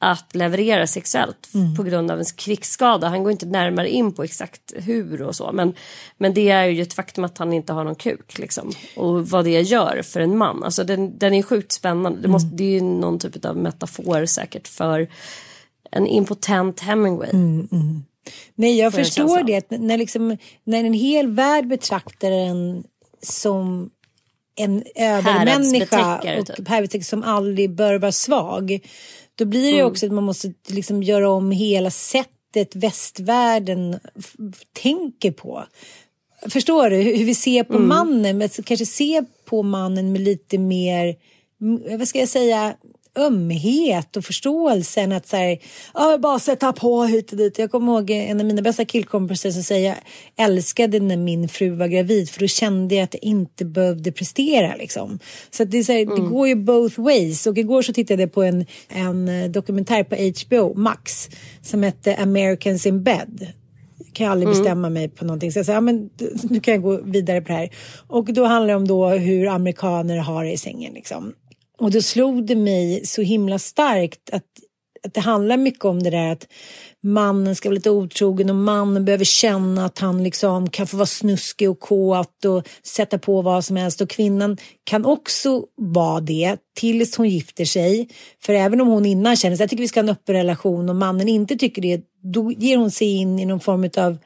Att 0.00 0.34
leverera 0.34 0.86
sexuellt 0.86 1.48
på 1.76 1.82
grund 1.82 2.10
av 2.10 2.18
en 2.18 2.24
krigsskada. 2.24 3.08
Han 3.08 3.22
går 3.22 3.32
inte 3.32 3.46
närmare 3.46 3.90
in 3.90 4.12
på 4.12 4.22
exakt 4.22 4.72
hur 4.76 5.22
och 5.22 5.36
så. 5.36 5.52
Men, 5.52 5.74
men 6.16 6.34
det 6.34 6.50
är 6.50 6.64
ju 6.64 6.82
ett 6.82 6.92
faktum 6.92 7.24
att 7.24 7.38
han 7.38 7.52
inte 7.52 7.72
har 7.72 7.84
någon 7.84 7.94
kuk. 7.94 8.38
Liksom. 8.38 8.72
Och 8.96 9.28
vad 9.28 9.44
det 9.44 9.60
gör 9.60 10.02
för 10.02 10.20
en 10.20 10.38
man. 10.38 10.64
Alltså 10.64 10.84
den, 10.84 11.18
den 11.18 11.34
är 11.34 11.42
sjukt 11.42 11.72
spännande. 11.72 12.20
Det, 12.20 12.28
måste, 12.28 12.56
det 12.56 12.64
är 12.64 12.70
ju 12.70 12.80
någon 12.80 13.18
typ 13.18 13.44
av 13.44 13.56
metafor 13.56 14.26
säkert 14.26 14.68
för 14.68 15.08
en 15.90 16.06
impotent 16.06 16.80
Hemingway. 16.80 17.30
Nej, 18.54 18.78
jag 18.78 18.92
Får 18.92 19.00
jag 19.00 19.06
förstår 19.06 19.36
känslan. 19.36 19.62
det. 19.68 19.78
När, 19.78 19.98
liksom, 19.98 20.36
när 20.64 20.84
en 20.84 20.92
hel 20.92 21.28
värld 21.28 21.66
betraktar 21.68 22.30
en 22.30 22.84
som 23.22 23.90
en 24.58 24.82
övermänniska 24.94 26.20
och 26.38 26.46
typ. 26.90 27.04
som 27.04 27.22
aldrig 27.22 27.70
bör 27.70 27.98
vara 27.98 28.12
svag. 28.12 28.80
Då 29.38 29.44
blir 29.44 29.62
det 29.72 29.78
Mm. 29.78 29.86
också 29.86 30.06
att 30.06 30.12
man 30.12 30.24
måste 30.24 30.52
liksom 30.68 31.02
göra 31.02 31.30
om 31.30 31.50
hela 31.50 31.90
sättet 31.90 32.76
västvärlden 32.76 33.98
tänker 34.82 35.30
på. 35.30 35.64
Förstår 36.48 36.90
du 36.90 36.96
hur 36.96 37.24
vi 37.24 37.34
ser 37.34 37.64
på 37.64 37.74
Mm. 37.76 37.88
mannen? 37.88 38.38
Men 38.38 38.48
kanske 38.48 38.86
se 38.86 39.22
på 39.44 39.62
mannen 39.62 40.12
med 40.12 40.20
lite 40.20 40.58
mer, 40.58 41.16
vad 41.98 42.08
ska 42.08 42.18
jag 42.18 42.28
säga, 42.28 42.74
ömhet 43.18 44.16
och 44.16 44.24
förståelse 44.24 45.00
än 45.00 45.12
att 45.12 45.26
så 45.26 45.36
här, 45.36 45.58
"Ja, 45.94 46.18
bara 46.18 46.38
sätta 46.38 46.72
på 46.72 47.04
hit 47.04 47.32
och 47.32 47.38
dit. 47.38 47.58
Jag 47.58 47.70
kommer 47.70 47.92
ihåg 47.92 48.10
en 48.10 48.40
av 48.40 48.46
mina 48.46 48.62
bästa 48.62 48.84
killkompisar 48.84 49.50
som 49.50 49.62
säger 49.62 49.88
jag 49.88 49.96
älskade 50.46 51.00
när 51.00 51.16
min 51.16 51.48
fru 51.48 51.70
var 51.70 51.86
gravid 51.86 52.30
för 52.30 52.40
då 52.40 52.46
kände 52.46 52.94
jag 52.94 53.04
att 53.04 53.14
jag 53.14 53.24
inte 53.24 53.64
behövde 53.64 54.12
prestera 54.12 54.76
liksom. 54.76 55.18
Så 55.50 55.64
det, 55.64 55.78
är 55.78 55.82
så 55.82 55.92
här, 55.92 55.98
det 55.98 56.28
går 56.28 56.48
ju 56.48 56.54
both 56.54 57.00
ways 57.00 57.46
och 57.46 57.58
igår 57.58 57.82
så 57.82 57.92
tittade 57.92 58.22
jag 58.22 58.32
på 58.32 58.42
en, 58.42 58.66
en 58.88 59.28
eh, 59.28 59.50
dokumentär 59.50 60.04
på 60.04 60.16
HBO 60.16 60.74
Max 60.74 61.28
som 61.62 61.82
hette 61.82 62.16
Americans 62.16 62.86
in 62.86 63.02
bed 63.02 63.52
kan 64.12 64.24
jag 64.24 64.32
aldrig 64.32 64.48
bestämma 64.48 64.90
mig 64.90 65.08
på 65.08 65.24
någonting. 65.24 65.52
Så 65.52 65.58
jag 65.58 65.66
sa, 65.66 65.72
ja, 65.72 65.80
men 65.80 66.10
nu 66.50 66.60
kan 66.60 66.74
jag 66.74 66.82
gå 66.82 67.00
vidare 67.02 67.40
på 67.40 67.48
det 67.48 67.54
här. 67.54 67.70
Och 68.06 68.24
då 68.24 68.44
handlar 68.44 68.68
det 68.68 68.76
om 68.76 68.88
då 68.88 69.08
hur 69.08 69.48
amerikaner 69.48 70.18
har 70.18 70.44
det 70.44 70.52
i 70.52 70.56
sängen. 70.56 70.94
Liksom. 70.94 71.32
Och 71.78 71.90
då 71.90 72.02
slog 72.02 72.46
det 72.46 72.56
mig 72.56 73.06
så 73.06 73.22
himla 73.22 73.58
starkt 73.58 74.30
att 74.32 74.44
att 75.04 75.14
det 75.14 75.20
handlar 75.20 75.56
mycket 75.56 75.84
om 75.84 76.02
det 76.02 76.10
där 76.10 76.32
att 76.32 76.46
mannen 77.02 77.56
ska 77.56 77.68
vara 77.68 77.74
lite 77.74 77.90
otrogen 77.90 78.50
och 78.50 78.56
mannen 78.56 79.04
behöver 79.04 79.24
känna 79.24 79.84
att 79.84 79.98
han 79.98 80.24
liksom 80.24 80.70
kan 80.70 80.86
få 80.86 80.96
vara 80.96 81.06
snuskig 81.06 81.70
och 81.70 81.80
kåt 81.80 82.44
och 82.44 82.68
sätta 82.82 83.18
på 83.18 83.42
vad 83.42 83.64
som 83.64 83.76
helst 83.76 84.00
och 84.00 84.10
kvinnan 84.10 84.56
kan 84.84 85.04
också 85.04 85.64
vara 85.76 86.20
det 86.20 86.56
tills 86.76 87.16
hon 87.16 87.28
gifter 87.28 87.64
sig. 87.64 88.08
För 88.42 88.52
även 88.52 88.80
om 88.80 88.88
hon 88.88 89.06
innan 89.06 89.36
känner 89.36 89.54
att 89.54 89.60
jag 89.60 89.70
tycker 89.70 89.82
vi 89.82 89.88
ska 89.88 90.00
ha 90.00 90.04
en 90.04 90.08
öppen 90.08 90.34
relation 90.34 90.88
och 90.88 90.96
mannen 90.96 91.28
inte 91.28 91.56
tycker 91.56 91.82
det, 91.82 92.00
då 92.22 92.52
ger 92.52 92.76
hon 92.76 92.90
sig 92.90 93.16
in 93.16 93.38
i 93.38 93.46
någon 93.46 93.60
form 93.60 93.90
av 93.96 94.18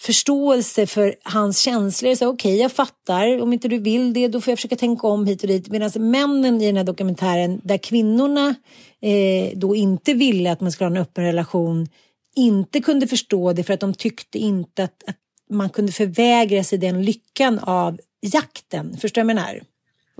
förståelse 0.00 0.86
för 0.86 1.14
hans 1.22 1.58
känslor. 1.58 2.12
Okej, 2.12 2.28
okay, 2.28 2.56
jag 2.56 2.72
fattar. 2.72 3.42
Om 3.42 3.52
inte 3.52 3.68
du 3.68 3.78
vill 3.78 4.12
det, 4.12 4.28
då 4.28 4.40
får 4.40 4.50
jag 4.50 4.58
försöka 4.58 4.76
tänka 4.76 5.06
om 5.06 5.26
hit 5.26 5.42
och 5.42 5.48
dit. 5.48 5.68
Medan 5.68 5.90
männen 6.10 6.60
i 6.60 6.66
den 6.66 6.76
här 6.76 6.84
dokumentären, 6.84 7.60
där 7.64 7.78
kvinnorna 7.78 8.54
eh, 9.02 9.58
då 9.58 9.76
inte 9.76 10.14
ville 10.14 10.52
att 10.52 10.60
man 10.60 10.72
skulle 10.72 10.90
ha 10.90 10.96
en 10.96 11.02
öppen 11.02 11.24
relation, 11.24 11.88
inte 12.36 12.80
kunde 12.80 13.06
förstå 13.06 13.52
det 13.52 13.64
för 13.64 13.74
att 13.74 13.80
de 13.80 13.94
tyckte 13.94 14.38
inte 14.38 14.84
att, 14.84 15.02
att 15.06 15.16
man 15.50 15.70
kunde 15.70 15.92
förvägra 15.92 16.64
sig 16.64 16.78
den 16.78 17.02
lyckan 17.02 17.58
av 17.58 18.00
jakten. 18.20 18.96
Förstår 19.00 19.22
du 19.22 19.26
vad 19.26 19.30
jag 19.30 19.36
menar? 19.36 19.62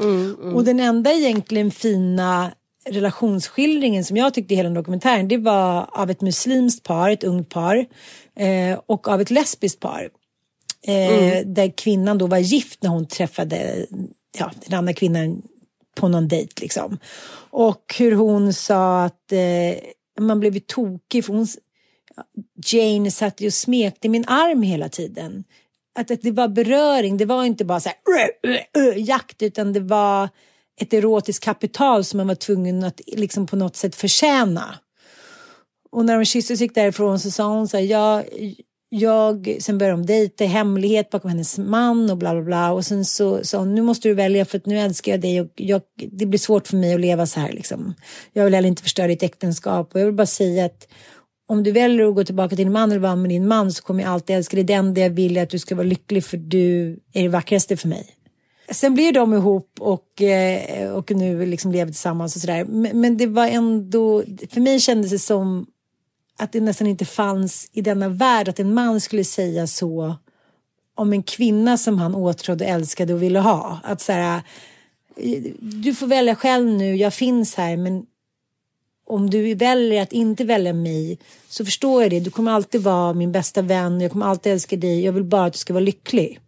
Mm, 0.03 0.37
mm. 0.43 0.57
Och 0.57 0.64
den 0.64 0.81
enda 0.81 1.12
egentligen 1.12 1.70
fina 1.70 2.53
relationsskildringen 2.89 4.05
som 4.05 4.16
jag 4.16 4.35
tyckte 4.35 4.55
i 4.55 4.57
hela 4.57 4.70
dokumentären 4.70 5.28
det 5.28 5.37
var 5.37 5.87
av 5.93 6.11
ett 6.11 6.20
muslimskt 6.20 6.83
par, 6.83 7.11
ett 7.11 7.24
ungt 7.24 7.49
par 7.49 7.87
eh, 8.37 8.78
och 8.87 9.09
av 9.09 9.20
ett 9.20 9.31
lesbiskt 9.31 9.81
par. 9.81 10.09
Eh, 10.87 11.18
mm. 11.18 11.55
Där 11.55 11.72
kvinnan 11.76 12.18
då 12.18 12.26
var 12.26 12.39
gift 12.39 12.83
när 12.83 12.91
hon 12.91 13.07
träffade 13.07 13.87
ja, 14.39 14.53
den 14.66 14.78
andra 14.78 14.93
kvinnan 14.93 15.43
på 15.95 16.09
någon 16.09 16.28
dejt 16.28 16.53
liksom. 16.61 16.99
Och 17.51 17.95
hur 17.99 18.12
hon 18.12 18.53
sa 18.53 19.05
att 19.05 19.33
eh, 19.33 19.78
man 20.20 20.41
blev 20.41 20.59
tokig 20.59 21.24
för 21.24 21.33
hon, 21.33 21.47
Jane 22.66 23.11
satt 23.11 23.41
ju 23.41 23.47
och 23.47 23.55
smekte 23.55 24.09
min 24.09 24.24
arm 24.24 24.62
hela 24.62 24.89
tiden. 24.89 25.45
Att, 25.95 26.11
att 26.11 26.22
det 26.22 26.31
var 26.31 26.49
beröring, 26.49 27.16
det 27.16 27.24
var 27.24 27.45
inte 27.45 27.64
bara 27.64 27.81
så 27.81 27.89
här, 27.89 28.99
jakt 28.99 29.43
utan 29.43 29.72
det 29.72 29.81
var 29.81 30.28
ett 30.81 30.93
erotiskt 30.93 31.45
kapital 31.45 32.05
som 32.05 32.16
man 32.16 32.26
var 32.26 32.35
tvungen 32.35 32.85
att 32.85 33.01
liksom 33.07 33.47
på 33.47 33.57
något 33.57 33.76
sätt 33.76 33.95
förtjäna. 33.95 34.74
Och 35.93 36.05
när 36.05 36.18
de 36.18 36.24
kysstes 36.24 36.61
och 36.61 36.62
gick 36.62 36.74
därifrån 36.74 37.20
så 37.20 37.31
sa 37.31 37.49
hon 37.49 37.68
så 37.68 37.76
här, 37.76 37.85
jag, 37.85 38.24
jag, 38.89 39.57
sen 39.61 39.78
började 39.78 39.97
de 39.97 40.07
dejta 40.07 40.45
i 40.45 40.47
hemlighet 40.47 41.11
bakom 41.11 41.31
hennes 41.31 41.59
man 41.59 42.11
och 42.11 42.16
bla 42.16 42.35
bla 42.35 42.43
bla 42.43 42.72
och 42.72 42.85
sen 42.85 43.05
så 43.05 43.45
sa 43.45 43.59
hon, 43.59 43.74
nu 43.74 43.83
måste 43.83 44.09
du 44.09 44.14
välja 44.14 44.45
för 44.45 44.59
att 44.59 44.66
nu 44.66 44.78
älskar 44.78 45.12
jag 45.12 45.20
dig 45.20 45.41
och 45.41 45.53
jag, 45.55 45.83
det 46.12 46.26
blir 46.26 46.39
svårt 46.39 46.68
för 46.68 46.76
mig 46.76 46.95
att 46.95 47.01
leva 47.01 47.26
så 47.26 47.41
här 47.41 47.53
liksom. 47.53 47.95
Jag 48.33 48.45
vill 48.45 48.55
heller 48.55 48.68
inte 48.68 48.83
förstöra 48.83 49.07
ditt 49.07 49.22
äktenskap 49.22 49.95
och 49.95 50.01
jag 50.01 50.07
vill 50.07 50.14
bara 50.14 50.26
säga 50.26 50.64
att 50.64 50.89
om 51.49 51.62
du 51.62 51.72
väljer 51.72 52.09
att 52.09 52.14
gå 52.14 52.24
tillbaka 52.24 52.49
till 52.49 52.64
din 52.64 52.72
man 52.72 52.91
eller 52.91 53.01
vara 53.01 53.16
med 53.16 53.31
din 53.31 53.49
man 53.49 53.72
så 53.72 53.83
kommer 53.83 54.03
jag 54.03 54.12
alltid 54.12 54.37
älska 54.37 54.57
dig. 54.57 54.64
Den 54.64 54.95
jag 54.95 55.11
vill 55.11 55.37
är 55.37 55.43
att 55.43 55.51
du 55.51 55.59
ska 55.59 55.74
vara 55.74 55.87
lycklig 55.87 56.24
för 56.24 56.37
du 56.37 56.99
är 57.12 57.22
det 57.22 57.28
vackraste 57.28 57.76
för 57.76 57.89
mig. 57.89 58.07
Sen 58.71 58.95
blev 58.95 59.12
de 59.12 59.35
ihop 59.35 59.71
och, 59.81 60.23
eh, 60.23 60.91
och 60.91 61.11
nu 61.11 61.47
liksom 61.47 61.73
lever 61.73 61.93
tillsammans 61.93 62.37
och 62.37 62.41
sådär. 62.41 62.64
Men 62.95 63.16
det 63.16 63.27
var 63.27 63.47
ändå, 63.47 64.23
för 64.51 64.61
mig 64.61 64.81
kändes 64.81 65.11
det 65.11 65.18
som 65.18 65.66
att 66.39 66.53
det 66.53 66.61
nästan 66.61 66.87
inte 66.87 67.05
fanns 67.05 67.68
i 67.73 67.81
denna 67.81 68.09
värld 68.09 68.49
att 68.49 68.59
en 68.59 68.75
man 68.75 69.01
skulle 69.01 69.25
säga 69.25 69.66
så 69.66 70.14
om 70.95 71.12
en 71.12 71.23
kvinna 71.23 71.77
som 71.77 71.99
han 71.99 72.14
åtrådde, 72.14 72.64
älskade 72.64 73.14
och 73.14 73.23
ville 73.23 73.39
ha. 73.39 73.81
Att 73.85 74.01
så 74.01 74.12
här, 74.12 74.43
du 75.61 75.95
får 75.95 76.07
välja 76.07 76.35
själv 76.35 76.66
nu, 76.66 76.97
jag 76.97 77.14
finns 77.14 77.55
här 77.55 77.77
men 77.77 78.07
om 79.07 79.31
du 79.31 79.55
väljer 79.55 80.03
att 80.03 80.12
inte 80.12 80.45
välja 80.45 80.73
mig 80.73 81.18
så 81.49 81.64
förstår 81.64 82.03
jag 82.03 82.11
det. 82.11 82.21
Du 82.21 82.31
kommer 82.31 82.53
alltid 82.53 82.83
vara 82.83 83.12
min 83.12 83.33
bästa 83.33 83.62
vän, 83.62 84.01
jag 84.01 84.12
kommer 84.12 84.27
alltid 84.27 84.53
älska 84.53 84.77
dig, 84.77 85.05
jag 85.05 85.12
vill 85.12 85.25
bara 85.25 85.45
att 85.45 85.53
du 85.53 85.59
ska 85.59 85.73
vara 85.73 85.85
lycklig 85.85 86.41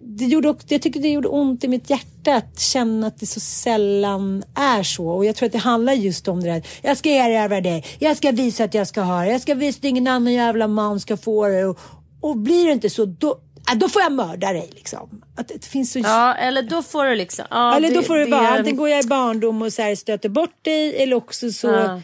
det 0.00 0.24
gjorde, 0.24 0.54
jag 0.68 0.82
tycker 0.82 1.00
det 1.00 1.08
gjorde 1.08 1.28
ont 1.28 1.64
i 1.64 1.68
mitt 1.68 1.90
hjärta 1.90 2.34
att 2.34 2.60
känna 2.60 3.06
att 3.06 3.20
det 3.20 3.26
så 3.26 3.40
sällan 3.40 4.44
är 4.54 4.82
så. 4.82 5.08
Och 5.08 5.24
jag 5.24 5.36
tror 5.36 5.46
att 5.46 5.52
det 5.52 5.58
handlar 5.58 5.92
just 5.92 6.28
om 6.28 6.42
det 6.42 6.48
där. 6.50 6.62
Jag 6.82 6.96
ska 6.96 7.08
erövra 7.08 7.60
dig. 7.60 7.84
Jag 7.98 8.16
ska 8.16 8.30
visa 8.30 8.64
att 8.64 8.74
jag 8.74 8.86
ska 8.86 9.00
ha 9.00 9.20
det. 9.20 9.30
Jag 9.30 9.40
ska 9.40 9.54
visa 9.54 9.78
att 9.78 9.84
ingen 9.84 10.06
annan 10.06 10.32
jävla 10.32 10.68
man 10.68 11.00
ska 11.00 11.16
få 11.16 11.48
det. 11.48 11.64
Och, 11.64 11.78
och 12.20 12.36
blir 12.36 12.66
det 12.66 12.72
inte 12.72 12.90
så, 12.90 13.04
då, 13.04 13.38
då 13.76 13.88
får 13.88 14.02
jag 14.02 14.12
mörda 14.12 14.52
dig 14.52 14.70
liksom. 14.74 15.22
Att 15.36 15.48
det 15.48 15.64
finns 15.64 15.92
så... 15.92 15.98
Ja, 15.98 16.34
eller 16.34 16.62
då 16.62 16.82
får 16.82 17.04
du 17.04 17.14
liksom. 17.14 17.44
Ja, 17.50 17.76
eller 17.76 17.94
då 17.94 18.02
får 18.02 18.16
det, 18.16 18.24
det 18.24 18.30
vara. 18.30 18.48
Antingen 18.48 18.76
går 18.76 18.88
jag 18.88 19.04
i 19.04 19.08
barndom 19.08 19.62
och 19.62 19.72
så 19.72 19.82
här 19.82 19.94
stöter 19.94 20.28
bort 20.28 20.64
dig 20.64 21.02
eller 21.02 21.16
också 21.16 21.52
så 21.52 21.66
ja 21.66 22.00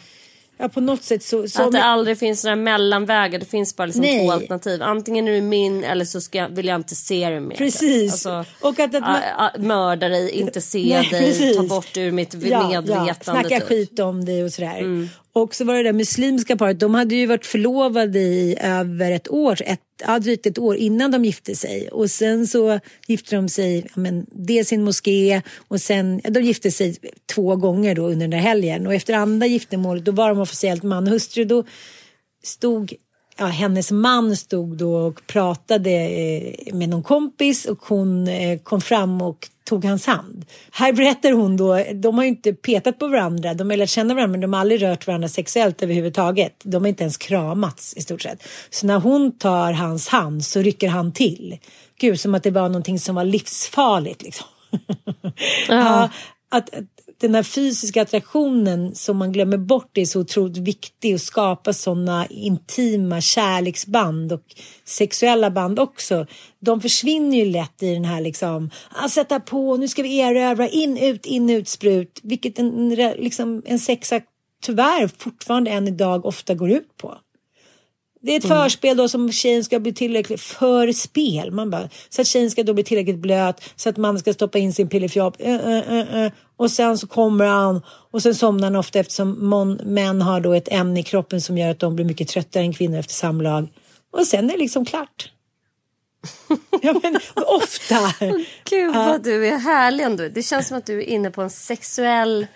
Ja, 0.59 0.69
på 0.69 0.81
något 0.81 1.03
sätt 1.03 1.23
så... 1.23 1.49
så 1.49 1.63
att 1.63 1.73
det 1.73 1.83
aldrig 1.83 2.19
finns 2.19 2.45
några 2.45 2.57
mellanvägar. 2.57 3.39
Det 3.39 3.47
finns 3.47 3.77
bara 3.77 3.87
liksom 3.87 4.05
två 4.05 4.33
alternativ. 4.33 4.83
Antingen 4.83 5.29
är 5.29 5.33
du 5.33 5.41
min 5.41 5.85
eller 5.85 6.05
så 6.05 6.21
ska, 6.21 6.49
vill 6.49 6.67
jag 6.67 6.77
inte 6.77 6.95
se 6.95 7.31
dig 7.31 7.41
mer. 7.41 7.57
Precis. 7.57 8.13
Alltså, 8.13 8.45
och 8.61 8.81
att, 8.81 8.95
att 8.95 9.03
man... 9.03 9.67
Mörda 9.67 10.09
dig, 10.09 10.31
inte 10.31 10.61
se 10.61 10.79
Nej, 10.79 11.09
dig, 11.11 11.21
precis. 11.21 11.57
ta 11.57 11.63
bort 11.63 11.97
ur 11.97 12.11
mitt 12.11 12.35
ja, 12.35 12.69
medvetande. 12.69 13.09
Ja, 13.09 13.15
snacka 13.25 13.61
typ. 13.61 13.69
skit 13.69 13.99
om 13.99 14.25
dig 14.25 14.45
och 14.45 14.53
sådär. 14.53 14.79
Mm. 14.79 15.09
Och 15.37 15.55
så 15.55 15.65
var 15.65 15.75
det 15.75 15.83
det 15.83 15.93
muslimska 15.93 16.57
paret, 16.57 16.81
de 16.81 16.95
hade 16.95 17.15
ju 17.15 17.27
varit 17.27 17.47
förlovade 17.47 18.19
i 18.19 18.57
över 18.61 19.11
ett 19.11 19.31
år, 19.31 19.63
ett, 19.65 19.81
ja, 20.07 20.19
drygt 20.19 20.47
ett 20.47 20.59
år 20.59 20.77
innan 20.77 21.11
de 21.11 21.25
gifte 21.25 21.57
sig. 21.57 21.89
Och 21.89 22.11
sen 22.11 22.47
så 22.47 22.81
gifte 23.07 23.37
de 23.37 23.49
sig, 23.49 23.87
ja, 23.95 24.01
men, 24.01 24.27
dels 24.31 24.73
i 24.73 24.75
en 24.75 24.85
moské 24.85 25.43
och 25.69 25.81
sen, 25.81 26.21
ja, 26.25 26.31
de 26.31 26.41
gifte 26.41 26.71
sig 26.71 26.97
två 27.35 27.57
gånger 27.57 27.95
då 27.95 28.03
under 28.03 28.21
den 28.21 28.31
där 28.31 28.39
helgen. 28.39 28.87
Och 28.87 28.95
efter 28.95 29.15
andra 29.15 29.47
giftermålet, 29.47 30.05
då 30.05 30.13
var 30.13 30.29
de 30.29 30.41
officiellt 30.41 30.83
man 30.83 31.07
och 31.07 31.13
hustru. 31.13 31.45
Då 31.45 31.65
stod 32.45 32.93
ja, 33.37 33.47
hennes 33.47 33.91
man 33.91 34.37
stod 34.37 34.77
då 34.77 34.95
och 34.95 35.27
pratade 35.27 35.91
eh, 35.91 36.75
med 36.75 36.89
någon 36.89 37.03
kompis 37.03 37.65
och 37.65 37.79
hon 37.83 38.29
eh, 38.29 38.59
kom 38.59 38.81
fram 38.81 39.23
och 39.23 39.49
tog 39.65 39.85
hans 39.85 40.07
hand. 40.07 40.45
Här 40.73 40.93
berättar 40.93 41.33
hon 41.33 41.57
då, 41.57 41.85
de 41.95 42.15
har 42.15 42.25
ju 42.25 42.29
inte 42.29 42.53
petat 42.53 42.99
på 42.99 43.09
varandra, 43.09 43.55
de 43.55 43.71
har 43.71 43.77
lärt 43.77 43.91
känna 43.91 44.15
varandra 44.15 44.31
men 44.31 44.41
de 44.41 44.53
har 44.53 44.61
aldrig 44.61 44.83
rört 44.83 45.07
varandra 45.07 45.29
sexuellt 45.29 45.83
överhuvudtaget. 45.83 46.61
De 46.65 46.83
har 46.83 46.89
inte 46.89 47.03
ens 47.03 47.17
kramats 47.17 47.95
i 47.97 48.01
stort 48.01 48.23
sett. 48.23 48.43
Så 48.71 48.87
när 48.87 48.99
hon 48.99 49.39
tar 49.39 49.73
hans 49.73 50.09
hand 50.09 50.45
så 50.45 50.61
rycker 50.61 50.89
han 50.89 51.13
till. 51.13 51.59
Gud, 51.99 52.21
som 52.21 52.35
att 52.35 52.43
det 52.43 52.51
var 52.51 52.69
någonting 52.69 52.99
som 52.99 53.15
var 53.15 53.25
livsfarligt 53.25 54.23
liksom. 54.23 54.47
Ja. 55.69 56.11
att, 56.51 56.71
den 57.21 57.35
här 57.35 57.43
fysiska 57.43 58.03
attraktionen 58.03 58.95
som 58.95 59.17
man 59.17 59.33
glömmer 59.33 59.57
bort 59.57 59.99
är 59.99 60.05
så 60.05 60.21
otroligt 60.21 60.57
viktig 60.57 61.15
att 61.15 61.21
skapa 61.21 61.73
sådana 61.73 62.27
intima 62.27 63.21
kärleksband 63.21 64.33
och 64.33 64.45
sexuella 64.85 65.51
band 65.51 65.79
också. 65.79 66.27
De 66.61 66.81
försvinner 66.81 67.37
ju 67.37 67.45
lätt 67.45 67.83
i 67.83 67.95
den 67.95 68.05
här 68.05 68.21
liksom, 68.21 68.71
ah, 68.91 69.09
sätta 69.09 69.41
på, 69.41 69.77
nu 69.77 69.89
ska 69.89 70.03
vi 70.03 70.21
erövra, 70.21 70.69
in, 70.69 70.99
ut, 70.99 71.27
in, 71.27 71.51
ut, 71.51 71.69
sprut, 71.69 72.21
vilket 72.23 72.59
en, 72.59 72.89
liksom, 73.19 73.63
en 73.67 73.79
sexa 73.79 74.21
tyvärr 74.63 75.11
fortfarande 75.19 75.71
än 75.71 75.89
idag 75.89 76.27
ofta 76.27 76.55
går 76.55 76.71
ut 76.71 76.97
på. 76.97 77.19
Det 78.25 78.33
är 78.33 78.37
ett 78.37 78.45
mm. 78.45 78.57
förspel 78.57 78.97
då 78.97 79.09
som 79.09 79.33
tjejen 79.33 79.65
ska 79.65 79.81
bli 79.81 79.93
tillräckligt 79.93 80.41
förspel. 80.41 81.51
Man 81.51 81.71
bara, 81.71 81.89
så 82.09 82.21
att 82.21 82.27
tjejen 82.27 82.51
ska 82.51 82.63
då 82.63 82.75
bli 82.75 82.85
tillräckligt 82.85 83.19
blöt 83.19 83.65
så 83.77 83.89
att 83.89 83.97
man 83.97 84.19
ska 84.19 84.33
stoppa 84.33 84.59
in 84.59 84.73
sin 84.73 84.89
pillefjopp. 84.89 85.41
Uh, 85.41 85.49
uh, 85.49 86.17
uh, 86.17 86.33
och 86.57 86.71
sen 86.71 86.99
så 86.99 87.07
kommer 87.07 87.47
han 87.47 87.83
och 87.87 88.23
sen 88.23 88.35
somnar 88.35 88.65
han 88.65 88.77
ofta 88.77 88.99
eftersom 88.99 89.49
mon, 89.49 89.75
män 89.75 90.23
har 90.23 90.41
då 90.41 90.53
ett 90.53 90.69
ämne 90.73 91.01
i 91.01 91.03
kroppen 91.03 91.41
som 91.41 91.59
gör 91.59 91.71
att 91.71 91.79
de 91.79 91.97
blir 91.97 92.05
mycket 92.05 92.29
tröttare 92.29 92.63
än 92.63 92.73
kvinnor 92.73 92.99
efter 92.99 93.15
samlag. 93.15 93.69
Och 94.13 94.27
sen 94.27 94.51
är 94.51 94.53
det 94.53 94.59
liksom 94.59 94.85
klart. 94.85 95.31
ja, 96.83 96.95
men 97.03 97.19
ofta. 97.47 98.15
Gud 98.71 98.95
vad 98.95 99.23
du 99.23 99.47
är 99.47 99.59
härlig 99.59 100.05
ändå. 100.05 100.29
Det 100.29 100.43
känns 100.43 100.69
som 100.69 100.79
att 100.79 100.87
du 100.87 100.99
är 100.99 101.07
inne 101.07 101.31
på 101.31 101.43
en 101.43 101.51
sexuell 101.51 102.47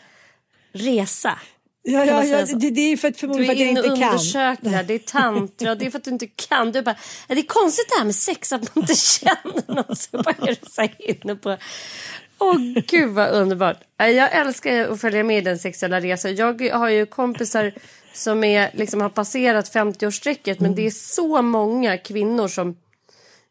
resa. 0.72 1.38
Ja, 1.82 2.04
ja, 2.04 2.24
ja 2.24 2.46
det, 2.46 2.70
det, 2.70 2.80
är 2.80 2.96
för 2.96 3.08
att 3.08 3.16
förmodligen 3.16 3.46
för 3.46 3.52
att 3.52 3.58
jag 3.58 3.68
inte 3.68 3.82
kan. 3.82 3.98
Du 3.98 4.04
är 4.04 4.10
undersöker, 4.10 4.82
det 4.82 4.94
är 4.94 4.98
tantra 4.98 5.74
det 5.74 5.86
är 5.86 5.90
för 5.90 5.98
att 5.98 6.04
du 6.04 6.10
inte 6.10 6.26
kan. 6.26 6.72
Du 6.72 6.82
bara, 6.82 6.96
det 7.28 7.38
är 7.38 7.42
konstigt 7.42 7.88
det 7.88 7.98
här 7.98 8.04
med 8.04 8.14
sex, 8.14 8.52
att 8.52 8.74
man 8.74 8.82
inte 8.82 8.94
känner 8.94 9.74
något. 9.74 9.98
Så 9.98 10.22
bara 10.22 10.30
är 10.30 10.46
du 10.46 10.70
så 10.70 10.88
inne 10.98 11.34
på... 11.34 11.56
Åh 12.40 12.56
oh, 12.56 12.82
gud 12.86 13.10
vad 13.10 13.30
underbart. 13.30 13.76
Jag 13.96 14.32
älskar 14.32 14.92
att 14.92 15.00
följa 15.00 15.24
med 15.24 15.38
i 15.38 15.40
den 15.40 15.58
sexuella 15.58 16.00
resan. 16.00 16.36
Jag 16.36 16.70
har 16.70 16.88
ju 16.88 17.06
kompisar 17.06 17.72
som 18.12 18.44
är, 18.44 18.70
liksom, 18.74 19.00
har 19.00 19.08
passerat 19.08 19.74
50-årsstrecket 19.74 20.56
men 20.58 20.74
det 20.74 20.86
är 20.86 20.90
så 20.90 21.42
många 21.42 21.98
kvinnor 21.98 22.48
som 22.48 22.76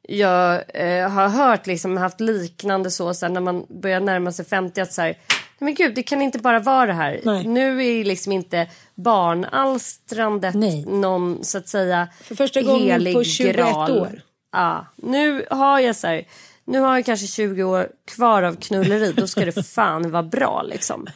jag 0.08 0.64
eh, 0.74 1.10
har 1.10 1.28
hört 1.28 1.68
liksom, 1.68 1.98
haft 1.98 2.20
liknande 2.20 2.92
så 2.92 3.14
sen 3.14 3.34
när 3.34 3.42
man 3.42 3.66
börjar 3.70 4.00
närma 4.00 4.32
sig 4.32 4.46
50 4.46 4.82
att 4.82 4.94
så 4.94 5.02
här, 5.02 5.18
men 5.60 5.74
gud, 5.74 5.96
det 5.96 6.04
kan 6.04 6.22
inte 6.22 6.40
bara 6.40 6.60
vara 6.60 6.86
det 6.86 6.94
här. 6.94 7.22
Nej. 7.24 7.48
Nu 7.48 7.86
är 7.86 8.04
liksom 8.04 8.32
inte 8.32 8.68
barnalstrandet 8.96 10.56
Nej. 10.56 10.86
någon 10.86 11.44
så 11.44 11.58
att 11.58 11.68
säga 11.68 12.08
För 12.22 12.36
första 12.36 12.62
gången 12.62 13.14
på 13.14 13.24
21 13.24 13.56
gral. 13.56 13.92
år. 13.92 14.22
Ja, 14.52 14.86
nu 14.96 15.46
har 15.50 15.80
jag 15.80 15.96
så 15.96 16.08
här, 16.08 16.24
nu 16.66 16.80
har 16.80 16.96
jag 16.96 17.06
kanske 17.06 17.28
20 17.28 17.64
år 17.64 17.88
kvar 18.06 18.44
av 18.44 18.56
knulleri, 18.56 19.14
då 19.14 19.28
ska 19.28 19.46
det 19.46 19.66
fan 19.68 20.12
vara 20.12 20.24
bra 20.24 20.62
liksom. 20.62 21.08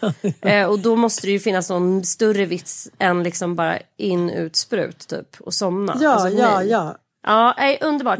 Eh, 0.41 0.65
och 0.65 0.79
då 0.79 0.95
måste 0.95 1.27
det 1.27 1.31
ju 1.31 1.39
finnas 1.39 1.69
någon 1.69 2.03
större 2.03 2.45
vits 2.45 2.89
än 2.99 3.23
liksom 3.23 3.55
bara 3.55 3.77
in, 3.97 4.29
ut, 4.29 4.55
sprut 4.55 5.07
typ 5.07 5.41
och 5.41 5.53
somna. 5.53 5.97
Ja, 6.01 6.09
alltså, 6.09 6.29
ja, 6.29 6.59
nej. 6.59 6.67
ja. 6.69 6.97
Ja, 7.23 7.53
nej, 7.57 7.77
underbart. 7.81 8.19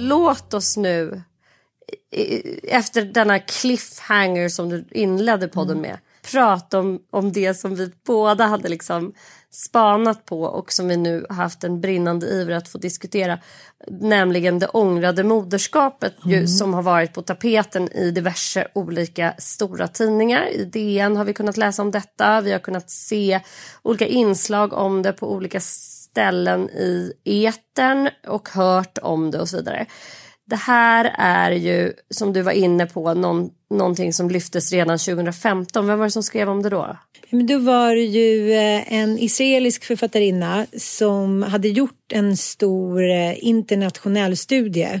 Låt 0.00 0.54
oss 0.54 0.76
nu, 0.76 1.22
efter 2.62 3.04
denna 3.04 3.38
cliffhanger 3.38 4.48
som 4.48 4.68
du 4.68 4.84
inledde 4.90 5.48
podden 5.48 5.76
Mm. 5.78 5.90
med, 5.90 5.98
prata 6.32 6.78
om, 6.78 6.98
om 7.10 7.32
det 7.32 7.54
som 7.54 7.74
vi 7.74 7.90
båda 8.06 8.44
hade 8.46 8.68
liksom 8.68 9.12
spanat 9.52 10.24
på 10.24 10.42
och 10.42 10.72
som 10.72 10.88
vi 10.88 10.96
nu 10.96 11.26
har 11.28 11.36
haft 11.36 11.64
en 11.64 11.80
brinnande 11.80 12.26
iver 12.26 12.54
att 12.54 12.68
få 12.68 12.78
diskutera. 12.78 13.38
Nämligen 13.88 14.58
det 14.58 14.66
ångrade 14.66 15.24
moderskapet 15.24 16.14
ju, 16.24 16.34
Mm. 16.36 16.48
som 16.48 16.74
har 16.74 16.82
varit 16.82 17.12
på 17.12 17.22
tapeten 17.22 17.92
i 17.92 18.10
diverse 18.10 18.68
olika 18.74 19.34
stora 19.38 19.88
tidningar. 19.88 20.46
I 20.48 20.64
DN 20.64 21.16
har 21.16 21.24
vi 21.24 21.32
kunnat 21.32 21.56
läsa 21.56 21.82
om 21.82 21.90
detta. 21.90 22.40
Vi 22.40 22.52
har 22.52 22.58
kunnat 22.58 22.90
se 22.90 23.40
olika 23.82 24.06
inslag 24.06 24.72
om 24.72 25.02
det 25.02 25.12
på 25.12 25.32
olika 25.32 25.60
ställen 26.10 26.70
i 27.24 27.46
etern 27.46 28.08
och 28.26 28.48
hört 28.48 28.98
om 29.02 29.30
det 29.30 29.40
och 29.40 29.48
så 29.48 29.56
vidare. 29.56 29.86
Det 30.46 30.56
här 30.56 31.14
är 31.18 31.50
ju, 31.50 31.92
som 32.10 32.32
du 32.32 32.42
var 32.42 32.52
inne 32.52 32.86
på, 32.86 33.14
någon, 33.14 33.50
någonting 33.70 34.12
som 34.12 34.30
lyftes 34.30 34.72
redan 34.72 34.98
2015. 34.98 35.86
Vem 35.86 35.98
var 35.98 36.06
det 36.06 36.10
som 36.10 36.22
skrev 36.22 36.48
om 36.48 36.62
det 36.62 36.68
då? 36.68 36.96
Men 37.30 37.46
då 37.46 37.58
var 37.58 37.94
det 37.94 38.04
ju 38.04 38.52
eh, 38.52 38.92
en 38.92 39.18
israelisk 39.18 39.84
författarinna 39.84 40.66
som 40.76 41.42
hade 41.42 41.68
gjort 41.68 42.12
en 42.12 42.36
stor 42.36 43.10
eh, 43.10 43.44
internationell 43.44 44.36
studie. 44.36 45.00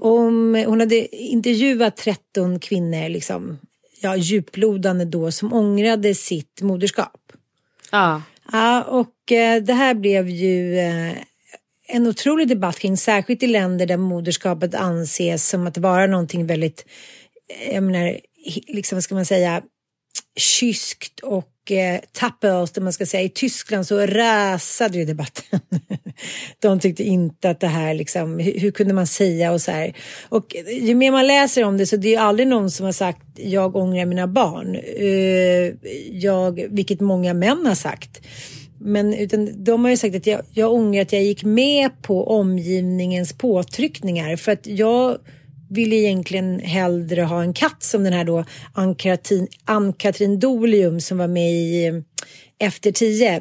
Om, 0.00 0.64
hon 0.66 0.80
hade 0.80 1.16
intervjuat 1.16 1.96
13 1.96 2.58
kvinnor, 2.58 3.08
liksom, 3.08 3.58
ja, 4.00 4.16
djuplodande 4.16 5.04
då, 5.04 5.32
som 5.32 5.52
ångrade 5.52 6.14
sitt 6.14 6.62
moderskap. 6.62 7.32
Ja. 7.90 8.22
Ja, 8.52 8.82
och 8.82 9.32
eh, 9.32 9.62
det 9.62 9.72
här 9.72 9.94
blev 9.94 10.28
ju 10.28 10.78
eh, 10.78 11.12
en 11.88 12.06
otrolig 12.06 12.48
debatt 12.48 12.78
kring, 12.78 12.96
särskilt 12.96 13.42
i 13.42 13.46
länder 13.46 13.86
där 13.86 13.96
moderskapet 13.96 14.74
anses 14.74 15.48
som 15.48 15.66
att 15.66 15.78
vara 15.78 16.06
någonting 16.06 16.46
väldigt, 16.46 16.86
eh, 17.48 17.74
jag 17.74 17.82
menar, 17.82 18.20
liksom 18.68 18.96
vad 18.96 19.02
ska 19.02 19.14
man 19.14 19.26
säga, 19.26 19.62
kyskt 20.36 21.20
och 21.20 21.48
eh, 21.72 22.00
tappert, 22.12 22.78
om 22.78 22.84
man 22.84 22.92
ska 22.92 23.06
säga. 23.06 23.22
I 23.22 23.28
Tyskland 23.28 23.86
så 23.86 24.06
rasade 24.06 24.98
ju 24.98 25.04
debatten. 25.04 25.60
De 26.58 26.80
tyckte 26.80 27.04
inte 27.04 27.50
att 27.50 27.60
det 27.60 27.66
här, 27.66 27.94
liksom, 27.94 28.38
hur, 28.38 28.60
hur 28.60 28.70
kunde 28.70 28.94
man 28.94 29.06
säga 29.06 29.52
och 29.52 29.60
så 29.60 29.70
här. 29.70 29.96
Och 30.28 30.56
ju 30.80 30.94
mer 30.94 31.10
man 31.10 31.26
läser 31.26 31.64
om 31.64 31.76
det 31.76 31.86
så 31.86 31.96
det 31.96 32.08
är 32.08 32.10
ju 32.10 32.16
aldrig 32.16 32.48
någon 32.48 32.70
som 32.70 32.84
har 32.84 32.92
sagt 32.92 33.22
jag 33.34 33.76
ångrar 33.76 34.06
mina 34.06 34.26
barn. 34.26 34.76
Eh, 34.76 35.90
jag, 36.12 36.66
vilket 36.70 37.00
många 37.00 37.34
män 37.34 37.66
har 37.66 37.74
sagt. 37.74 38.20
Men 38.78 39.14
utan 39.14 39.64
de 39.64 39.84
har 39.84 39.90
ju 39.90 39.96
sagt 39.96 40.16
att 40.16 40.26
jag, 40.26 40.40
jag 40.52 40.72
ångrar 40.72 41.02
att 41.02 41.12
jag 41.12 41.22
gick 41.22 41.44
med 41.44 42.02
på 42.02 42.28
omgivningens 42.28 43.32
påtryckningar 43.32 44.36
för 44.36 44.52
att 44.52 44.66
jag 44.66 45.18
ville 45.68 45.96
egentligen 45.96 46.60
hellre 46.60 47.22
ha 47.22 47.42
en 47.42 47.52
katt 47.52 47.82
som 47.82 48.04
den 48.04 48.12
här 48.12 48.24
då 48.24 48.44
Ann-Katrin 49.64 50.40
Dolium 50.40 51.00
som 51.00 51.18
var 51.18 51.28
med 51.28 51.52
i 51.52 51.86
eh, 51.86 51.94
Efter 52.58 52.92
tio 52.92 53.40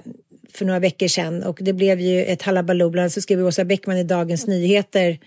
för 0.53 0.65
några 0.65 0.79
veckor 0.79 1.07
sedan 1.07 1.43
och 1.43 1.59
det 1.61 1.73
blev 1.73 1.99
ju 1.99 2.25
ett 2.25 2.41
halabaloo. 2.41 2.89
Bland 2.89 3.11
så 3.11 3.21
skrev 3.21 3.45
Åsa 3.45 3.65
Bäckman 3.65 3.97
i 3.97 4.03
Dagens 4.03 4.47
Nyheter 4.47 5.19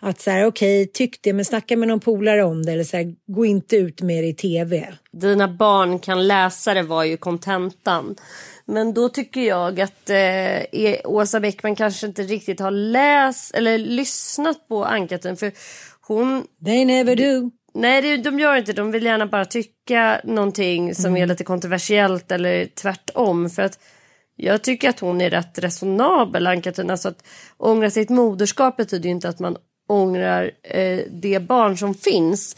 Att 0.00 0.20
så 0.20 0.30
här, 0.30 0.46
okej, 0.46 0.82
okay, 0.82 0.92
tyck 0.92 1.22
det, 1.22 1.32
men 1.32 1.44
snacka 1.44 1.76
med 1.76 1.88
någon 1.88 2.00
polare 2.00 2.44
om 2.44 2.66
det 2.66 2.72
eller 2.72 2.84
så 2.84 2.96
här, 2.96 3.14
gå 3.26 3.44
inte 3.44 3.76
ut 3.76 4.02
med 4.02 4.24
det 4.24 4.28
i 4.28 4.34
tv. 4.34 4.94
Dina 5.12 5.48
barn 5.48 5.98
kan 5.98 6.26
läsa 6.26 6.74
det 6.74 6.82
var 6.82 7.04
ju 7.04 7.16
kontentan. 7.16 8.16
Men 8.64 8.94
då 8.94 9.08
tycker 9.08 9.40
jag 9.40 9.80
att 9.80 10.10
eh, 10.10 10.94
Åsa 11.04 11.40
Bäckman 11.40 11.76
kanske 11.76 12.06
inte 12.06 12.22
riktigt 12.22 12.60
har 12.60 12.70
läst 12.70 13.54
eller 13.54 13.78
lyssnat 13.78 14.68
på 14.68 14.84
Ann-Katrin 14.84 15.36
för 15.36 15.52
hon... 16.06 16.46
They 16.64 16.84
never 16.84 17.16
do. 17.16 17.50
Nej, 17.74 18.18
de 18.18 18.38
gör 18.38 18.56
inte 18.56 18.72
De 18.72 18.90
vill 18.90 19.04
gärna 19.04 19.26
bara 19.26 19.44
tycka 19.44 20.20
någonting 20.24 20.94
som 20.94 21.06
mm. 21.06 21.22
är 21.22 21.26
lite 21.26 21.44
kontroversiellt 21.44 22.32
eller 22.32 22.66
tvärtom. 22.66 23.50
För 23.50 23.62
att 23.62 23.78
jag 24.36 24.62
tycker 24.62 24.88
att 24.88 25.00
hon 25.00 25.20
är 25.20 25.30
rätt 25.30 25.58
resonabel, 25.58 26.46
Ann-Katrin. 26.46 26.90
Alltså 26.90 27.08
att 27.08 27.26
ångra 27.56 27.90
sitt 27.90 28.08
moderskap 28.08 28.76
betyder 28.76 29.08
inte 29.08 29.28
att 29.28 29.38
man 29.38 29.56
ångrar 29.88 30.50
eh, 30.62 31.00
det 31.10 31.40
barn 31.40 31.78
som 31.78 31.94
finns. 31.94 32.56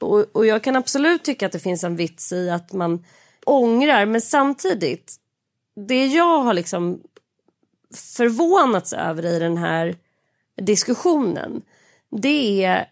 Och, 0.00 0.26
och 0.32 0.46
jag 0.46 0.62
kan 0.62 0.76
absolut 0.76 1.24
tycka 1.24 1.46
att 1.46 1.52
det 1.52 1.58
finns 1.58 1.84
en 1.84 1.96
vits 1.96 2.32
i 2.32 2.50
att 2.50 2.72
man 2.72 3.04
ångrar. 3.46 4.06
Men 4.06 4.20
samtidigt, 4.20 5.16
det 5.86 6.06
jag 6.06 6.38
har 6.38 6.54
liksom 6.54 7.00
förvånats 7.94 8.92
över 8.92 9.26
i 9.26 9.38
den 9.38 9.56
här 9.56 9.96
diskussionen 10.62 11.62
det 12.10 12.64
är 12.64 12.86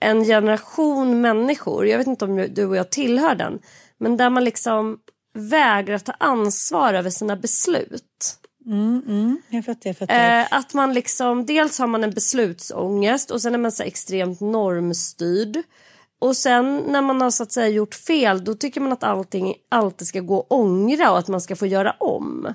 en 0.00 0.24
generation 0.24 1.20
människor, 1.20 1.86
jag 1.86 1.98
vet 1.98 2.06
inte 2.06 2.24
om 2.24 2.46
du 2.50 2.66
och 2.66 2.76
jag 2.76 2.90
tillhör 2.90 3.34
den, 3.34 3.58
men 3.98 4.16
där 4.16 4.30
man 4.30 4.44
liksom 4.44 4.98
vägrar 5.34 5.98
ta 5.98 6.12
ansvar 6.12 6.94
över 6.94 7.10
sina 7.10 7.36
beslut. 7.36 8.38
Mm, 8.66 9.02
mm, 9.06 9.42
jag 9.48 9.64
fattar, 9.64 9.90
jag 9.90 9.96
fattar. 9.96 10.40
Eh, 10.40 10.46
att 10.50 10.74
man 10.74 10.94
liksom, 10.94 11.46
dels 11.46 11.78
har 11.78 11.86
man 11.86 12.04
en 12.04 12.10
beslutsångest 12.10 13.30
och 13.30 13.42
sen 13.42 13.54
är 13.54 13.58
man 13.58 13.72
så 13.72 13.82
extremt 13.82 14.40
normstyrd. 14.40 15.62
Och 16.18 16.36
sen 16.36 16.82
när 16.86 17.02
man 17.02 17.20
har 17.20 17.30
så 17.30 17.42
att 17.42 17.52
säga 17.52 17.68
gjort 17.68 17.94
fel 17.94 18.44
då 18.44 18.54
tycker 18.54 18.80
man 18.80 18.92
att 18.92 19.04
allting 19.04 19.54
alltid 19.68 20.08
ska 20.08 20.20
gå 20.20 20.40
att 20.40 20.46
ångra 20.48 21.10
och 21.10 21.18
att 21.18 21.28
man 21.28 21.40
ska 21.40 21.56
få 21.56 21.66
göra 21.66 21.90
om. 21.90 22.54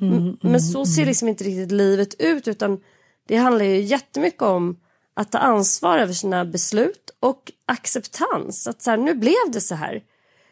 Mm, 0.00 0.14
mm 0.14 0.36
Men 0.40 0.60
så 0.60 0.86
ser 0.86 1.02
mm. 1.02 1.08
liksom 1.08 1.28
inte 1.28 1.44
riktigt 1.44 1.72
livet 1.72 2.14
ut 2.18 2.48
utan 2.48 2.80
det 3.26 3.36
handlar 3.36 3.64
ju 3.64 3.80
jättemycket 3.80 4.42
om 4.42 4.76
att 5.16 5.32
ta 5.32 5.38
ansvar 5.38 5.98
över 5.98 6.12
sina 6.12 6.44
beslut 6.44 7.10
och 7.20 7.52
acceptans. 7.66 8.66
Att 8.66 8.82
så 8.82 8.90
här, 8.90 8.98
nu 8.98 9.14
blev 9.14 9.50
det 9.52 9.60
så 9.60 9.74
här. 9.74 10.02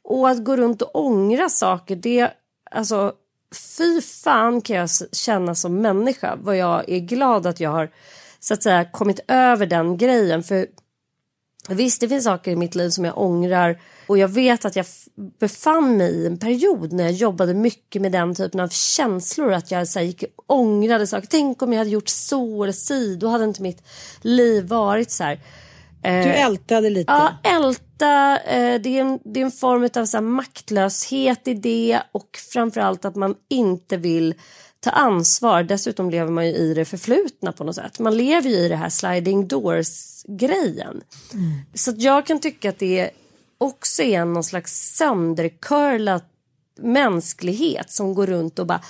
Och 0.03 0.29
att 0.29 0.45
gå 0.45 0.57
runt 0.57 0.83
och 0.83 0.97
ångra 0.97 1.49
saker, 1.49 1.97
det... 1.97 2.31
Alltså, 2.71 3.12
fy 3.77 4.01
fan 4.01 4.61
kan 4.61 4.77
jag 4.77 4.89
känna 5.12 5.55
som 5.55 5.81
människa 5.81 6.37
vad 6.43 6.57
jag 6.57 6.89
är 6.89 6.99
glad 6.99 7.47
att 7.47 7.61
jag 7.61 7.71
har 7.71 7.91
så 8.41 8.55
att 8.55 8.62
säga 8.62 8.85
kommit 8.85 9.21
över 9.29 9.67
den 9.67 9.97
grejen. 9.97 10.43
För 10.43 10.67
visst, 11.69 12.01
det 12.01 12.09
finns 12.09 12.25
saker 12.25 12.51
i 12.51 12.57
mitt 12.57 12.75
liv 12.75 12.91
som 12.91 13.05
jag 13.05 13.19
ångrar 13.19 13.79
och 14.07 14.19
jag 14.19 14.29
vet 14.29 14.65
att 14.65 14.77
jag 14.77 14.87
befann 15.41 15.97
mig 15.97 16.12
i 16.12 16.27
en 16.27 16.39
period 16.39 16.93
när 16.93 17.05
jag 17.05 17.12
jobbade 17.12 17.55
mycket 17.55 18.03
med 18.03 18.12
den 18.12 18.35
typen 18.35 18.61
av 18.61 18.69
känslor. 18.69 19.53
Att 19.53 19.71
jag 19.71 19.89
så 19.89 19.99
här, 19.99 20.07
gick 20.07 20.25
ångrade 20.47 21.07
saker. 21.07 21.29
Tänk 21.31 21.62
om 21.62 21.73
jag 21.73 21.79
hade 21.79 21.91
gjort 21.91 22.09
så 22.09 22.62
eller 22.62 22.73
si. 22.73 23.17
Då 23.17 23.29
hade 23.29 23.45
inte 23.45 23.62
mitt 23.62 23.83
liv 24.21 24.67
varit 24.67 25.11
så 25.11 25.25
här. 25.25 25.41
Du 26.03 26.09
eh, 26.09 26.45
ältade 26.45 26.91
lite? 26.91 27.12
Ja, 27.12 27.33
älta. 27.43 28.39
Eh, 28.39 28.81
det, 28.81 28.99
är 28.99 29.01
en, 29.01 29.19
det 29.25 29.41
är 29.41 29.45
en 29.45 29.51
form 29.51 29.89
av 29.97 30.07
så 30.07 30.21
maktlöshet 30.21 31.49
i 31.49 31.55
det 31.55 32.01
och 32.12 32.39
framförallt 32.53 33.05
att 33.05 33.17
man 33.17 33.35
inte 33.51 33.97
vill 33.97 34.35
ta 34.85 34.91
ansvar. 34.91 35.62
Dessutom 35.62 36.11
lever 36.11 36.30
man 36.32 36.47
ju 36.47 36.53
i 36.53 36.74
det 36.74 36.85
förflutna 36.85 37.53
på 37.53 37.64
något 37.64 37.74
sätt. 37.74 37.99
Man 37.99 38.16
lever 38.16 38.51
ju 38.51 38.57
i 38.57 38.68
det 38.68 38.76
här 38.76 38.89
sliding 38.89 39.49
doors 39.49 40.24
grejen. 40.28 41.03
Mm. 41.32 41.53
Så 41.74 41.93
jag 41.97 42.26
kan 42.26 42.41
tycka 42.41 42.68
att 42.68 42.78
det 42.78 43.11
också 43.59 44.03
är 44.03 44.24
någon 44.24 44.45
slags 44.45 44.97
söndercurlad 44.97 46.22
mänsklighet 46.78 47.91
som 47.91 48.14
går 48.14 48.26
runt 48.26 48.59
och 48.59 48.66
bara 48.66 48.80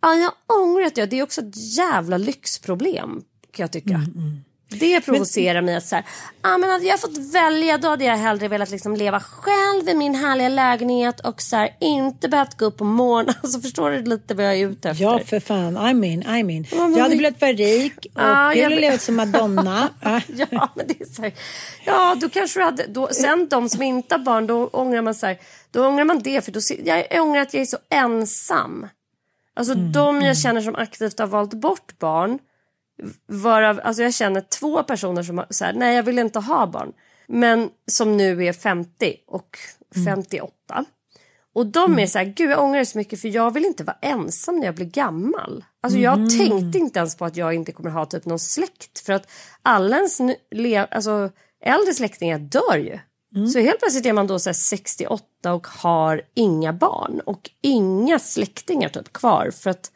ah, 0.00 0.14
jag 0.14 0.32
ångrar 0.46 0.86
att 0.86 0.96
jag... 0.96 1.08
Det 1.08 1.18
är 1.18 1.22
också 1.22 1.40
ett 1.40 1.76
jävla 1.76 2.18
lyxproblem 2.18 3.22
kan 3.50 3.62
jag 3.62 3.70
tycka. 3.70 3.94
Mm, 3.94 4.12
mm. 4.16 4.44
Det 4.74 5.00
provocerar 5.00 5.54
men, 5.54 5.64
mig 5.64 5.76
att 5.76 5.86
så 5.86 5.96
här, 5.96 6.04
ah, 6.40 6.58
men 6.58 6.70
hade 6.70 6.84
jag 6.84 7.00
fått 7.00 7.18
välja 7.34 7.78
då 7.78 7.88
hade 7.88 8.04
jag 8.04 8.16
hellre 8.16 8.48
velat 8.48 8.70
liksom 8.70 8.96
leva 8.96 9.20
själv 9.20 9.88
i 9.88 9.94
min 9.94 10.14
härliga 10.14 10.48
lägenhet 10.48 11.20
och 11.20 11.42
så 11.42 11.56
här, 11.56 11.76
inte 11.80 12.28
behövt 12.28 12.58
gå 12.58 12.64
upp 12.64 12.76
på 12.76 12.84
morgonen. 12.84 13.34
Alltså, 13.42 13.60
förstår 13.60 13.90
du 13.90 14.02
lite 14.02 14.34
vad 14.34 14.46
jag 14.46 14.54
är 14.54 14.66
ute 14.68 14.90
efter? 14.90 15.04
Ja 15.04 15.18
för 15.18 15.40
fan, 15.40 15.88
I 15.88 15.94
mean, 15.94 16.36
I 16.36 16.42
mean. 16.42 16.66
jag 16.70 17.02
hade 17.02 17.16
velat 17.16 17.40
vara 17.40 17.52
rik 17.52 18.06
och 18.14 18.22
ah, 18.22 18.54
jag 18.54 18.64
hade 18.64 18.80
levat 18.80 19.02
som 19.02 19.16
Madonna. 19.16 19.90
ja 20.26 20.68
men 20.74 20.86
det 20.86 21.00
är 21.00 21.04
så 21.04 21.22
här, 21.22 21.32
ja 21.84 22.16
då 22.20 22.28
kanske 22.28 22.60
du 22.60 22.64
hade, 22.64 22.86
då, 22.86 23.08
sen 23.12 23.48
de 23.48 23.68
som 23.68 23.82
inte 23.82 24.14
har 24.14 24.24
barn 24.24 24.46
då 24.46 24.66
ångrar 24.66 25.02
man 25.02 25.14
så 25.14 25.26
här, 25.26 25.38
då 25.70 25.86
ångrar 25.86 26.04
man 26.04 26.18
det 26.18 26.44
för 26.44 26.52
då, 26.52 26.60
jag 26.84 27.22
ångrar 27.22 27.42
att 27.42 27.54
jag 27.54 27.60
är 27.60 27.66
så 27.66 27.78
ensam. 27.90 28.86
Alltså 29.56 29.72
mm, 29.72 29.92
de 29.92 30.14
jag 30.14 30.24
mm. 30.24 30.34
känner 30.34 30.60
som 30.60 30.74
aktivt 30.74 31.18
har 31.18 31.26
valt 31.26 31.54
bort 31.54 31.98
barn 31.98 32.38
Varav, 33.26 33.80
alltså 33.84 34.02
jag 34.02 34.14
känner 34.14 34.40
två 34.40 34.82
personer 34.82 35.22
som 35.22 35.44
säger 35.50 35.72
nej 35.72 35.96
jag 35.96 36.02
vill 36.02 36.18
inte 36.18 36.38
ha 36.38 36.66
barn. 36.66 36.92
Men 37.26 37.70
som 37.86 38.16
nu 38.16 38.44
är 38.44 38.52
50 38.52 39.16
och 39.26 39.58
58. 40.04 40.52
Mm. 40.72 40.84
Och 41.54 41.66
de 41.66 41.92
är 41.92 41.94
mm. 41.94 42.08
så 42.08 42.18
här, 42.18 42.24
gud 42.24 42.50
jag 42.50 42.62
ångrar 42.62 42.78
det 42.78 42.86
så 42.86 42.98
mycket 42.98 43.20
för 43.20 43.28
jag 43.28 43.50
vill 43.50 43.64
inte 43.64 43.84
vara 43.84 43.96
ensam 44.00 44.58
när 44.58 44.66
jag 44.66 44.74
blir 44.74 44.86
gammal. 44.86 45.64
Alltså 45.80 45.98
jag 45.98 46.14
mm. 46.14 46.28
tänkte 46.28 46.78
inte 46.78 46.98
ens 46.98 47.16
på 47.16 47.24
att 47.24 47.36
jag 47.36 47.54
inte 47.54 47.72
kommer 47.72 47.90
ha 47.90 48.06
typ 48.06 48.24
någon 48.24 48.38
släkt. 48.38 48.98
För 48.98 49.12
att 49.12 49.30
alla 49.62 49.96
ens 49.96 50.20
alltså, 50.90 51.30
äldre 51.64 51.94
släktingar 51.94 52.38
dör 52.38 52.76
ju. 52.76 52.98
Mm. 53.36 53.48
Så 53.48 53.58
helt 53.58 53.78
plötsligt 53.78 54.06
är 54.06 54.12
man 54.12 54.26
då 54.26 54.38
så 54.38 54.54
68 54.54 55.54
och 55.54 55.66
har 55.66 56.22
inga 56.34 56.72
barn 56.72 57.20
och 57.26 57.50
inga 57.62 58.18
släktingar 58.18 58.88
typ 58.88 59.12
kvar. 59.12 59.50
För 59.50 59.70
att 59.70 59.92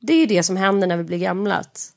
det 0.00 0.12
är 0.12 0.18
ju 0.18 0.26
det 0.26 0.42
som 0.42 0.56
händer 0.56 0.86
när 0.86 0.96
vi 0.96 1.04
blir 1.04 1.18
gamla. 1.18 1.54
Att 1.54 1.90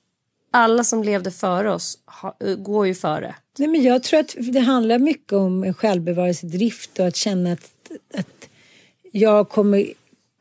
alla 0.54 0.84
som 0.84 1.04
levde 1.04 1.32
före 1.32 1.74
oss 1.74 1.98
ha, 2.22 2.38
eh, 2.40 2.56
går 2.56 2.88
ju 2.88 2.96
före. 2.96 3.36
Nej, 3.58 3.68
men 3.68 3.84
jag 3.84 4.04
tror 4.04 4.20
att 4.20 4.36
det 4.38 4.60
handlar 4.60 5.00
mycket 5.00 5.34
om 5.34 5.74
självbevarelsedrift 5.74 7.00
och 7.00 7.08
att 7.08 7.16
känna 7.16 7.52
att, 7.52 7.72
att 8.14 8.50
jag 9.12 9.50
kommer 9.50 9.86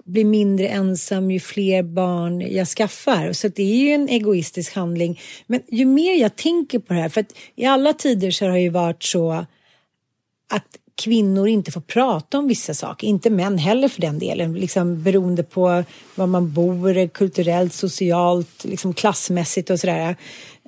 bli 0.04 0.24
mindre 0.24 0.68
ensam 0.68 1.30
ju 1.30 1.40
fler 1.40 1.82
barn 1.82 2.40
jag 2.40 2.68
skaffar. 2.68 3.32
Så 3.32 3.48
det 3.48 3.62
är 3.62 3.76
ju 3.76 3.90
en 3.90 4.08
egoistisk 4.08 4.74
handling. 4.74 5.20
Men 5.46 5.60
ju 5.68 5.84
mer 5.84 6.14
jag 6.14 6.36
tänker 6.36 6.78
på 6.78 6.94
det 6.94 7.00
här, 7.00 7.08
för 7.08 7.20
att 7.20 7.34
i 7.54 7.64
alla 7.64 7.92
tider 7.92 8.30
så 8.30 8.44
har 8.44 8.52
det 8.52 8.60
ju 8.60 8.68
varit 8.68 9.02
så 9.02 9.32
att 10.50 10.78
kvinnor 10.94 11.48
inte 11.48 11.72
får 11.72 11.80
prata 11.80 12.38
om 12.38 12.48
vissa 12.48 12.74
saker, 12.74 13.06
inte 13.06 13.30
män 13.30 13.58
heller 13.58 13.88
för 13.88 14.00
den 14.00 14.18
delen, 14.18 14.52
liksom 14.52 15.02
beroende 15.02 15.42
på 15.42 15.84
var 16.14 16.26
man 16.26 16.52
bor, 16.52 17.08
kulturellt, 17.08 17.72
socialt, 17.72 18.64
liksom 18.64 18.94
klassmässigt 18.94 19.70
och 19.70 19.80
sådär. 19.80 20.16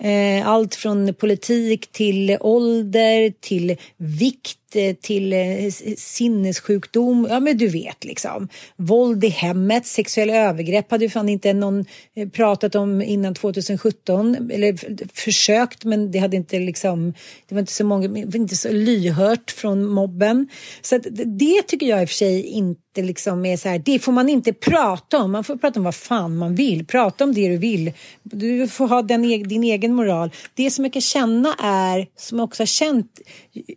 Eh, 0.01 0.49
allt 0.49 0.75
från 0.75 1.15
politik 1.15 1.93
till 1.93 2.37
ålder, 2.41 3.33
till 3.41 3.77
vikt, 3.97 4.59
eh, 4.75 4.95
till 4.95 5.33
eh, 5.33 5.71
sinnessjukdom. 5.97 7.27
Ja, 7.31 7.41
men 7.41 7.59
du 7.59 7.69
vet 7.69 8.05
liksom. 8.05 8.49
Våld 8.77 9.25
i 9.25 9.29
hemmet, 9.29 9.87
sexuella 9.87 10.37
övergrepp 10.37 10.91
hade 10.91 11.05
ju 11.05 11.11
fan 11.11 11.29
inte 11.29 11.53
någon 11.53 11.85
eh, 12.17 12.29
pratat 12.29 12.75
om 12.75 13.03
innan 13.03 13.35
2017. 13.35 14.51
Eller 14.51 14.77
försökt, 15.15 15.85
men 15.85 16.11
det 16.11 16.19
hade 16.19 16.37
inte 16.37 16.59
liksom. 16.59 17.15
Det 17.49 17.55
var 17.55 17.61
inte 17.61 17.73
så 17.73 17.85
många, 17.85 18.19
inte 18.35 18.57
så 18.57 18.73
lyhört 18.73 19.51
från 19.51 19.87
mobben. 19.87 20.49
Så 20.83 20.99
det 21.39 21.63
tycker 21.63 21.87
jag 21.87 22.03
i 22.03 22.05
och 22.05 22.09
för 22.09 22.17
sig 22.17 22.43
inte 22.43 22.84
liksom 23.03 23.47
är 23.47 23.57
så 23.57 23.69
här, 23.69 23.79
det 23.79 23.99
får 23.99 24.13
man 24.13 24.29
inte 24.29 24.53
prata 24.53 25.19
om. 25.19 25.33
Man 25.33 25.45
får 25.45 25.57
prata 25.57 25.81
om 25.81 25.85
vad 25.85 25.95
fan 25.95 26.37
man 26.37 26.55
vill. 26.55 26.87
Prata 26.87 27.25
om 27.25 27.35
det 27.35 27.49
du 27.49 27.57
vill. 27.57 27.93
Du 28.23 28.69
får 28.69 28.89
ha 28.89 29.03
den, 29.03 29.23
din 29.23 29.65
egen 29.65 29.95
moral. 29.95 30.31
Det 30.55 30.71
som 30.71 30.85
jag 30.85 30.93
kan 30.93 31.03
känna 31.03 31.55
är, 31.63 32.07
som 32.17 32.39
jag 32.39 32.45
också 32.45 32.63
har 32.63 32.67
känt 32.67 33.21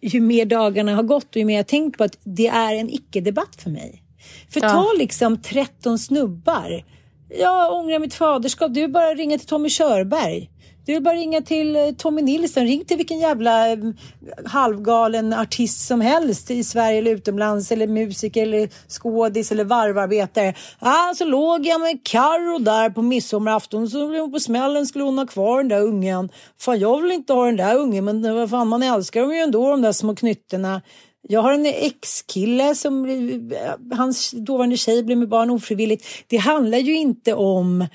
ju 0.02 0.22
mer 0.22 0.46
dagarna 0.46 0.96
har 0.96 1.04
gått 1.04 1.30
och 1.30 1.38
ju 1.38 1.46
mer 1.46 1.54
jag 1.54 1.60
har 1.60 1.64
tänkt 1.64 1.98
på 1.98 2.04
att 2.04 2.18
det 2.24 2.48
är 2.48 2.76
en 2.76 2.90
icke-debatt 2.90 3.62
för 3.64 3.70
mig. 3.70 4.04
För 4.50 4.62
ja. 4.62 4.70
ta 4.70 4.94
liksom 4.98 5.42
13 5.42 6.00
snubbar. 6.00 6.84
Jag 7.30 7.74
ångrar 7.74 8.00
mitt 8.00 8.14
faderskap. 8.14 8.74
Du 8.74 8.84
är 8.84 8.88
bara 8.88 9.14
ringa 9.14 9.38
till 9.38 9.48
Tommy 9.48 9.70
Körberg. 9.70 10.50
Det 10.88 10.96
är 10.96 11.02
bara 11.02 11.14
att 11.14 11.20
ringa 11.20 11.42
till 11.42 11.76
eh, 11.76 11.92
Tommy 11.98 12.22
Nilsson. 12.22 12.64
Ring 12.64 12.86
till 12.86 12.98
vilken 12.98 13.20
jävla 13.20 13.72
eh, 13.72 13.78
halvgalen 14.46 15.34
artist 15.34 15.88
som 15.88 16.02
helst 16.02 16.52
i 16.52 16.64
Sverige 16.64 16.98
eller 16.98 17.12
utomlands 17.12 17.72
eller 17.72 17.88
musiker 17.88 18.44
eller 18.44 18.70
skådis 18.88 19.52
eller 19.52 19.64
varvarbetare. 19.64 20.54
Ah, 20.80 21.14
så 21.14 21.26
låg 21.26 21.66
jag 21.66 21.82
med 21.82 22.00
Carro 22.04 22.60
där 22.60 22.90
på 22.90 23.02
midsommarafton 23.02 23.90
så 23.90 24.08
blev 24.08 24.22
hon 24.22 24.32
på 24.32 24.40
smällen 24.40 24.86
skulle 24.86 25.04
hon 25.04 25.18
ha 25.18 25.26
kvar 25.26 25.58
den 25.58 25.68
där 25.68 25.82
ungen. 25.82 26.30
Fan, 26.60 26.80
jag 26.80 27.02
vill 27.02 27.12
inte 27.12 27.34
ha 27.34 27.46
den 27.46 27.58
där 27.58 27.78
ungen 27.78 28.06
men 28.06 28.36
vad 28.36 28.50
fan, 28.50 28.68
man 28.68 28.84
älskar 28.84 29.22
dem 29.22 29.34
ju 29.34 29.40
ändå 29.40 29.70
de 29.70 29.82
där 29.82 29.92
små 29.92 30.16
knyttorna. 30.16 30.82
Jag 31.30 31.42
har 31.42 31.54
en 31.54 31.66
ex-kille 31.66 32.76
som 32.76 33.06
eh, 33.06 33.98
hans 33.98 34.32
dåvarande 34.32 34.78
tjej 34.78 35.04
blev 35.04 35.18
med 35.18 35.30
barn 35.30 35.50
ofrivilligt. 35.50 36.06
Det 36.28 36.38
handlar 36.38 36.78
ju 36.78 36.96
inte 36.96 37.34
om 37.34 37.86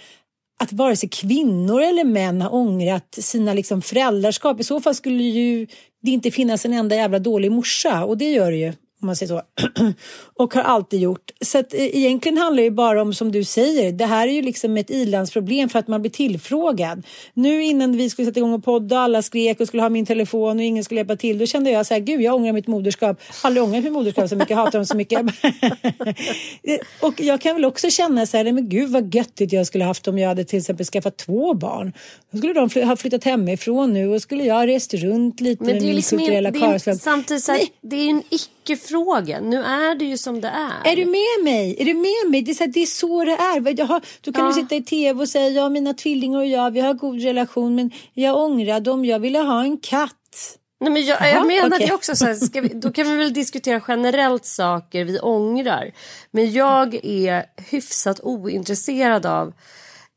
att 0.63 0.73
vare 0.73 0.97
sig 0.97 1.09
kvinnor 1.09 1.83
eller 1.83 2.05
män 2.05 2.43
har 2.43 2.55
ångrat 2.55 3.19
sina 3.21 3.55
liksom 3.55 3.83
föräldraskap. 3.83 4.61
I 4.61 4.65
så 4.65 4.81
fall 4.81 4.95
skulle 4.95 5.23
ju 5.23 5.67
det 6.03 6.11
inte 6.11 6.31
finnas 6.31 6.65
en 6.65 6.73
enda 6.73 6.97
jävla 6.97 7.19
dålig 7.19 7.53
morsa 7.53 8.05
och 8.05 8.19
det 8.19 8.31
gör 8.31 8.51
det 8.51 8.57
ju 8.57 8.73
om 9.03 9.07
man 9.07 9.17
säger 9.17 9.29
så. 9.29 9.43
och 10.35 10.55
har 10.55 10.63
alltid 10.63 11.01
gjort. 11.01 11.31
Så 11.41 11.59
att, 11.59 11.75
eh, 11.75 11.97
egentligen 11.97 12.39
handlar 12.39 12.63
det 12.63 12.71
bara 12.71 13.03
om, 13.03 13.15
som 13.15 13.33
du 13.33 13.45
säger, 13.45 13.93
det 13.93 14.07
här 14.07 14.29
är 14.29 14.33
ju 14.33 14.43
liksom 14.43 14.77
ett 14.77 14.91
ilandsproblem 14.91 15.69
för 15.69 15.79
att 15.79 15.89
man 15.89 16.01
blir 16.01 16.11
tillfrågad. 16.11 17.07
Nu 17.35 17.65
innan 17.65 17.97
vi 17.97 18.11
skulle 18.11 18.27
sätta 18.27 18.41
igång 18.41 18.53
och 18.53 18.65
podda, 18.65 18.99
alla 18.99 19.23
skrek 19.23 19.61
och 19.61 19.69
skulle 19.69 19.83
ha 19.83 19.89
min 19.89 20.07
telefon 20.07 20.57
och 20.57 20.65
ingen 20.65 20.85
skulle 20.85 21.01
hjälpa 21.01 21.17
till. 21.17 21.39
Då 21.39 21.47
kände 21.47 21.71
jag 21.71 21.87
så 21.87 21.95
här, 21.95 22.01
gud 22.01 22.21
jag 22.21 22.35
ångrar 22.35 22.53
mitt 22.53 22.67
moderskap. 22.67 23.21
Aldrig 23.43 23.65
ångrat 23.65 23.85
mitt 23.85 23.93
moderskap 23.93 24.29
så 24.29 24.37
mycket, 24.37 24.51
jag 24.51 24.57
hatar 24.57 24.79
dem 24.79 24.87
så 24.87 24.97
mycket. 24.97 25.21
och 27.01 27.21
jag 27.21 27.41
kan 27.41 27.55
väl 27.57 27.65
också 27.65 27.91
känna 27.91 28.27
så 28.27 28.37
här, 28.37 28.53
men 28.53 28.69
gud 28.69 28.91
vad 28.91 29.15
göttigt 29.15 29.53
jag 29.53 29.67
skulle 29.67 29.85
haft 29.85 30.09
om 30.09 30.19
jag 30.19 30.29
hade 30.29 30.45
till 30.45 30.59
exempel 30.59 30.87
skaffat 30.87 31.17
två 31.17 31.55
barn. 31.55 31.93
Då 32.31 32.39
skulle 32.39 32.53
de 32.53 32.85
ha 32.85 32.97
flyttat 32.97 33.25
hemifrån 33.25 33.93
nu 33.93 34.09
och 34.09 34.23
skulle 34.23 34.45
jag 34.45 34.69
rest 34.69 34.95
runt 34.95 35.41
lite 35.41 35.65
Men 35.65 35.75
med 35.75 35.83
min 35.83 35.95
liksom 35.97 36.19
kulturella 36.19 36.53
karlslag. 36.53 36.97
samtidigt 36.97 37.43
så 37.43 37.53
här, 37.53 37.61
det 37.81 37.97
är 37.97 38.11
en 38.11 38.23
icke-fråga. 38.63 39.41
Nu 39.41 39.63
är 39.63 39.95
det 39.95 40.05
ju 40.05 40.19
som 40.19 40.41
det 40.41 40.49
är. 40.49 40.93
Är 40.93 40.97
du 40.97 41.05
med 41.05 41.45
mig? 41.53 41.77
Är 41.79 41.85
du 41.85 41.95
med 41.95 42.31
mig? 42.31 42.43
Det 42.43 42.51
är 42.51 42.55
så, 42.55 42.65
här, 42.65 42.71
det, 42.73 42.83
är 42.83 42.87
så 42.87 43.25
det 43.25 43.33
är. 43.33 43.85
Har, 43.87 44.03
då 44.21 44.33
kan 44.33 44.43
Ja. 44.45 44.49
du 44.49 44.55
sitta 44.55 44.75
i 44.75 44.83
tv 44.83 45.21
och 45.21 45.29
säga 45.29 45.49
ja, 45.49 45.69
mina 45.69 45.95
tvillingar 45.95 46.39
och 46.39 46.47
jag, 46.47 46.71
vi 46.71 46.81
har 46.81 46.95
god 46.95 47.23
relation, 47.23 47.75
men 47.75 47.91
jag 48.15 48.37
ångrade 48.37 48.91
om 48.91 49.05
jag 49.05 49.19
ville 49.19 49.39
ha 49.39 49.63
en 49.63 49.79
katt. 49.79 50.59
Nej, 50.81 50.93
men 50.93 51.05
jag, 51.07 51.29
jag 51.29 51.47
menar 51.47 51.77
okej. 51.77 51.87
det 51.87 51.95
också. 51.95 52.17
Så 52.17 52.27
här, 52.27 52.61
vi, 52.61 52.69
då 52.69 52.93
kan 52.93 53.11
vi 53.11 53.17
väl 53.17 53.33
diskutera 53.33 53.83
generellt 53.89 54.45
saker 54.45 55.05
vi 55.05 55.21
ångrar. 55.21 55.91
Men 56.31 56.53
jag 56.53 56.95
är 57.03 57.45
hyfsat 57.71 58.21
ointresserad 58.21 59.27
av 59.27 59.53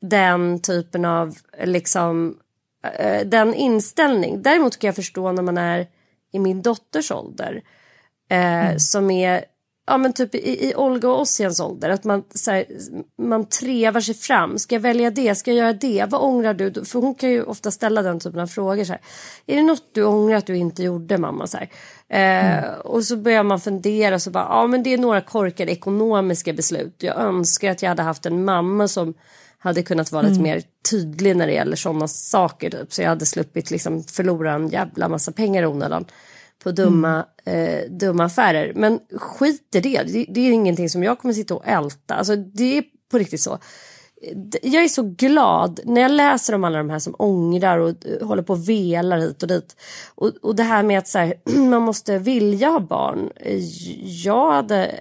den 0.01 0.61
typen 0.61 1.05
av 1.05 1.35
liksom, 1.63 2.37
eh, 2.99 3.27
den 3.27 3.53
inställning. 3.53 4.41
Däremot 4.41 4.77
kan 4.77 4.87
jag 4.87 4.95
förstå 4.95 5.31
när 5.31 5.43
man 5.43 5.57
är 5.57 5.87
i 6.33 6.39
min 6.39 6.61
dotters 6.61 7.11
ålder. 7.11 7.61
Eh, 8.29 8.77
Som 8.77 9.11
är 9.11 9.45
ja, 9.87 9.97
men 9.97 10.13
typ 10.13 10.35
i, 10.35 10.69
i 10.69 10.75
Olga 10.75 11.09
och 11.09 11.21
Ossians 11.21 11.59
ålder. 11.59 11.89
Att 11.89 12.03
man, 12.03 12.23
så 12.35 12.51
här, 12.51 12.65
man 13.21 13.45
trevar 13.45 14.01
sig 14.01 14.15
fram. 14.15 14.59
Ska 14.59 14.75
jag 14.75 14.79
välja 14.79 15.11
det? 15.11 15.35
Ska 15.35 15.51
jag 15.51 15.57
göra 15.57 15.73
det? 15.73 16.05
Vad 16.09 16.21
ångrar 16.21 16.53
du? 16.53 16.85
För 16.85 16.99
hon 16.99 17.15
kan 17.15 17.29
ju 17.29 17.43
ofta 17.43 17.71
ställa 17.71 18.01
den 18.01 18.19
typen 18.19 18.39
av 18.39 18.47
frågor. 18.47 18.83
Så 18.83 18.91
här. 18.91 19.01
Är 19.45 19.55
det 19.55 19.63
något 19.63 19.83
du 19.93 20.03
ångrar 20.03 20.37
att 20.37 20.45
du 20.45 20.57
inte 20.57 20.83
gjorde 20.83 21.17
mamma? 21.17 21.47
Så. 21.47 21.57
Eh, 22.13 22.63
Och 22.83 23.03
så 23.03 23.17
börjar 23.17 23.43
man 23.43 23.59
fundera. 23.59 24.19
Så 24.19 24.31
bara, 24.31 24.47
ja, 24.49 24.67
men 24.67 24.83
det 24.83 24.93
är 24.93 24.97
några 24.97 25.21
korkade 25.21 25.71
ekonomiska 25.71 26.53
beslut. 26.53 26.95
Jag 26.99 27.17
önskar 27.17 27.71
att 27.71 27.81
jag 27.81 27.89
hade 27.89 28.03
haft 28.03 28.25
en 28.25 28.45
mamma 28.45 28.87
som 28.87 29.13
hade 29.57 29.83
kunnat 29.83 30.11
vara 30.11 30.21
lite 30.27 30.41
mer 30.41 30.63
tydlig 30.89 31.35
när 31.35 31.47
det 31.47 31.53
gäller 31.53 31.75
sådana 31.75 32.07
saker. 32.07 32.69
Typ. 32.69 32.93
Så 32.93 33.01
jag 33.01 33.09
hade 33.09 33.25
sluppit 33.25 33.71
liksom 33.71 34.03
förlora 34.03 34.53
en 34.53 34.69
jävla 34.69 35.09
massa 35.09 35.31
pengar 35.31 35.63
i 35.63 35.65
onödan 35.65 36.05
på 36.65 36.71
dumma, 36.71 37.25
eh, 37.45 37.89
dumma 37.89 38.23
affärer. 38.23 38.73
Men 38.75 38.99
skit 39.11 39.75
i 39.75 39.79
det. 39.79 40.03
det. 40.03 40.25
Det 40.29 40.41
är 40.41 40.51
ingenting 40.51 40.89
som 40.89 41.03
jag 41.03 41.19
kommer 41.19 41.33
sitta 41.33 41.55
och 41.55 41.67
älta. 41.67 42.15
Alltså, 42.15 42.35
det 42.35 42.77
är 42.77 42.83
på 43.11 43.17
riktigt 43.17 43.41
så. 43.41 43.59
Jag 44.61 44.83
är 44.83 44.87
så 44.87 45.03
glad 45.03 45.79
när 45.83 46.01
jag 46.01 46.11
läser 46.11 46.55
om 46.55 46.63
alla 46.63 46.77
de 46.77 46.89
här 46.89 46.99
som 46.99 47.15
ångrar 47.17 47.77
och 47.77 47.89
eh, 47.89 48.27
håller 48.27 48.43
på 48.43 48.53
och 48.53 48.69
velar 48.69 49.17
hit 49.17 49.43
och 49.43 49.49
dit. 49.49 49.75
Och, 50.15 50.27
och 50.41 50.55
det 50.55 50.63
här 50.63 50.83
med 50.83 50.97
att 50.99 51.07
så 51.07 51.19
här, 51.19 51.33
man 51.69 51.81
måste 51.81 52.17
vilja 52.17 52.69
ha 52.69 52.79
barn. 52.79 53.29
Eh, 53.35 53.59
Jag 54.25 54.51
hade 54.51 54.99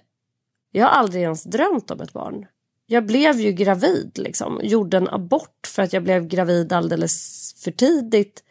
jag 0.73 0.87
har 0.87 0.91
aldrig 0.91 1.23
ens 1.23 1.45
drömt 1.45 1.91
om 1.91 2.01
ett 2.01 2.13
barn. 2.13 2.47
Jag 2.87 3.07
blev 3.07 3.41
ju 3.41 3.53
gravid, 3.53 4.11
liksom. 4.15 4.61
gjorde 4.63 4.97
en 4.97 5.09
abort 5.09 5.67
för 5.67 5.83
att 5.83 5.93
jag 5.93 6.03
blev 6.03 6.27
gravid 6.27 6.73
alldeles 6.73 7.55
för 7.65 7.71
tidigt. 7.71 8.43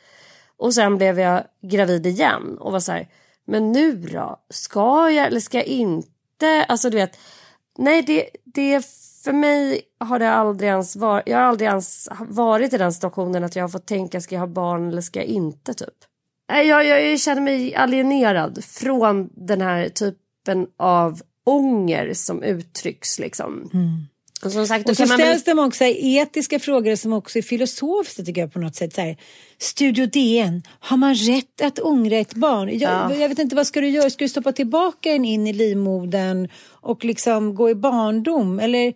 Och 0.63 0.73
sen 0.73 0.97
blev 0.97 1.19
jag 1.19 1.43
gravid 1.61 2.05
igen 2.05 2.57
och 2.59 2.71
var 2.71 2.79
så 2.79 2.91
här, 2.91 3.07
men 3.45 3.71
nu 3.71 3.95
då? 3.95 4.39
Ska 4.49 5.09
jag 5.09 5.27
eller 5.27 5.39
ska 5.39 5.57
jag 5.57 5.65
inte? 5.65 6.65
Alltså 6.67 6.89
du 6.89 6.97
vet, 6.97 7.17
nej 7.77 8.01
det, 8.01 8.29
det 8.43 8.85
för 9.23 9.33
mig 9.33 9.81
har 9.99 10.19
det 10.19 10.31
aldrig 10.31 10.69
ens 10.69 10.95
varit, 10.95 11.23
jag 11.27 11.37
har 11.37 11.43
aldrig 11.43 11.69
ens 11.69 12.09
varit 12.19 12.73
i 12.73 12.77
den 12.77 12.93
situationen 12.93 13.43
att 13.43 13.55
jag 13.55 13.63
har 13.63 13.69
fått 13.69 13.85
tänka, 13.85 14.21
ska 14.21 14.35
jag 14.35 14.39
ha 14.39 14.47
barn 14.47 14.87
eller 14.87 15.01
ska 15.01 15.19
jag 15.19 15.27
inte 15.27 15.73
typ? 15.73 15.97
Nej, 16.51 16.67
jag, 16.67 16.85
jag, 16.85 17.11
jag 17.11 17.19
känner 17.19 17.41
mig 17.41 17.75
alienerad 17.75 18.63
från 18.63 19.29
den 19.33 19.61
här 19.61 19.89
typen 19.89 20.67
av 20.77 21.21
ånger 21.43 22.13
som 22.13 22.43
uttrycks 22.43 23.19
liksom. 23.19 23.69
Mm. 23.73 24.07
Och 24.45 24.51
som 24.51 24.67
sagt, 24.67 24.89
Och 24.89 24.97
så 24.97 25.05
man 25.05 25.17
ställs 25.17 25.43
de 25.43 25.59
också 25.59 25.83
etiska 25.85 26.59
frågor 26.59 26.95
som 26.95 27.13
också 27.13 27.37
är 27.37 27.41
filosofiska 27.41 28.23
tycker 28.23 28.41
jag 28.41 28.53
på 28.53 28.59
något 28.59 28.75
sätt. 28.75 28.93
Så 28.93 29.01
här, 29.01 29.17
Studio 29.59 30.05
DN, 30.05 30.63
har 30.79 30.97
man 30.97 31.15
rätt 31.15 31.61
att 31.61 31.79
ångra 31.79 32.17
ett 32.17 32.33
barn? 32.33 32.69
Jag, 32.69 32.81
Ja. 32.81 33.15
jag 33.15 33.29
vet 33.29 33.39
inte, 33.39 33.55
vad 33.55 33.67
ska 33.67 33.81
du 33.81 33.89
göra? 33.89 34.09
Ska 34.09 34.25
du 34.25 34.29
stoppa 34.29 34.51
tillbaka 34.51 35.11
en 35.11 35.25
in 35.25 35.47
i 35.47 35.53
livmodern 35.53 36.49
och 36.81 37.05
liksom 37.05 37.55
gå 37.55 37.69
i 37.69 37.75
barndom? 37.75 38.59
Eller 38.59 38.93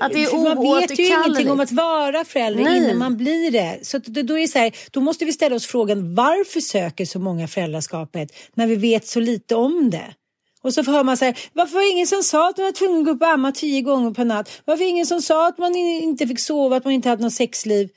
Att 0.00 0.12
det 0.12 0.22
är 0.22 0.26
För 0.26 0.54
man 0.54 0.80
vet 0.80 0.98
ju 0.98 1.06
ingenting 1.06 1.50
om 1.50 1.60
att 1.60 1.72
vara 1.72 2.24
förälder 2.24 2.64
Nej. 2.64 2.76
innan 2.78 2.98
man 2.98 3.16
blir 3.16 3.50
det. 3.50 3.78
Så 3.82 3.98
då, 3.98 4.34
är 4.34 4.40
det 4.40 4.48
så 4.48 4.58
här, 4.58 4.72
då 4.90 5.00
måste 5.00 5.24
vi 5.24 5.32
ställa 5.32 5.56
oss 5.56 5.66
frågan 5.66 6.14
varför 6.14 6.60
söker 6.60 7.04
så 7.04 7.18
många 7.18 7.48
föräldraskapet 7.48 8.32
när 8.54 8.66
vi 8.66 8.76
vet 8.76 9.06
så 9.06 9.20
lite 9.20 9.54
om 9.54 9.90
det? 9.90 10.14
Och 10.68 10.74
så 10.74 10.82
hör 10.82 11.04
man 11.04 11.16
så 11.16 11.24
här, 11.24 11.38
varför 11.52 11.74
var 11.74 11.82
det 11.82 11.88
ingen 11.90 12.06
som 12.06 12.22
sa 12.22 12.50
att 12.50 12.58
man 12.58 12.64
var 12.64 12.72
tvungen 12.72 12.98
att 12.98 13.04
gå 13.04 13.10
upp 13.10 13.22
och 13.22 13.28
amma 13.28 13.52
tio 13.52 13.80
gånger 13.80 14.10
per 14.10 14.24
natt? 14.24 14.62
Varför 14.64 14.78
var 14.78 14.84
det 14.84 14.90
ingen 14.90 15.06
som 15.06 15.22
sa 15.22 15.48
att 15.48 15.58
man 15.58 15.76
inte 15.76 16.26
fick 16.26 16.40
sova, 16.40 16.76
att 16.76 16.84
man 16.84 16.92
inte 16.92 17.08
hade 17.08 17.22
något 17.22 17.32
sexliv? 17.32 17.88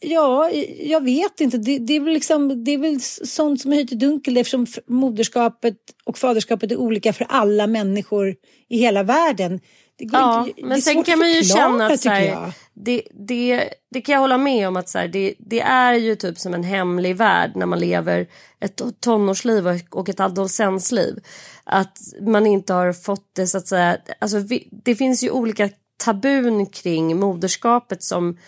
Ja, 0.00 0.50
jag 0.80 1.04
vet 1.04 1.40
inte. 1.40 1.58
Det, 1.58 1.78
det, 1.78 1.96
är 1.96 2.00
väl 2.00 2.14
liksom, 2.14 2.64
det 2.64 2.74
är 2.74 2.78
väl 2.78 3.00
sånt 3.00 3.60
som 3.60 3.72
är 3.72 3.76
höjt 3.76 3.92
i 3.92 3.94
dunkel 3.94 4.36
eftersom 4.36 4.66
moderskapet 4.86 5.76
och 6.04 6.18
faderskapet 6.18 6.72
är 6.72 6.76
olika 6.76 7.12
för 7.12 7.26
alla 7.28 7.66
människor 7.66 8.34
i 8.68 8.78
hela 8.78 9.02
världen. 9.02 9.60
Det 9.98 10.04
går 10.04 10.20
Ja, 10.20 10.46
inte, 10.46 10.66
men 10.66 10.82
sen 10.82 11.04
kan 11.04 11.18
man 11.18 11.30
ju 11.30 11.42
förklara, 11.44 11.68
känna 11.68 11.86
att 11.86 12.00
så 12.00 12.08
här, 12.08 12.52
det, 12.74 13.02
det, 13.10 13.70
det 13.90 14.00
kan 14.00 14.12
jag 14.12 14.20
hålla 14.20 14.38
med 14.38 14.68
om 14.68 14.76
att 14.76 14.88
så 14.88 14.98
här, 14.98 15.08
det, 15.08 15.34
det 15.38 15.60
är 15.60 15.94
ju 15.94 16.16
typ 16.16 16.38
som 16.38 16.54
en 16.54 16.64
hemlig 16.64 17.16
värld 17.16 17.52
när 17.54 17.66
man 17.66 17.78
lever 17.78 18.26
ett 18.60 18.82
tonårsliv 19.00 19.68
och, 19.90 20.08
ett 20.08 20.20
adolescensliv. 20.20 21.20
Att 21.64 21.98
man 22.20 22.46
inte 22.46 22.72
har 22.72 22.92
fått 22.92 23.30
det 23.32 23.46
så 23.46 23.58
att 23.58 23.68
säga, 23.68 23.98
alltså 24.18 24.38
vi, 24.38 24.68
det 24.84 24.94
finns 24.94 25.24
ju 25.24 25.30
olika 25.30 25.70
tabun 26.04 26.66
kring 26.66 27.16
moderskapet 27.16 28.02
som 28.02 28.38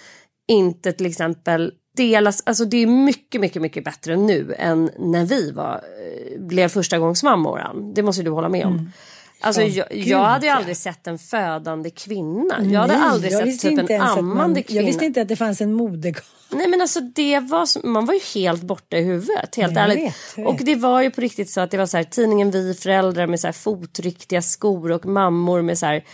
inte 0.49 0.93
till 0.93 1.07
exempel 1.07 1.73
delas, 1.97 2.43
alltså 2.47 2.65
det 2.65 2.77
är 2.77 2.87
mycket, 2.87 3.41
mycket, 3.41 3.63
mycket 3.63 3.85
bättre 3.85 4.17
nu 4.17 4.55
än 4.59 4.91
när 4.99 5.25
vi 5.25 5.51
var, 5.51 5.75
eh, 5.75 6.41
blev 6.41 6.69
första 6.69 6.99
gångs 6.99 7.23
mammor. 7.23 7.61
Ann. 7.61 7.95
Det 7.95 8.03
måste 8.03 8.21
ju 8.21 8.25
du 8.25 8.31
hålla 8.31 8.49
med 8.49 8.67
om. 8.67 8.93
Alltså, 9.41 9.62
Ja, 9.62 9.84
jag, 9.91 9.99
jag 10.07 10.18
hade 10.24 10.47
ju 10.47 10.53
aldrig 10.53 10.76
sett 10.76 11.07
en 11.07 11.18
födande 11.18 11.91
kvinna. 11.91 12.64
Jag 12.64 12.80
hade 12.80 12.97
Nej, 12.99 13.03
aldrig 13.09 13.32
jag 13.32 13.55
sett 13.55 13.61
typ 13.61 13.91
en 13.91 14.01
ammande 14.01 14.34
man, 14.34 14.62
kvinna. 14.62 14.80
Jag 14.80 14.86
visste 14.86 15.05
inte 15.05 15.22
att 15.22 15.28
det 15.28 15.36
fanns 15.36 15.61
en 15.61 15.72
modergap. 15.72 16.24
Nej 16.51 16.68
men 16.68 16.80
alltså 16.80 17.01
det 17.01 17.41
var, 17.41 17.86
man 17.86 18.07
var 18.07 18.14
ju 18.14 18.20
helt 18.34 18.62
borta 18.62 18.97
i 18.97 19.03
huvudet. 19.03 19.57
Helt 19.57 19.57
Ja, 19.57 19.80
jag 19.80 19.91
ärligt. 19.91 20.05
vet, 20.05 20.14
jag 20.36 20.47
och 20.47 20.55
vet. 20.61 20.66
det 20.66 20.74
var 20.74 21.03
ju 21.03 21.11
på 21.11 21.20
riktigt 21.20 21.51
så 21.51 21.61
att 21.61 21.70
det 21.70 21.76
var 21.76 21.86
så 21.86 21.97
här, 21.97 22.05
tidningen 22.05 22.51
Vi 22.51 22.74
föräldrar 22.74 23.26
med 23.26 23.41
så 23.41 23.47
här 23.47 23.53
fotriktiga 23.53 24.43
skor 24.43 24.91
och 24.91 25.07
mammor 25.07 25.62
med 25.62 25.78
så 25.78 25.86
här 25.86 26.05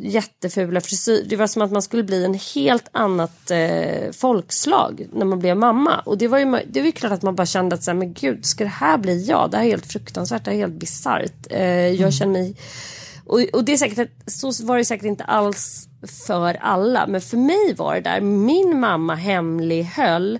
jättefula 0.00 0.80
frisyr. 0.80 1.24
Det 1.28 1.36
var 1.36 1.46
som 1.46 1.62
att 1.62 1.72
man 1.72 1.82
skulle 1.82 2.02
bli 2.02 2.24
en 2.24 2.34
helt 2.54 2.88
annat 2.92 3.50
eh, 3.50 4.10
folkslag 4.12 5.06
när 5.12 5.24
man 5.24 5.38
blev 5.38 5.56
mamma. 5.56 5.98
Och 6.06 6.18
det 6.18 6.28
var 6.28 6.38
ju, 6.38 6.58
det 6.70 6.80
var 6.80 6.86
ju 6.86 6.92
klart 6.92 7.12
att 7.12 7.22
man 7.22 7.34
bara 7.34 7.46
kände 7.46 7.74
att 7.74 7.84
så 7.84 7.90
här, 7.90 7.98
men 7.98 8.12
gud, 8.12 8.46
ska 8.46 8.64
det 8.64 8.70
här 8.70 8.98
bli 8.98 9.24
jag? 9.24 9.50
Det 9.50 9.56
här 9.56 9.64
är 9.64 9.68
helt 9.70 9.86
fruktansvärt, 9.92 10.44
det 10.44 10.50
här 10.50 10.58
är 10.58 10.60
helt 10.62 10.80
bisarrt. 10.80 11.46
Eh, 11.50 11.62
jag 11.62 11.96
Mm. 11.98 12.12
känner 12.12 12.32
mig 12.32 12.54
och, 13.26 13.40
och 13.52 13.64
det 13.64 13.72
är 13.72 13.76
säkert 13.76 14.10
så 14.26 14.52
var 14.64 14.78
det 14.78 14.84
säkert 14.84 15.06
inte 15.06 15.24
alls 15.24 15.88
för 16.26 16.54
alla. 16.60 17.06
Men 17.06 17.20
för 17.20 17.36
mig 17.36 17.74
var 17.76 17.94
det 17.94 18.00
där, 18.00 18.20
min 18.20 18.80
mamma 18.80 19.14
hemlighöll 19.14 20.38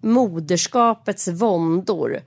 moderskapets 0.00 1.28
våndor 1.28 2.20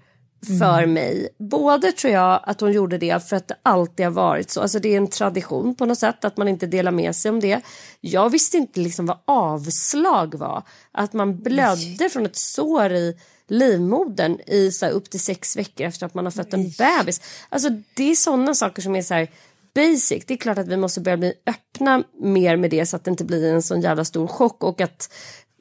för 0.48 0.86
mig. 0.86 1.30
Både 1.38 1.92
tror 1.92 2.14
jag 2.14 2.40
att 2.44 2.62
hon 2.62 2.72
gjorde 2.72 2.98
det 2.98 3.30
för 3.30 3.36
att 3.36 3.48
det 3.48 3.56
alltid 3.64 4.06
har 4.06 4.14
varit 4.14 4.52
så. 4.52 4.62
Alltså 4.62 4.80
det 4.80 4.94
är 4.94 4.98
en 4.98 5.08
tradition 5.08 5.76
på 5.76 5.86
något 5.86 5.98
sätt 5.98 6.26
att 6.26 6.38
man 6.38 6.48
inte 6.48 6.68
delar 6.68 6.92
med 6.92 7.16
sig 7.16 7.32
om 7.32 7.40
det. 7.40 7.62
Jag 8.02 8.30
visste 8.30 8.58
inte 8.58 8.80
liksom 8.80 9.06
vad 9.06 9.20
avslag 9.26 10.36
var. 10.36 10.64
Att 10.92 11.14
man 11.14 11.38
blödde 11.38 12.10
från 12.10 12.26
ett 12.26 12.36
sår 12.36 12.92
i 12.92 13.18
livmodern 13.48 14.40
i 14.48 14.72
så 14.72 14.86
här, 14.86 14.94
upp 14.94 15.10
till 15.10 15.20
sex 15.20 15.58
veckor 15.58 15.88
efter 15.88 16.06
att 16.06 16.14
man 16.14 16.26
har 16.26 16.32
fött 16.32 16.54
en 16.54 16.72
bebis. 16.78 17.22
Alltså 17.50 17.70
det 17.94 18.12
är 18.12 18.16
sådana 18.16 18.54
saker 18.54 18.82
som 18.82 18.96
är 18.96 19.02
så 19.02 19.14
här 19.14 19.28
basic. 19.76 20.26
Det 20.26 20.34
är 20.34 20.38
klart 20.38 20.58
att 20.58 20.68
vi 20.68 20.78
måste 20.78 21.02
börja 21.02 21.18
bli 21.18 21.34
öppna 21.46 22.04
mer 22.22 22.56
med 22.56 22.70
det 22.70 22.86
så 22.86 22.96
att 22.96 23.04
det 23.04 23.12
inte 23.12 23.26
blir 23.26 23.54
en 23.54 23.62
sån 23.62 23.82
jävla 23.82 24.06
stor 24.06 24.28
chock 24.28 24.64
och 24.64 24.82
att 24.82 25.14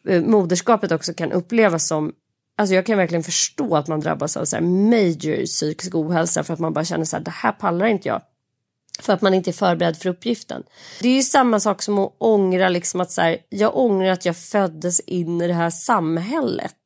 eh, 0.08 0.22
moderskapet 0.22 0.92
också 0.92 1.14
kan 1.14 1.32
upplevas 1.32 1.88
som 1.88 2.12
Alltså 2.60 2.74
jag 2.74 2.86
kan 2.86 2.98
verkligen 2.98 3.22
förstå 3.22 3.76
att 3.76 3.88
man 3.88 4.00
drabbas 4.00 4.36
av 4.36 4.44
så 4.44 4.56
här 4.56 4.62
major 4.62 5.46
psykisk 5.46 5.94
ohälsa 5.94 6.44
för 6.44 6.54
att 6.54 6.60
man 6.60 6.72
bara 6.72 6.84
känner 6.84 7.04
så 7.04 7.16
här, 7.16 7.24
det 7.24 7.30
här 7.30 7.52
pallar 7.52 7.86
inte 7.86 8.08
jag. 8.08 8.22
För 9.00 9.12
att 9.12 9.22
man 9.22 9.34
inte 9.34 9.50
är 9.50 9.52
förberedd 9.52 9.96
för 9.96 10.08
uppgiften. 10.08 10.62
Det 11.00 11.08
är 11.08 11.12
ju 11.12 11.22
samma 11.22 11.60
sak 11.60 11.82
som 11.82 11.98
att 11.98 12.16
ångra 12.18 12.68
liksom 12.68 13.00
att 13.00 13.10
så 13.10 13.20
här, 13.20 13.38
jag 13.48 13.76
ångrar 13.76 14.10
att 14.10 14.24
jag 14.24 14.36
föddes 14.36 15.00
in 15.00 15.40
i 15.40 15.46
det 15.46 15.54
här 15.54 15.70
samhället. 15.70 16.76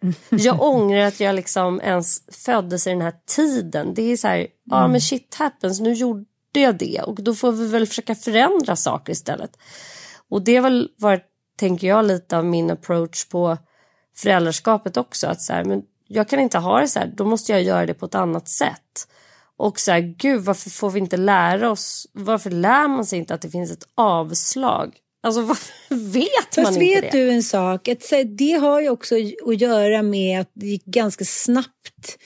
Jag 0.30 0.62
ångrar 0.62 1.00
att 1.00 1.20
jag 1.20 1.34
liksom 1.34 1.80
ens 1.80 2.22
föddes 2.44 2.86
i 2.86 2.90
den 2.90 3.00
här 3.00 3.14
tiden. 3.36 3.94
Det 3.94 4.12
är 4.12 4.16
så 4.16 4.28
här, 4.28 4.46
ja 4.64 4.78
Mm. 4.78 4.92
men 4.92 5.00
shit 5.00 5.34
happens, 5.34 5.80
nu 5.80 5.92
gjorde 5.92 6.24
jag 6.52 6.78
det 6.78 7.00
och 7.06 7.22
då 7.22 7.34
får 7.34 7.52
vi 7.52 7.68
väl 7.68 7.86
försöka 7.86 8.14
förändra 8.14 8.76
saker 8.76 9.12
istället. 9.12 9.56
Och 10.28 10.42
det 10.42 10.56
har 10.56 10.62
väl 10.62 10.88
varit, 10.98 11.24
tänker 11.58 11.86
jag, 11.86 12.04
lite 12.04 12.38
av 12.38 12.44
min 12.44 12.70
approach 12.70 13.28
på 13.28 13.58
föräldraskapet 14.18 14.96
också. 14.96 15.26
Att 15.26 15.42
så 15.42 15.52
här, 15.52 15.64
men 15.64 15.82
jag 16.08 16.28
kan 16.28 16.40
inte 16.40 16.58
ha 16.58 16.80
det 16.80 16.88
så 16.88 16.98
här, 16.98 17.12
då 17.16 17.24
måste 17.24 17.52
jag 17.52 17.62
göra 17.62 17.86
det 17.86 17.94
på 17.94 18.06
ett 18.06 18.14
annat 18.14 18.48
sätt. 18.48 19.08
Och 19.56 19.80
så 19.80 19.92
här, 19.92 20.00
gud 20.00 20.42
varför 20.42 20.70
får 20.70 20.90
vi 20.90 21.00
inte 21.00 21.16
lära 21.16 21.70
oss, 21.70 22.06
varför 22.12 22.50
lär 22.50 22.88
man 22.88 23.06
sig 23.06 23.18
inte 23.18 23.34
att 23.34 23.42
det 23.42 23.50
finns 23.50 23.70
ett 23.70 23.88
avslag? 23.94 24.96
Alltså 25.22 25.40
varför 25.42 25.94
vet 25.94 26.56
man 26.56 26.64
Fast 26.64 26.78
inte 26.78 27.00
vet 27.00 27.12
det? 27.12 27.18
du 27.18 27.30
en 27.30 27.42
sak? 27.42 27.88
Att, 27.88 28.12
det 28.26 28.52
har 28.52 28.80
ju 28.80 28.88
också 28.88 29.14
att 29.46 29.60
göra 29.60 30.02
med 30.02 30.40
att 30.40 30.50
det 30.54 30.66
gick 30.66 30.84
ganska 30.84 31.24
snabbt 31.24 32.18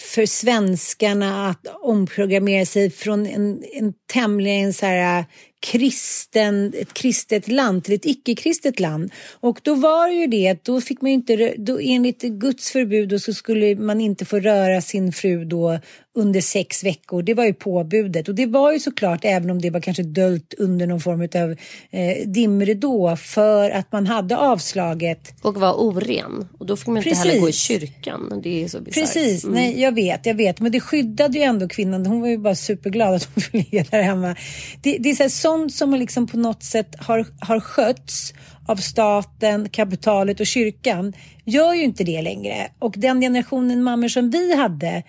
för 0.00 0.26
svenskarna 0.26 1.48
att 1.48 1.66
omprogrammera 1.82 2.66
sig 2.66 2.90
från 2.90 3.26
en, 3.26 3.64
en 3.72 3.94
tämligen 4.12 4.72
så 4.72 4.86
här 4.86 5.24
kristen, 5.62 6.72
ett 6.76 6.92
kristet 6.94 7.48
land 7.48 7.84
till 7.84 7.94
ett 7.94 8.06
icke-kristet 8.06 8.80
land. 8.80 9.12
Och 9.40 9.60
då 9.62 9.74
var 9.74 10.08
ju 10.08 10.26
det 10.26 10.48
att 10.48 10.64
då 10.64 10.80
fick 10.80 11.00
man 11.00 11.10
ju 11.10 11.14
inte, 11.14 11.54
då 11.58 11.78
enligt 11.80 12.22
Guds 12.22 12.70
förbud 12.70 13.08
då 13.08 13.18
så 13.18 13.34
skulle 13.34 13.76
man 13.76 14.00
inte 14.00 14.24
få 14.24 14.40
röra 14.40 14.80
sin 14.80 15.12
fru 15.12 15.44
då 15.44 15.78
under 16.14 16.40
sex 16.40 16.84
veckor. 16.84 17.22
Det 17.22 17.34
var 17.34 17.44
ju 17.44 17.54
påbudet 17.54 18.28
och 18.28 18.34
det 18.34 18.46
var 18.46 18.72
ju 18.72 18.80
såklart 18.80 19.20
även 19.24 19.50
om 19.50 19.60
det 19.60 19.70
var 19.70 19.80
kanske 19.80 20.02
döljt 20.02 20.54
under 20.58 20.86
någon 20.86 21.00
form 21.00 21.20
av 21.42 21.56
eh, 21.90 22.26
dimridå 22.26 23.16
för 23.16 23.70
att 23.70 23.92
man 23.92 24.06
hade 24.06 24.36
avslaget 24.36 25.34
Och 25.42 25.54
var 25.54 25.72
oren. 25.72 26.48
Och 26.58 26.66
då 26.66 26.76
fick 26.76 26.86
man 26.86 26.96
inte 26.96 27.08
Precis. 27.08 27.24
heller 27.24 27.40
gå 27.40 27.48
i 27.48 27.52
kyrkan. 27.52 28.40
Det 28.42 28.64
är 28.64 28.68
så 28.68 28.80
bisarrt. 28.80 29.02
Precis, 29.02 29.44
Mm. 29.44 29.54
nej 29.54 29.80
jag 29.80 29.94
vet, 29.94 30.26
jag 30.26 30.34
vet. 30.34 30.60
Men 30.60 30.72
det 30.72 30.80
skyddade 30.80 31.38
ju 31.38 31.44
ändå 31.44 31.68
kvinnan. 31.68 32.06
Hon 32.06 32.20
var 32.20 32.28
ju 32.28 32.38
bara 32.38 32.54
superglad 32.54 33.14
att 33.14 33.24
hon 33.34 33.42
fick 33.42 33.52
ligga 33.54 33.84
där 33.90 34.02
hemma. 34.02 34.36
Det, 34.82 34.98
det 34.98 35.10
är 35.10 35.14
så 35.14 35.22
här, 35.22 35.30
sånt 35.30 35.74
som 35.74 35.94
liksom 35.94 36.26
på 36.26 36.36
något 36.36 36.62
sätt 36.62 36.94
har, 36.98 37.26
har 37.40 37.60
skötts 37.60 38.34
av 38.66 38.76
staten, 38.76 39.68
kapitalet 39.68 40.40
och 40.40 40.46
kyrkan 40.46 41.12
gör 41.44 41.74
ju 41.74 41.82
inte 41.82 42.04
det 42.04 42.22
längre. 42.22 42.68
Och 42.78 42.94
den 42.96 43.20
generationen 43.20 43.82
mammor 43.82 44.08
som 44.08 44.30
vi 44.30 44.56
hade 44.56 45.02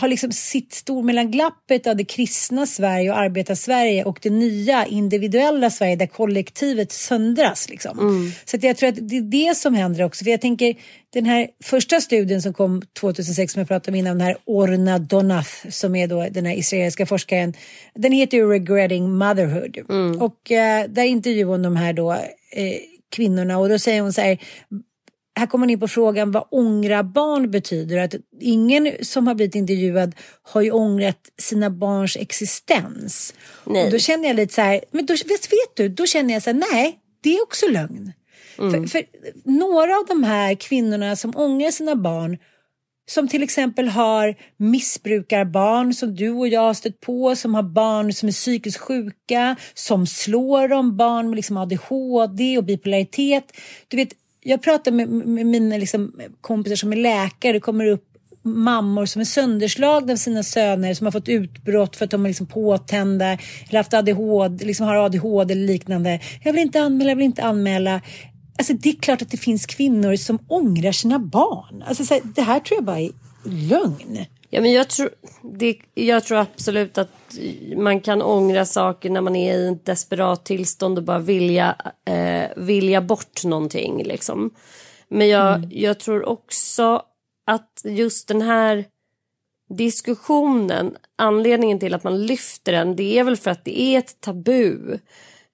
har 0.00 0.08
liksom 0.08 0.32
sitt 0.32 0.72
stor 0.72 1.02
mellan 1.02 1.30
glappet 1.30 1.86
av 1.86 1.96
det 1.96 2.04
kristna 2.04 2.66
Sverige 2.66 3.10
och 3.10 3.18
arbetar-Sverige 3.18 4.04
och 4.04 4.18
det 4.22 4.30
nya 4.30 4.86
individuella 4.86 5.70
Sverige 5.70 5.96
där 5.96 6.06
kollektivet 6.06 6.92
söndras. 6.92 7.68
Liksom. 7.70 8.32
Så 8.44 8.56
att 8.56 8.62
jag 8.62 8.76
tror 8.76 8.88
att 8.88 9.08
det 9.08 9.16
är 9.16 9.48
det 9.48 9.56
som 9.56 9.74
händer 9.74 10.04
också. 10.04 10.24
För 10.24 10.30
jag 10.30 10.40
tänker 10.40 10.74
den 11.12 11.24
här 11.24 11.48
första 11.64 12.00
studien 12.00 12.42
som 12.42 12.54
kom 12.54 12.82
2006 13.00 13.52
som 13.52 13.60
jag 13.60 13.68
pratade 13.68 13.90
om 13.90 13.94
innan, 13.94 14.18
den 14.18 14.26
här 14.26 14.36
Orna 14.44 14.98
Donath 14.98 15.68
som 15.68 15.94
är 15.94 16.06
då 16.06 16.28
den 16.30 16.46
här 16.46 16.54
israeliska 16.54 17.06
forskaren. 17.06 17.54
Den 17.94 18.12
heter 18.12 18.36
ju 18.36 18.50
Regretting 18.50 19.12
Motherhood. 19.12 19.78
Och 20.22 20.52
eh, 20.52 20.88
där 20.88 21.04
intervjuar 21.04 21.50
hon 21.50 21.62
de 21.62 21.76
här 21.76 21.92
då 21.92 22.12
eh, 22.12 22.78
kvinnorna 23.10 23.58
och 23.58 23.68
då 23.68 23.78
säger 23.78 24.00
hon 24.00 24.12
så 24.12 24.20
här 24.20 24.38
här 25.38 25.46
kommer 25.46 25.62
man 25.62 25.70
in 25.70 25.80
på 25.80 25.88
frågan 25.88 26.30
vad 26.30 26.48
ångra 26.50 27.02
barn 27.02 27.50
betyder. 27.50 27.98
Att 27.98 28.14
ingen 28.40 28.92
som 29.02 29.26
har 29.26 29.34
blivit 29.34 29.54
intervjuad 29.54 30.14
har 30.42 30.60
ju 30.60 30.70
ångrat 30.70 31.18
sina 31.38 31.70
barns 31.70 32.16
existens. 32.16 33.34
Nej. 33.64 33.84
Och 33.84 33.90
då 33.90 33.98
känner 33.98 34.28
jag 34.28 34.36
lite 34.36 34.54
så 34.54 34.60
här, 34.60 34.80
men 34.90 35.06
då, 35.06 35.12
vet, 35.14 35.52
vet 35.52 35.76
du, 35.76 35.88
då 35.88 36.06
känner 36.06 36.34
jag 36.34 36.42
så 36.42 36.50
här, 36.50 36.62
nej, 36.72 36.98
det 37.22 37.36
är 37.36 37.42
också 37.42 37.66
lögn. 37.68 38.12
För, 38.56 38.86
för 38.86 39.02
några 39.44 39.96
av 39.96 40.06
de 40.08 40.24
här 40.24 40.54
kvinnorna 40.54 41.16
som 41.16 41.36
ångrar 41.36 41.70
sina 41.70 41.96
barn 41.96 42.38
som 43.10 43.28
till 43.28 43.42
exempel 43.42 43.88
har 43.88 44.34
missbrukarbarn 44.56 45.94
som 45.94 46.14
du 46.14 46.30
och 46.30 46.48
jag 46.48 46.60
har 46.60 46.74
stött 46.74 47.00
på, 47.00 47.36
som 47.36 47.54
har 47.54 47.62
barn 47.62 48.12
som 48.12 48.28
är 48.28 48.32
psykiskt 48.32 48.78
sjuka, 48.78 49.56
som 49.74 50.06
slår 50.06 50.68
dem, 50.68 50.96
barn 50.96 51.28
med 51.28 51.36
liksom 51.36 51.56
ADHD 51.56 52.58
och 52.58 52.64
bipolaritet. 52.64 53.52
Du 53.88 53.96
vet, 53.96 54.12
jag 54.48 54.62
pratar 54.62 54.92
med, 54.92 55.08
med 55.08 55.46
mina 55.46 55.76
liksom 55.76 56.12
kompisar 56.40 56.76
som 56.76 56.92
är 56.92 56.96
läkare, 56.96 57.52
det 57.52 57.60
kommer 57.60 57.86
upp 57.86 58.04
mammor 58.42 59.06
som 59.06 59.20
är 59.20 59.24
sönderslagna 59.24 60.12
av 60.12 60.16
sina 60.16 60.42
söner 60.42 60.94
som 60.94 61.06
har 61.06 61.12
fått 61.12 61.28
utbrott 61.28 61.96
för 61.96 62.04
att 62.04 62.10
de 62.10 62.24
är 62.24 62.28
liksom 62.28 62.46
påtända 62.46 63.38
eller 63.68 63.76
haft 63.76 63.94
ADHD, 63.94 64.64
liksom 64.64 64.86
har 64.86 64.96
ADHD 64.96 65.52
eller 65.52 65.66
liknande. 65.66 66.20
Jag 66.44 66.52
vill 66.52 66.62
inte 66.62 66.82
anmäla, 66.82 67.10
jag 67.10 67.16
vill 67.16 67.24
inte 67.24 67.44
anmäla. 67.44 68.00
Alltså 68.58 68.72
det 68.72 68.88
är 68.88 68.96
klart 68.96 69.22
att 69.22 69.30
det 69.30 69.36
finns 69.36 69.66
kvinnor 69.66 70.16
som 70.16 70.38
ångrar 70.48 70.92
sina 70.92 71.18
barn. 71.18 71.82
Alltså 71.86 72.04
så 72.04 72.14
här, 72.14 72.22
det 72.34 72.42
här 72.42 72.60
tror 72.60 72.76
jag 72.76 72.84
bara 72.84 73.00
är 73.00 73.10
lögn. 73.44 74.24
Ja, 74.50 74.60
men 74.60 74.72
jag, 74.72 74.88
tror, 74.88 75.10
det, 75.42 75.78
jag 75.94 76.24
tror 76.24 76.38
absolut 76.38 76.98
att 76.98 77.38
man 77.76 78.00
kan 78.00 78.22
ångra 78.22 78.64
saker 78.64 79.10
när 79.10 79.20
man 79.20 79.36
är 79.36 79.58
i 79.58 79.68
ett 79.68 79.86
desperat 79.86 80.44
tillstånd 80.44 80.98
och 80.98 81.04
bara 81.04 81.18
vilja, 81.18 81.76
eh, 82.04 82.50
vilja 82.56 83.00
bort 83.00 83.44
någonting. 83.44 84.02
Liksom. 84.02 84.50
Men 85.08 85.28
jag, 85.28 85.72
jag 85.72 86.00
tror 86.00 86.28
också 86.28 87.02
att 87.46 87.80
just 87.84 88.28
den 88.28 88.42
här 88.42 88.84
diskussionen, 89.68 90.96
anledningen 91.16 91.78
till 91.78 91.94
att 91.94 92.04
man 92.04 92.26
lyfter 92.26 92.72
den, 92.72 92.96
det 92.96 93.18
är 93.18 93.24
väl 93.24 93.36
för 93.36 93.50
att 93.50 93.64
det 93.64 93.80
är 93.80 93.98
ett 93.98 94.20
tabu. 94.20 94.98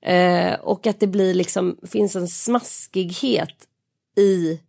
Eh, 0.03 0.55
och 0.55 0.86
att 0.86 1.01
det 1.01 1.07
blir 1.07 1.34
liksom, 1.34 1.78
finns 1.82 2.16
en 2.16 2.28
smaskighet 2.28 3.68
i, 4.16 4.61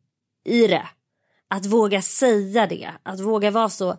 i 0.46 0.68
det. 0.68 0.88
Att 1.48 1.66
våga 1.66 2.02
säga 2.02 2.68
det, 2.68 2.90
att 3.04 3.20
våga 3.20 3.52
vara 3.52 3.70
så 3.70 3.98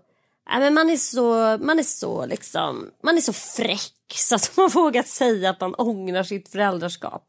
Nej, 0.51 0.61
men 0.61 0.75
man 0.75 0.91
är 0.91 0.97
så, 0.97 1.59
man 1.65 1.79
är 1.79 1.83
så 1.83 2.27
liksom, 2.27 2.91
man 3.03 3.17
är 3.17 3.21
så 3.21 3.33
fräck 3.33 3.93
så 4.15 4.35
att 4.35 4.57
man 4.57 4.69
vågar 4.75 5.03
säga 5.03 5.51
att 5.51 5.61
man 5.61 5.75
ångrar 5.75 6.23
sitt 6.23 6.49
föräldraskap. 6.49 7.23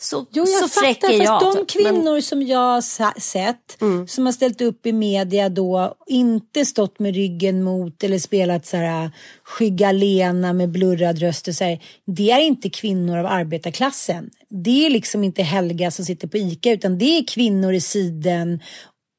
Så, 0.00 0.26
Jo, 0.30 0.44
jag 0.48 0.70
så 0.70 0.80
fräck 0.80 1.00
fattar. 1.00 1.14
är 1.14 1.18
jag. 1.18 1.42
fast 1.42 1.56
de 1.56 1.66
typ. 1.66 1.84
Men- 1.84 1.94
kvinnor 1.94 2.20
som 2.20 2.42
jag 2.42 2.58
har 2.58 3.20
sett 3.20 3.78
som 4.10 4.26
har 4.26 4.32
ställt 4.32 4.60
upp 4.60 4.86
i 4.86 4.92
media 4.92 5.48
då 5.48 5.94
inte 6.06 6.64
stått 6.66 6.98
med 6.98 7.14
ryggen 7.14 7.62
mot 7.62 8.02
eller 8.04 8.18
spelat 8.18 8.66
så 8.66 8.76
här 8.76 9.10
skygga 9.44 9.92
Lena 9.92 10.52
med 10.52 10.70
blurrad 10.70 11.18
röst 11.18 11.48
och 11.48 11.54
så 11.54 11.64
här, 11.64 11.82
Det 12.06 12.30
är 12.30 12.40
inte 12.40 12.70
kvinnor 12.70 13.18
av 13.18 13.26
arbetarklassen. 13.26 14.30
Det 14.48 14.86
är 14.86 14.90
liksom 14.90 15.24
inte 15.24 15.42
Helga 15.42 15.90
som 15.90 16.04
sitter 16.04 16.28
på 16.28 16.36
Ica 16.36 16.70
utan 16.72 16.98
det 16.98 17.18
är 17.18 17.26
kvinnor 17.26 17.72
i 17.72 17.80
siden 17.80 18.60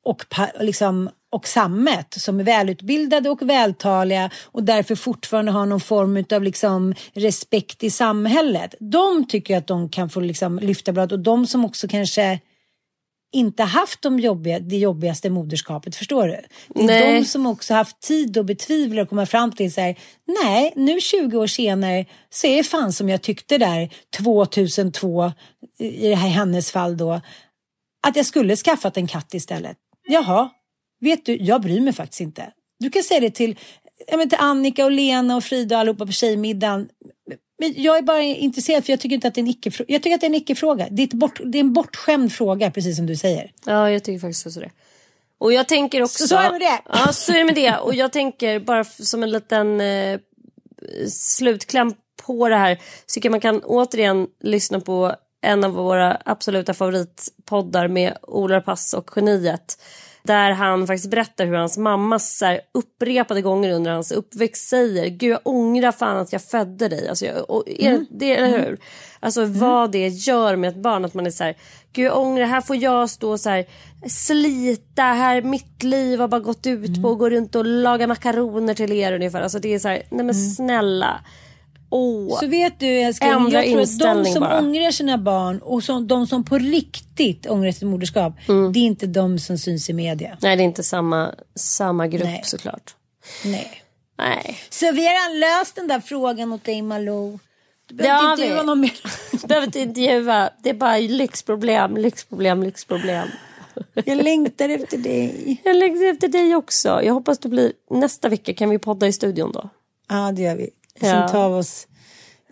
och, 0.05 0.23
liksom, 0.59 1.09
och 1.31 1.47
sammet 1.47 2.13
som 2.13 2.39
är 2.39 2.43
välutbildade 2.43 3.29
och 3.29 3.41
vältaliga 3.41 4.29
och 4.45 4.63
därför 4.63 4.95
fortfarande 4.95 5.51
har 5.51 5.65
någon 5.65 5.79
form 5.79 6.25
av 6.31 6.43
liksom, 6.43 6.93
respekt 7.13 7.83
i 7.83 7.89
samhället. 7.89 8.75
De 8.79 9.27
tycker 9.27 9.57
att 9.57 9.67
de 9.67 9.89
kan 9.89 10.09
få 10.09 10.19
liksom, 10.19 10.59
lyfta 10.59 10.91
blad 10.91 11.11
och 11.11 11.19
de 11.19 11.47
som 11.47 11.65
också 11.65 11.87
kanske 11.87 12.39
inte 13.31 13.63
haft 13.63 14.01
de 14.01 14.19
jobbiga, 14.19 14.59
det 14.59 14.77
jobbigaste 14.77 15.29
moderskapet, 15.29 15.95
förstår 15.95 16.27
du? 16.27 16.41
Det 16.67 16.81
är 16.81 16.85
Nej. 16.85 17.19
de 17.19 17.25
som 17.25 17.45
också 17.45 17.73
haft 17.73 18.01
tid 18.01 18.37
att 18.37 18.45
betvivla 18.45 19.01
och 19.01 19.09
komma 19.09 19.25
fram 19.25 19.51
till 19.51 19.73
så 19.73 19.81
här, 19.81 19.99
nej, 20.43 20.73
nu 20.75 21.01
20 21.01 21.37
år 21.37 21.47
senare 21.47 22.05
så 22.29 22.47
är 22.47 22.57
det 22.57 22.63
fan 22.63 22.93
som 22.93 23.09
jag 23.09 23.21
tyckte 23.21 23.57
där 23.57 23.89
2002, 24.17 25.31
i 25.79 26.09
det 26.09 26.15
här 26.15 26.29
hennes 26.29 26.71
fall 26.71 26.97
då, 26.97 27.21
att 28.07 28.15
jag 28.15 28.25
skulle 28.25 28.55
skaffat 28.55 28.97
en 28.97 29.07
katt 29.07 29.33
istället. 29.33 29.77
Jaha, 30.07 30.49
vet 30.99 31.25
du, 31.25 31.37
jag 31.37 31.61
bryr 31.61 31.81
mig 31.81 31.93
faktiskt 31.93 32.21
inte. 32.21 32.51
Du 32.79 32.89
kan 32.89 33.03
säga 33.03 33.19
det 33.19 33.31
till, 33.31 33.55
till 34.07 34.37
Annika 34.37 34.85
och 34.85 34.91
Lena 34.91 35.35
och 35.35 35.43
Frida 35.43 35.75
och 35.75 35.81
allihopa 35.81 36.05
på 36.05 36.11
tjejmiddagen. 36.11 36.89
Men 37.59 37.73
jag 37.77 37.97
är 37.97 38.01
bara 38.01 38.21
intresserad 38.21 38.85
för 38.85 38.93
jag 38.93 38.99
tycker 38.99 39.15
inte 39.15 39.27
att 39.27 39.33
det 39.33 39.41
är 39.41 39.43
en 39.43 39.49
icke 39.49 39.71
Jag 39.87 40.03
tycker 40.03 40.15
att 40.15 40.21
det 40.21 40.27
är 40.27 40.29
en 40.29 40.35
icke-fråga. 40.35 40.87
Det, 40.91 41.09
bort, 41.09 41.39
det 41.45 41.57
är 41.57 41.59
en 41.59 41.73
bortskämd 41.73 42.33
fråga, 42.33 42.71
precis 42.71 42.97
som 42.97 43.05
du 43.05 43.15
säger. 43.15 43.51
Ja, 43.65 43.91
jag 43.91 44.03
tycker 44.03 44.19
faktiskt 44.19 44.47
också 44.47 44.59
det. 44.59 44.69
Och 45.37 45.53
jag 45.53 45.67
tänker 45.67 46.01
också... 46.03 46.27
Så 46.27 46.35
är 46.35 46.43
det 46.43 46.51
med 46.51 46.61
det. 46.61 46.81
Ja, 46.85 47.13
så 47.13 47.31
är 47.31 47.37
det 47.37 47.43
med 47.43 47.55
det. 47.55 47.77
Och 47.77 47.95
jag 47.95 48.11
tänker 48.11 48.59
bara 48.59 48.83
som 48.83 49.23
en 49.23 49.31
liten 49.31 49.81
eh, 49.81 50.19
slutkläm 51.09 51.93
på 52.25 52.49
det 52.49 52.55
här. 52.55 52.75
Så 53.05 53.13
tycker 53.13 53.29
man 53.29 53.39
kan 53.39 53.63
återigen 53.63 54.27
lyssna 54.43 54.79
på 54.79 55.15
en 55.41 55.63
av 55.63 55.71
våra 55.71 56.21
absoluta 56.25 56.73
favoritpoddar 56.73 57.87
med 57.87 58.17
Ola 58.21 58.61
Pass 58.61 58.93
och 58.93 59.09
Geniet. 59.15 59.77
Där 60.29 60.51
han 60.51 60.87
faktiskt 60.87 61.09
berättar 61.09 61.45
hur 61.45 61.55
hans 61.55 61.77
mamma 61.77 62.19
så 62.19 62.45
här, 62.45 62.61
upprepade 62.71 63.41
gånger 63.41 63.73
under 63.73 63.91
hans 63.91 64.11
uppväxt 64.11 64.69
säger 64.69 65.07
Gud 65.07 65.31
jag 65.31 65.39
ångrar 65.43 65.91
fan 65.91 66.17
att 66.17 66.33
jag 66.33 66.41
födde 66.41 66.87
dig. 66.87 67.07
Alltså, 67.07 67.25
jag, 67.25 67.49
och, 67.49 67.63
är, 67.69 68.05
det, 68.09 68.37
eller 68.37 68.59
hur? 68.59 68.77
Alltså 69.19 69.45
vad 69.45 69.91
det 69.91 70.07
gör 70.07 70.55
med 70.55 70.69
ett 70.69 70.75
barn 70.75 71.05
att 71.05 71.13
man 71.13 71.25
är 71.25 71.31
så 71.31 71.43
här 71.43 71.55
Gud 71.93 72.05
jag 72.05 72.17
ångrar, 72.17 72.45
här 72.45 72.61
får 72.61 72.75
jag 72.75 73.09
stå 73.09 73.37
så 73.37 73.49
här 73.49 73.65
slita, 74.07 75.01
här 75.01 75.41
mitt 75.41 75.83
liv 75.83 76.19
har 76.19 76.27
bara 76.27 76.41
gått 76.41 76.67
ut 76.67 77.01
på 77.01 77.11
att 77.11 77.19
gå 77.19 77.29
runt 77.29 77.55
och 77.55 77.65
laga 77.65 78.07
makaroner 78.07 78.73
till 78.73 78.91
er 78.91 79.13
ungefär. 79.13 79.41
Alltså 79.41 79.59
det 79.59 79.73
är 79.73 79.79
så 79.79 79.87
här, 79.87 80.03
nej 80.09 80.25
men 80.25 80.35
snälla. 80.35 81.19
Åh. 81.89 82.39
Så 82.39 82.47
vet 82.47 82.79
du 82.79 82.87
älskling, 82.87 83.29
Ändra 83.31 83.65
jag 83.65 83.71
tror 83.73 83.81
att 84.13 84.25
de 84.25 84.25
som 84.31 84.39
bara. 84.41 84.59
ångrar 84.59 84.91
sina 84.91 85.17
barn 85.17 85.59
och 85.59 85.83
som, 85.83 86.07
de 86.07 86.27
som 86.27 86.43
på 86.45 86.57
riktigt 86.57 87.47
ångrar 87.49 87.71
sitt 87.71 87.83
moderskap, 87.87 88.33
Mm. 88.49 88.73
det 88.73 88.79
är 88.79 88.81
inte 88.83 89.07
de 89.07 89.39
som 89.39 89.57
syns 89.57 89.89
i 89.89 89.93
media. 89.93 90.37
Nej, 90.41 90.55
det 90.55 90.63
är 90.63 90.65
inte 90.65 90.83
samma, 90.83 91.33
samma 91.55 92.07
grupp 92.07 92.23
Nej. 92.23 92.41
såklart. 92.43 92.95
Nej. 93.45 93.83
Nej. 94.17 94.57
Så 94.69 94.91
vi 94.91 95.05
har 95.07 95.13
redan 95.29 95.39
löst 95.39 95.75
den 95.75 95.87
där 95.87 95.99
frågan 95.99 96.53
åt 96.53 96.63
dig 96.63 96.81
Malou. 96.81 97.39
Du 97.89 97.95
behöver 97.95 98.31
inte 98.31 98.41
vi. 98.41 98.45
intervjua 98.47 98.63
någon 98.65 98.79
mer. 98.79 98.93
Du 99.41 99.47
behöver 99.47 99.67
inte 99.67 99.79
intervjua. 99.79 100.49
Det 100.63 100.69
är 100.69 100.73
bara 100.73 100.97
lyxproblem, 100.97 101.97
lyxproblem, 101.97 102.63
lyxproblem. 102.63 103.27
Jag 104.05 104.23
längtar 104.23 104.69
efter 104.69 104.97
dig. 104.97 105.61
Jag 105.63 105.75
längtar 105.75 106.05
efter 106.05 106.27
dig 106.27 106.55
också. 106.55 107.01
Jag 107.03 107.13
hoppas 107.13 107.39
det 107.39 107.49
blir 107.49 107.71
nästa 107.89 108.29
vecka. 108.29 108.53
Kan 108.53 108.69
vi 108.69 108.79
podda 108.79 109.07
i 109.07 109.13
studion 109.13 109.51
då? 109.51 109.69
Ja, 110.09 110.31
det 110.31 110.41
gör 110.41 110.55
vi. 110.55 110.69
Ja. 110.99 111.07
Sen 111.09 111.29
tar 111.31 111.49
oss 111.49 111.87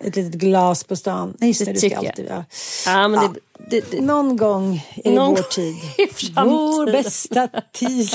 ett 0.02 0.16
litet 0.16 0.34
glas 0.34 0.84
på 0.84 0.96
stan. 0.96 1.38
Nej, 1.40 1.50
just 1.50 1.66
Det 1.66 1.74
det 1.74 1.80
ska 1.80 1.98
alltid 1.98 2.26
ja. 2.30 2.46
Ja, 2.86 3.08
men 3.08 3.22
Ja. 3.22 3.34
Det, 3.70 3.82
det, 3.82 3.92
det, 3.92 4.02
Någon 4.02 4.38
gång 4.38 4.86
är 4.96 5.10
det 5.10 5.16
Någon 5.16 5.30
vår 5.30 5.42
tid. 5.42 5.76
i. 5.98 6.32
Vår 6.36 6.92
bästa 6.92 7.48
tid. 7.74 8.10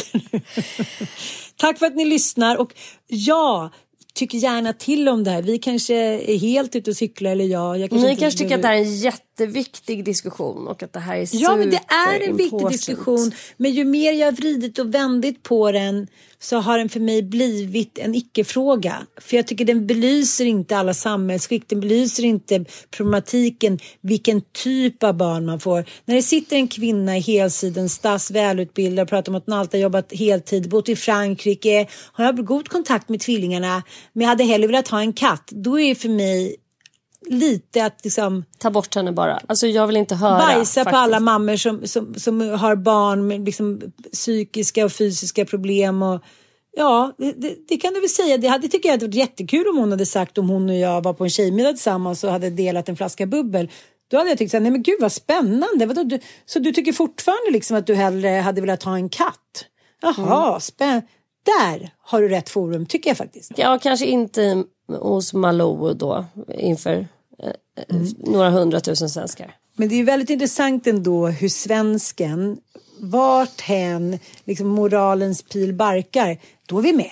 Tack 1.57 1.79
för 1.79 1.87
att 1.87 1.97
ni 1.97 2.05
lyssnar 2.05 2.57
och 2.57 2.75
ja, 3.07 3.71
tycker 4.15 4.39
gärna 4.39 4.73
till 4.73 5.09
om 5.09 5.25
det 5.25 5.31
här. 5.31 5.43
Vi 5.43 5.59
kanske 5.59 5.95
är 5.95 6.39
helt 6.39 6.77
ute 6.77 6.91
och 6.91 6.97
cyklar 6.97 7.31
eller 7.31 7.45
jag. 7.45 7.79
jag 7.79 7.93
ni 7.93 8.17
kanske 8.17 8.39
tycker 8.39 8.55
att 8.55 8.63
det 8.63 8.69
här 8.69 8.75
är 8.75 8.79
en 8.79 9.01
jätteviktig 9.39 10.05
diskussion 10.05 10.69
och 10.69 10.83
att 10.83 10.93
det 10.93 11.01
här 11.01 11.17
är 11.17 11.29
Ja, 11.33 11.57
men 11.57 11.71
det 11.71 11.81
är 11.89 12.29
en 12.29 12.37
viktig 12.37 12.69
diskussion. 12.69 13.33
Men 13.57 13.73
ju 13.73 13.85
mer 13.85 14.13
jag 14.13 14.27
har 14.27 14.33
vridit 14.33 14.79
och 14.79 14.95
vändit 14.95 15.43
på 15.43 15.73
den 15.73 16.07
så 16.39 16.57
har 16.57 16.79
den 16.79 16.89
för 16.89 17.01
mig 17.01 17.23
blivit 17.23 17.99
en 17.99 18.15
icke-fråga. 18.15 19.07
För 19.21 19.37
jag 19.37 19.47
tycker 19.47 19.65
den 19.65 19.87
belyser 19.87 20.45
inte 20.45 20.77
alla 20.77 20.95
samhällsskikt, 20.95 21.69
den 21.69 21.81
belyser 21.81 22.25
inte 22.25 22.65
problematiken, 22.91 23.79
vilken 24.01 24.43
typ 24.53 25.03
av 25.03 25.17
barn 25.17 25.47
man 25.47 25.61
får. 25.61 25.85
När 26.05 26.15
det 26.15 26.23
sitter 26.23 26.57
en 26.57 26.69
kvinna 26.69 27.17
i 27.17 27.21
helsidens 27.21 27.93
stass, 27.93 28.31
välutbildad, 28.31 29.09
pratar 29.09 29.33
om 29.33 29.37
att 29.37 29.47
hon 29.47 29.55
alltid 29.55 29.81
har 29.81 29.83
jobbat 29.83 30.13
heltid, 30.13 30.69
bott 30.69 30.89
i 30.89 30.97
Frankrike, 30.97 31.87
har 32.13 32.25
jag 32.25 32.47
god 32.47 32.69
kontakt 32.69 33.09
med 33.09 33.21
tvillingarna, 33.21 33.83
men 34.13 34.23
jag 34.23 34.29
hade 34.29 34.45
hellre 34.45 34.67
velat 34.67 34.89
ha 34.89 35.01
en 35.01 35.13
katt. 35.13 35.49
Då 35.51 35.81
är 35.81 35.89
det 35.89 35.95
för 35.95 36.09
mig 36.09 36.57
lite 37.27 37.85
att 37.85 38.01
liksom 38.05 38.45
Ta 38.59 38.71
bort 38.71 38.95
henne 38.95 39.13
bara. 39.13 39.41
Alltså 39.47 39.67
jag 39.67 39.87
vill 39.87 39.97
inte 39.97 40.15
höra. 40.15 40.39
bajsa 40.39 40.81
på 40.81 40.85
faktiskt. 40.85 40.99
alla 41.03 41.21
mammor 41.21 41.57
som, 41.57 41.87
som, 41.87 42.15
som 42.15 42.41
har 42.41 42.77
barn 42.77 43.27
med 43.27 43.45
liksom 43.45 43.81
psykiska 44.13 44.85
och 44.85 44.93
fysiska 44.93 45.45
problem. 45.45 46.03
Och, 46.03 46.21
ja, 46.77 47.13
det, 47.19 47.55
det, 47.69 47.77
kan 47.77 47.95
du 47.95 48.01
väl 48.01 48.09
säga. 48.09 48.39
Det 48.39 48.49
hade 48.49 48.69
tycker 48.69 48.89
jag 48.89 48.93
hade 48.95 49.07
varit 49.07 49.15
jättekul 49.15 49.69
om 49.69 49.77
hon 49.79 49.91
hade 49.91 50.07
sagt 50.07 50.39
om 50.39 50.49
hon 50.49 50.69
och 50.71 50.77
jag 50.77 51.03
var 51.03 51.13
på 51.13 51.25
en 51.25 51.31
tjejmiddag 51.31 51.73
tillsammans 51.73 52.25
och 52.25 52.31
hade 52.31 52.51
delat 52.51 52.89
en 52.89 52.97
flaska 52.97 53.27
bubbel. 53.27 53.71
Då 54.11 54.17
hade 54.19 54.29
jag 54.29 54.39
tyckt 54.39 54.51
så 54.51 54.57
här, 54.57 54.63
nej 54.63 54.71
men 54.73 54.83
gud 54.83 54.97
vad 55.01 55.13
spännande. 55.13 55.87
Vadå, 55.87 56.03
du, 56.03 56.19
så 56.47 56.59
du 56.59 56.73
tycker 56.73 56.93
fortfarande 56.93 57.51
liksom 57.51 57.77
att 57.77 57.87
du 57.87 57.95
hellre 57.95 58.29
hade 58.29 58.61
velat 58.61 58.83
ha 58.83 58.95
en 58.97 59.09
katt? 59.09 59.65
Jaha, 60.03 60.49
Mm. 60.49 60.61
spänn. 60.61 61.03
Där 61.45 61.91
har 62.03 62.23
du 62.23 62.29
rätt 62.29 62.49
forum 62.49 62.87
tycker 62.87 63.11
jag 63.11 63.17
faktiskt. 63.17 63.53
Ja, 63.57 63.79
kanske 63.83 64.07
inte 64.07 64.65
hos 64.95 65.33
Malou 65.33 65.95
då 65.95 66.25
inför 66.59 67.07
eh, 67.43 67.97
några 68.19 68.51
hundratusen 68.51 69.11
svenskar. 69.11 69.57
Men 69.77 69.89
det 69.89 69.95
är 69.95 70.05
väldigt 70.05 70.31
intressant 70.31 70.87
ändå 70.87 71.27
hur 71.27 71.49
svensken, 71.49 72.59
vart 73.01 73.61
hän 73.61 74.19
liksom 74.45 74.69
moralens 74.69 75.43
pil 75.43 75.75
barkar, 75.75 76.39
då 76.67 76.79
är 76.79 76.83
vi 76.83 76.93
med. 76.93 77.11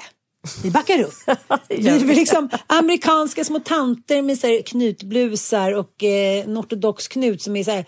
Vi 0.62 0.70
backar 0.70 1.02
upp. 1.02 1.14
Vi 1.68 1.88
är 1.88 2.14
liksom 2.14 2.50
amerikanska 2.66 3.44
små 3.44 3.60
tanter 3.60 4.22
med 4.22 4.38
så 4.38 4.46
här 4.46 4.62
knutblusar 4.62 5.72
och 5.72 6.04
eh, 6.04 6.44
en 6.44 6.58
ortodox 6.58 7.08
knut 7.08 7.42
som 7.42 7.56
är 7.56 7.64
så 7.64 7.70
här 7.70 7.84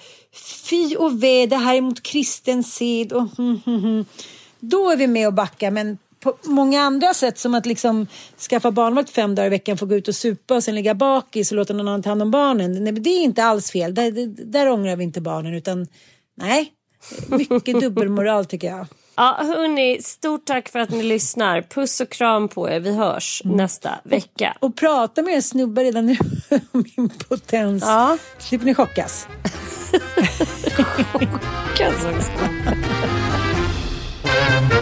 fy 0.69 0.97
och 0.97 1.23
ve, 1.23 1.47
det 1.47 1.57
här 1.57 1.75
är 1.75 1.81
mot 1.81 2.03
kristen 2.03 2.65
sed 2.65 3.13
och 3.13 3.37
hm, 3.39 3.61
hm, 3.67 3.83
hm. 3.83 4.05
Då 4.61 4.91
är 4.91 4.97
vi 4.97 5.07
med 5.07 5.27
och 5.27 5.35
backar 5.35 5.71
men 5.71 5.99
på 6.23 6.37
många 6.43 6.83
andra 6.83 7.15
sätt 7.15 7.39
som 7.39 7.55
att 7.55 7.67
liksom 7.67 8.07
skaffa 8.51 8.71
barnvakt 8.71 9.11
fem 9.11 9.35
dagar 9.35 9.47
i 9.47 9.51
veckan, 9.51 9.79
få 9.79 9.87
gå 9.87 9.95
ut 9.95 10.09
och 10.09 10.15
supa 10.15 10.55
och 10.55 10.65
sen 10.65 10.75
ligga 10.75 10.95
bakis 10.95 11.51
och 11.51 11.57
låta 11.57 11.73
någon 11.73 11.89
annan 11.89 12.03
ta 12.03 12.09
hand 12.09 12.23
om 12.23 12.31
barnen. 12.31 12.85
Nej, 12.85 12.93
det 12.93 13.11
är 13.11 13.23
inte 13.23 13.45
alls 13.45 13.71
fel. 13.71 13.95
Där, 13.95 14.11
där, 14.11 14.27
där 14.45 14.71
ångrar 14.71 14.97
vi 14.97 15.05
inte 15.05 15.21
barnen 15.21 15.55
utan 15.55 15.87
nej, 16.37 16.73
mycket 17.51 17.81
dubbelmoral 17.81 18.45
tycker 18.45 18.69
jag. 18.69 18.87
Ja, 19.17 19.39
hörni, 19.41 20.03
stort 20.03 20.45
tack 20.45 20.69
för 20.69 20.79
att 20.79 20.91
ni 20.91 21.03
lyssnar. 21.03 21.63
Puss 21.63 22.01
och 22.01 22.09
kram 22.09 22.49
på 22.49 22.71
er. 22.71 22.81
Vi 22.81 22.95
hörs 22.95 23.43
nästa 23.45 23.91
vecka. 24.05 24.57
Och 24.61 24.77
prata 24.77 25.23
med 25.23 25.35
er 25.35 25.41
snubbar 25.41 25.83
redan 25.83 26.07
nu 26.07 26.17
om 26.73 26.85
impotens. 26.97 27.83
Ja. 27.87 28.19
Slipper 28.39 28.67
ni 28.67 28.75
chockas. 28.75 29.27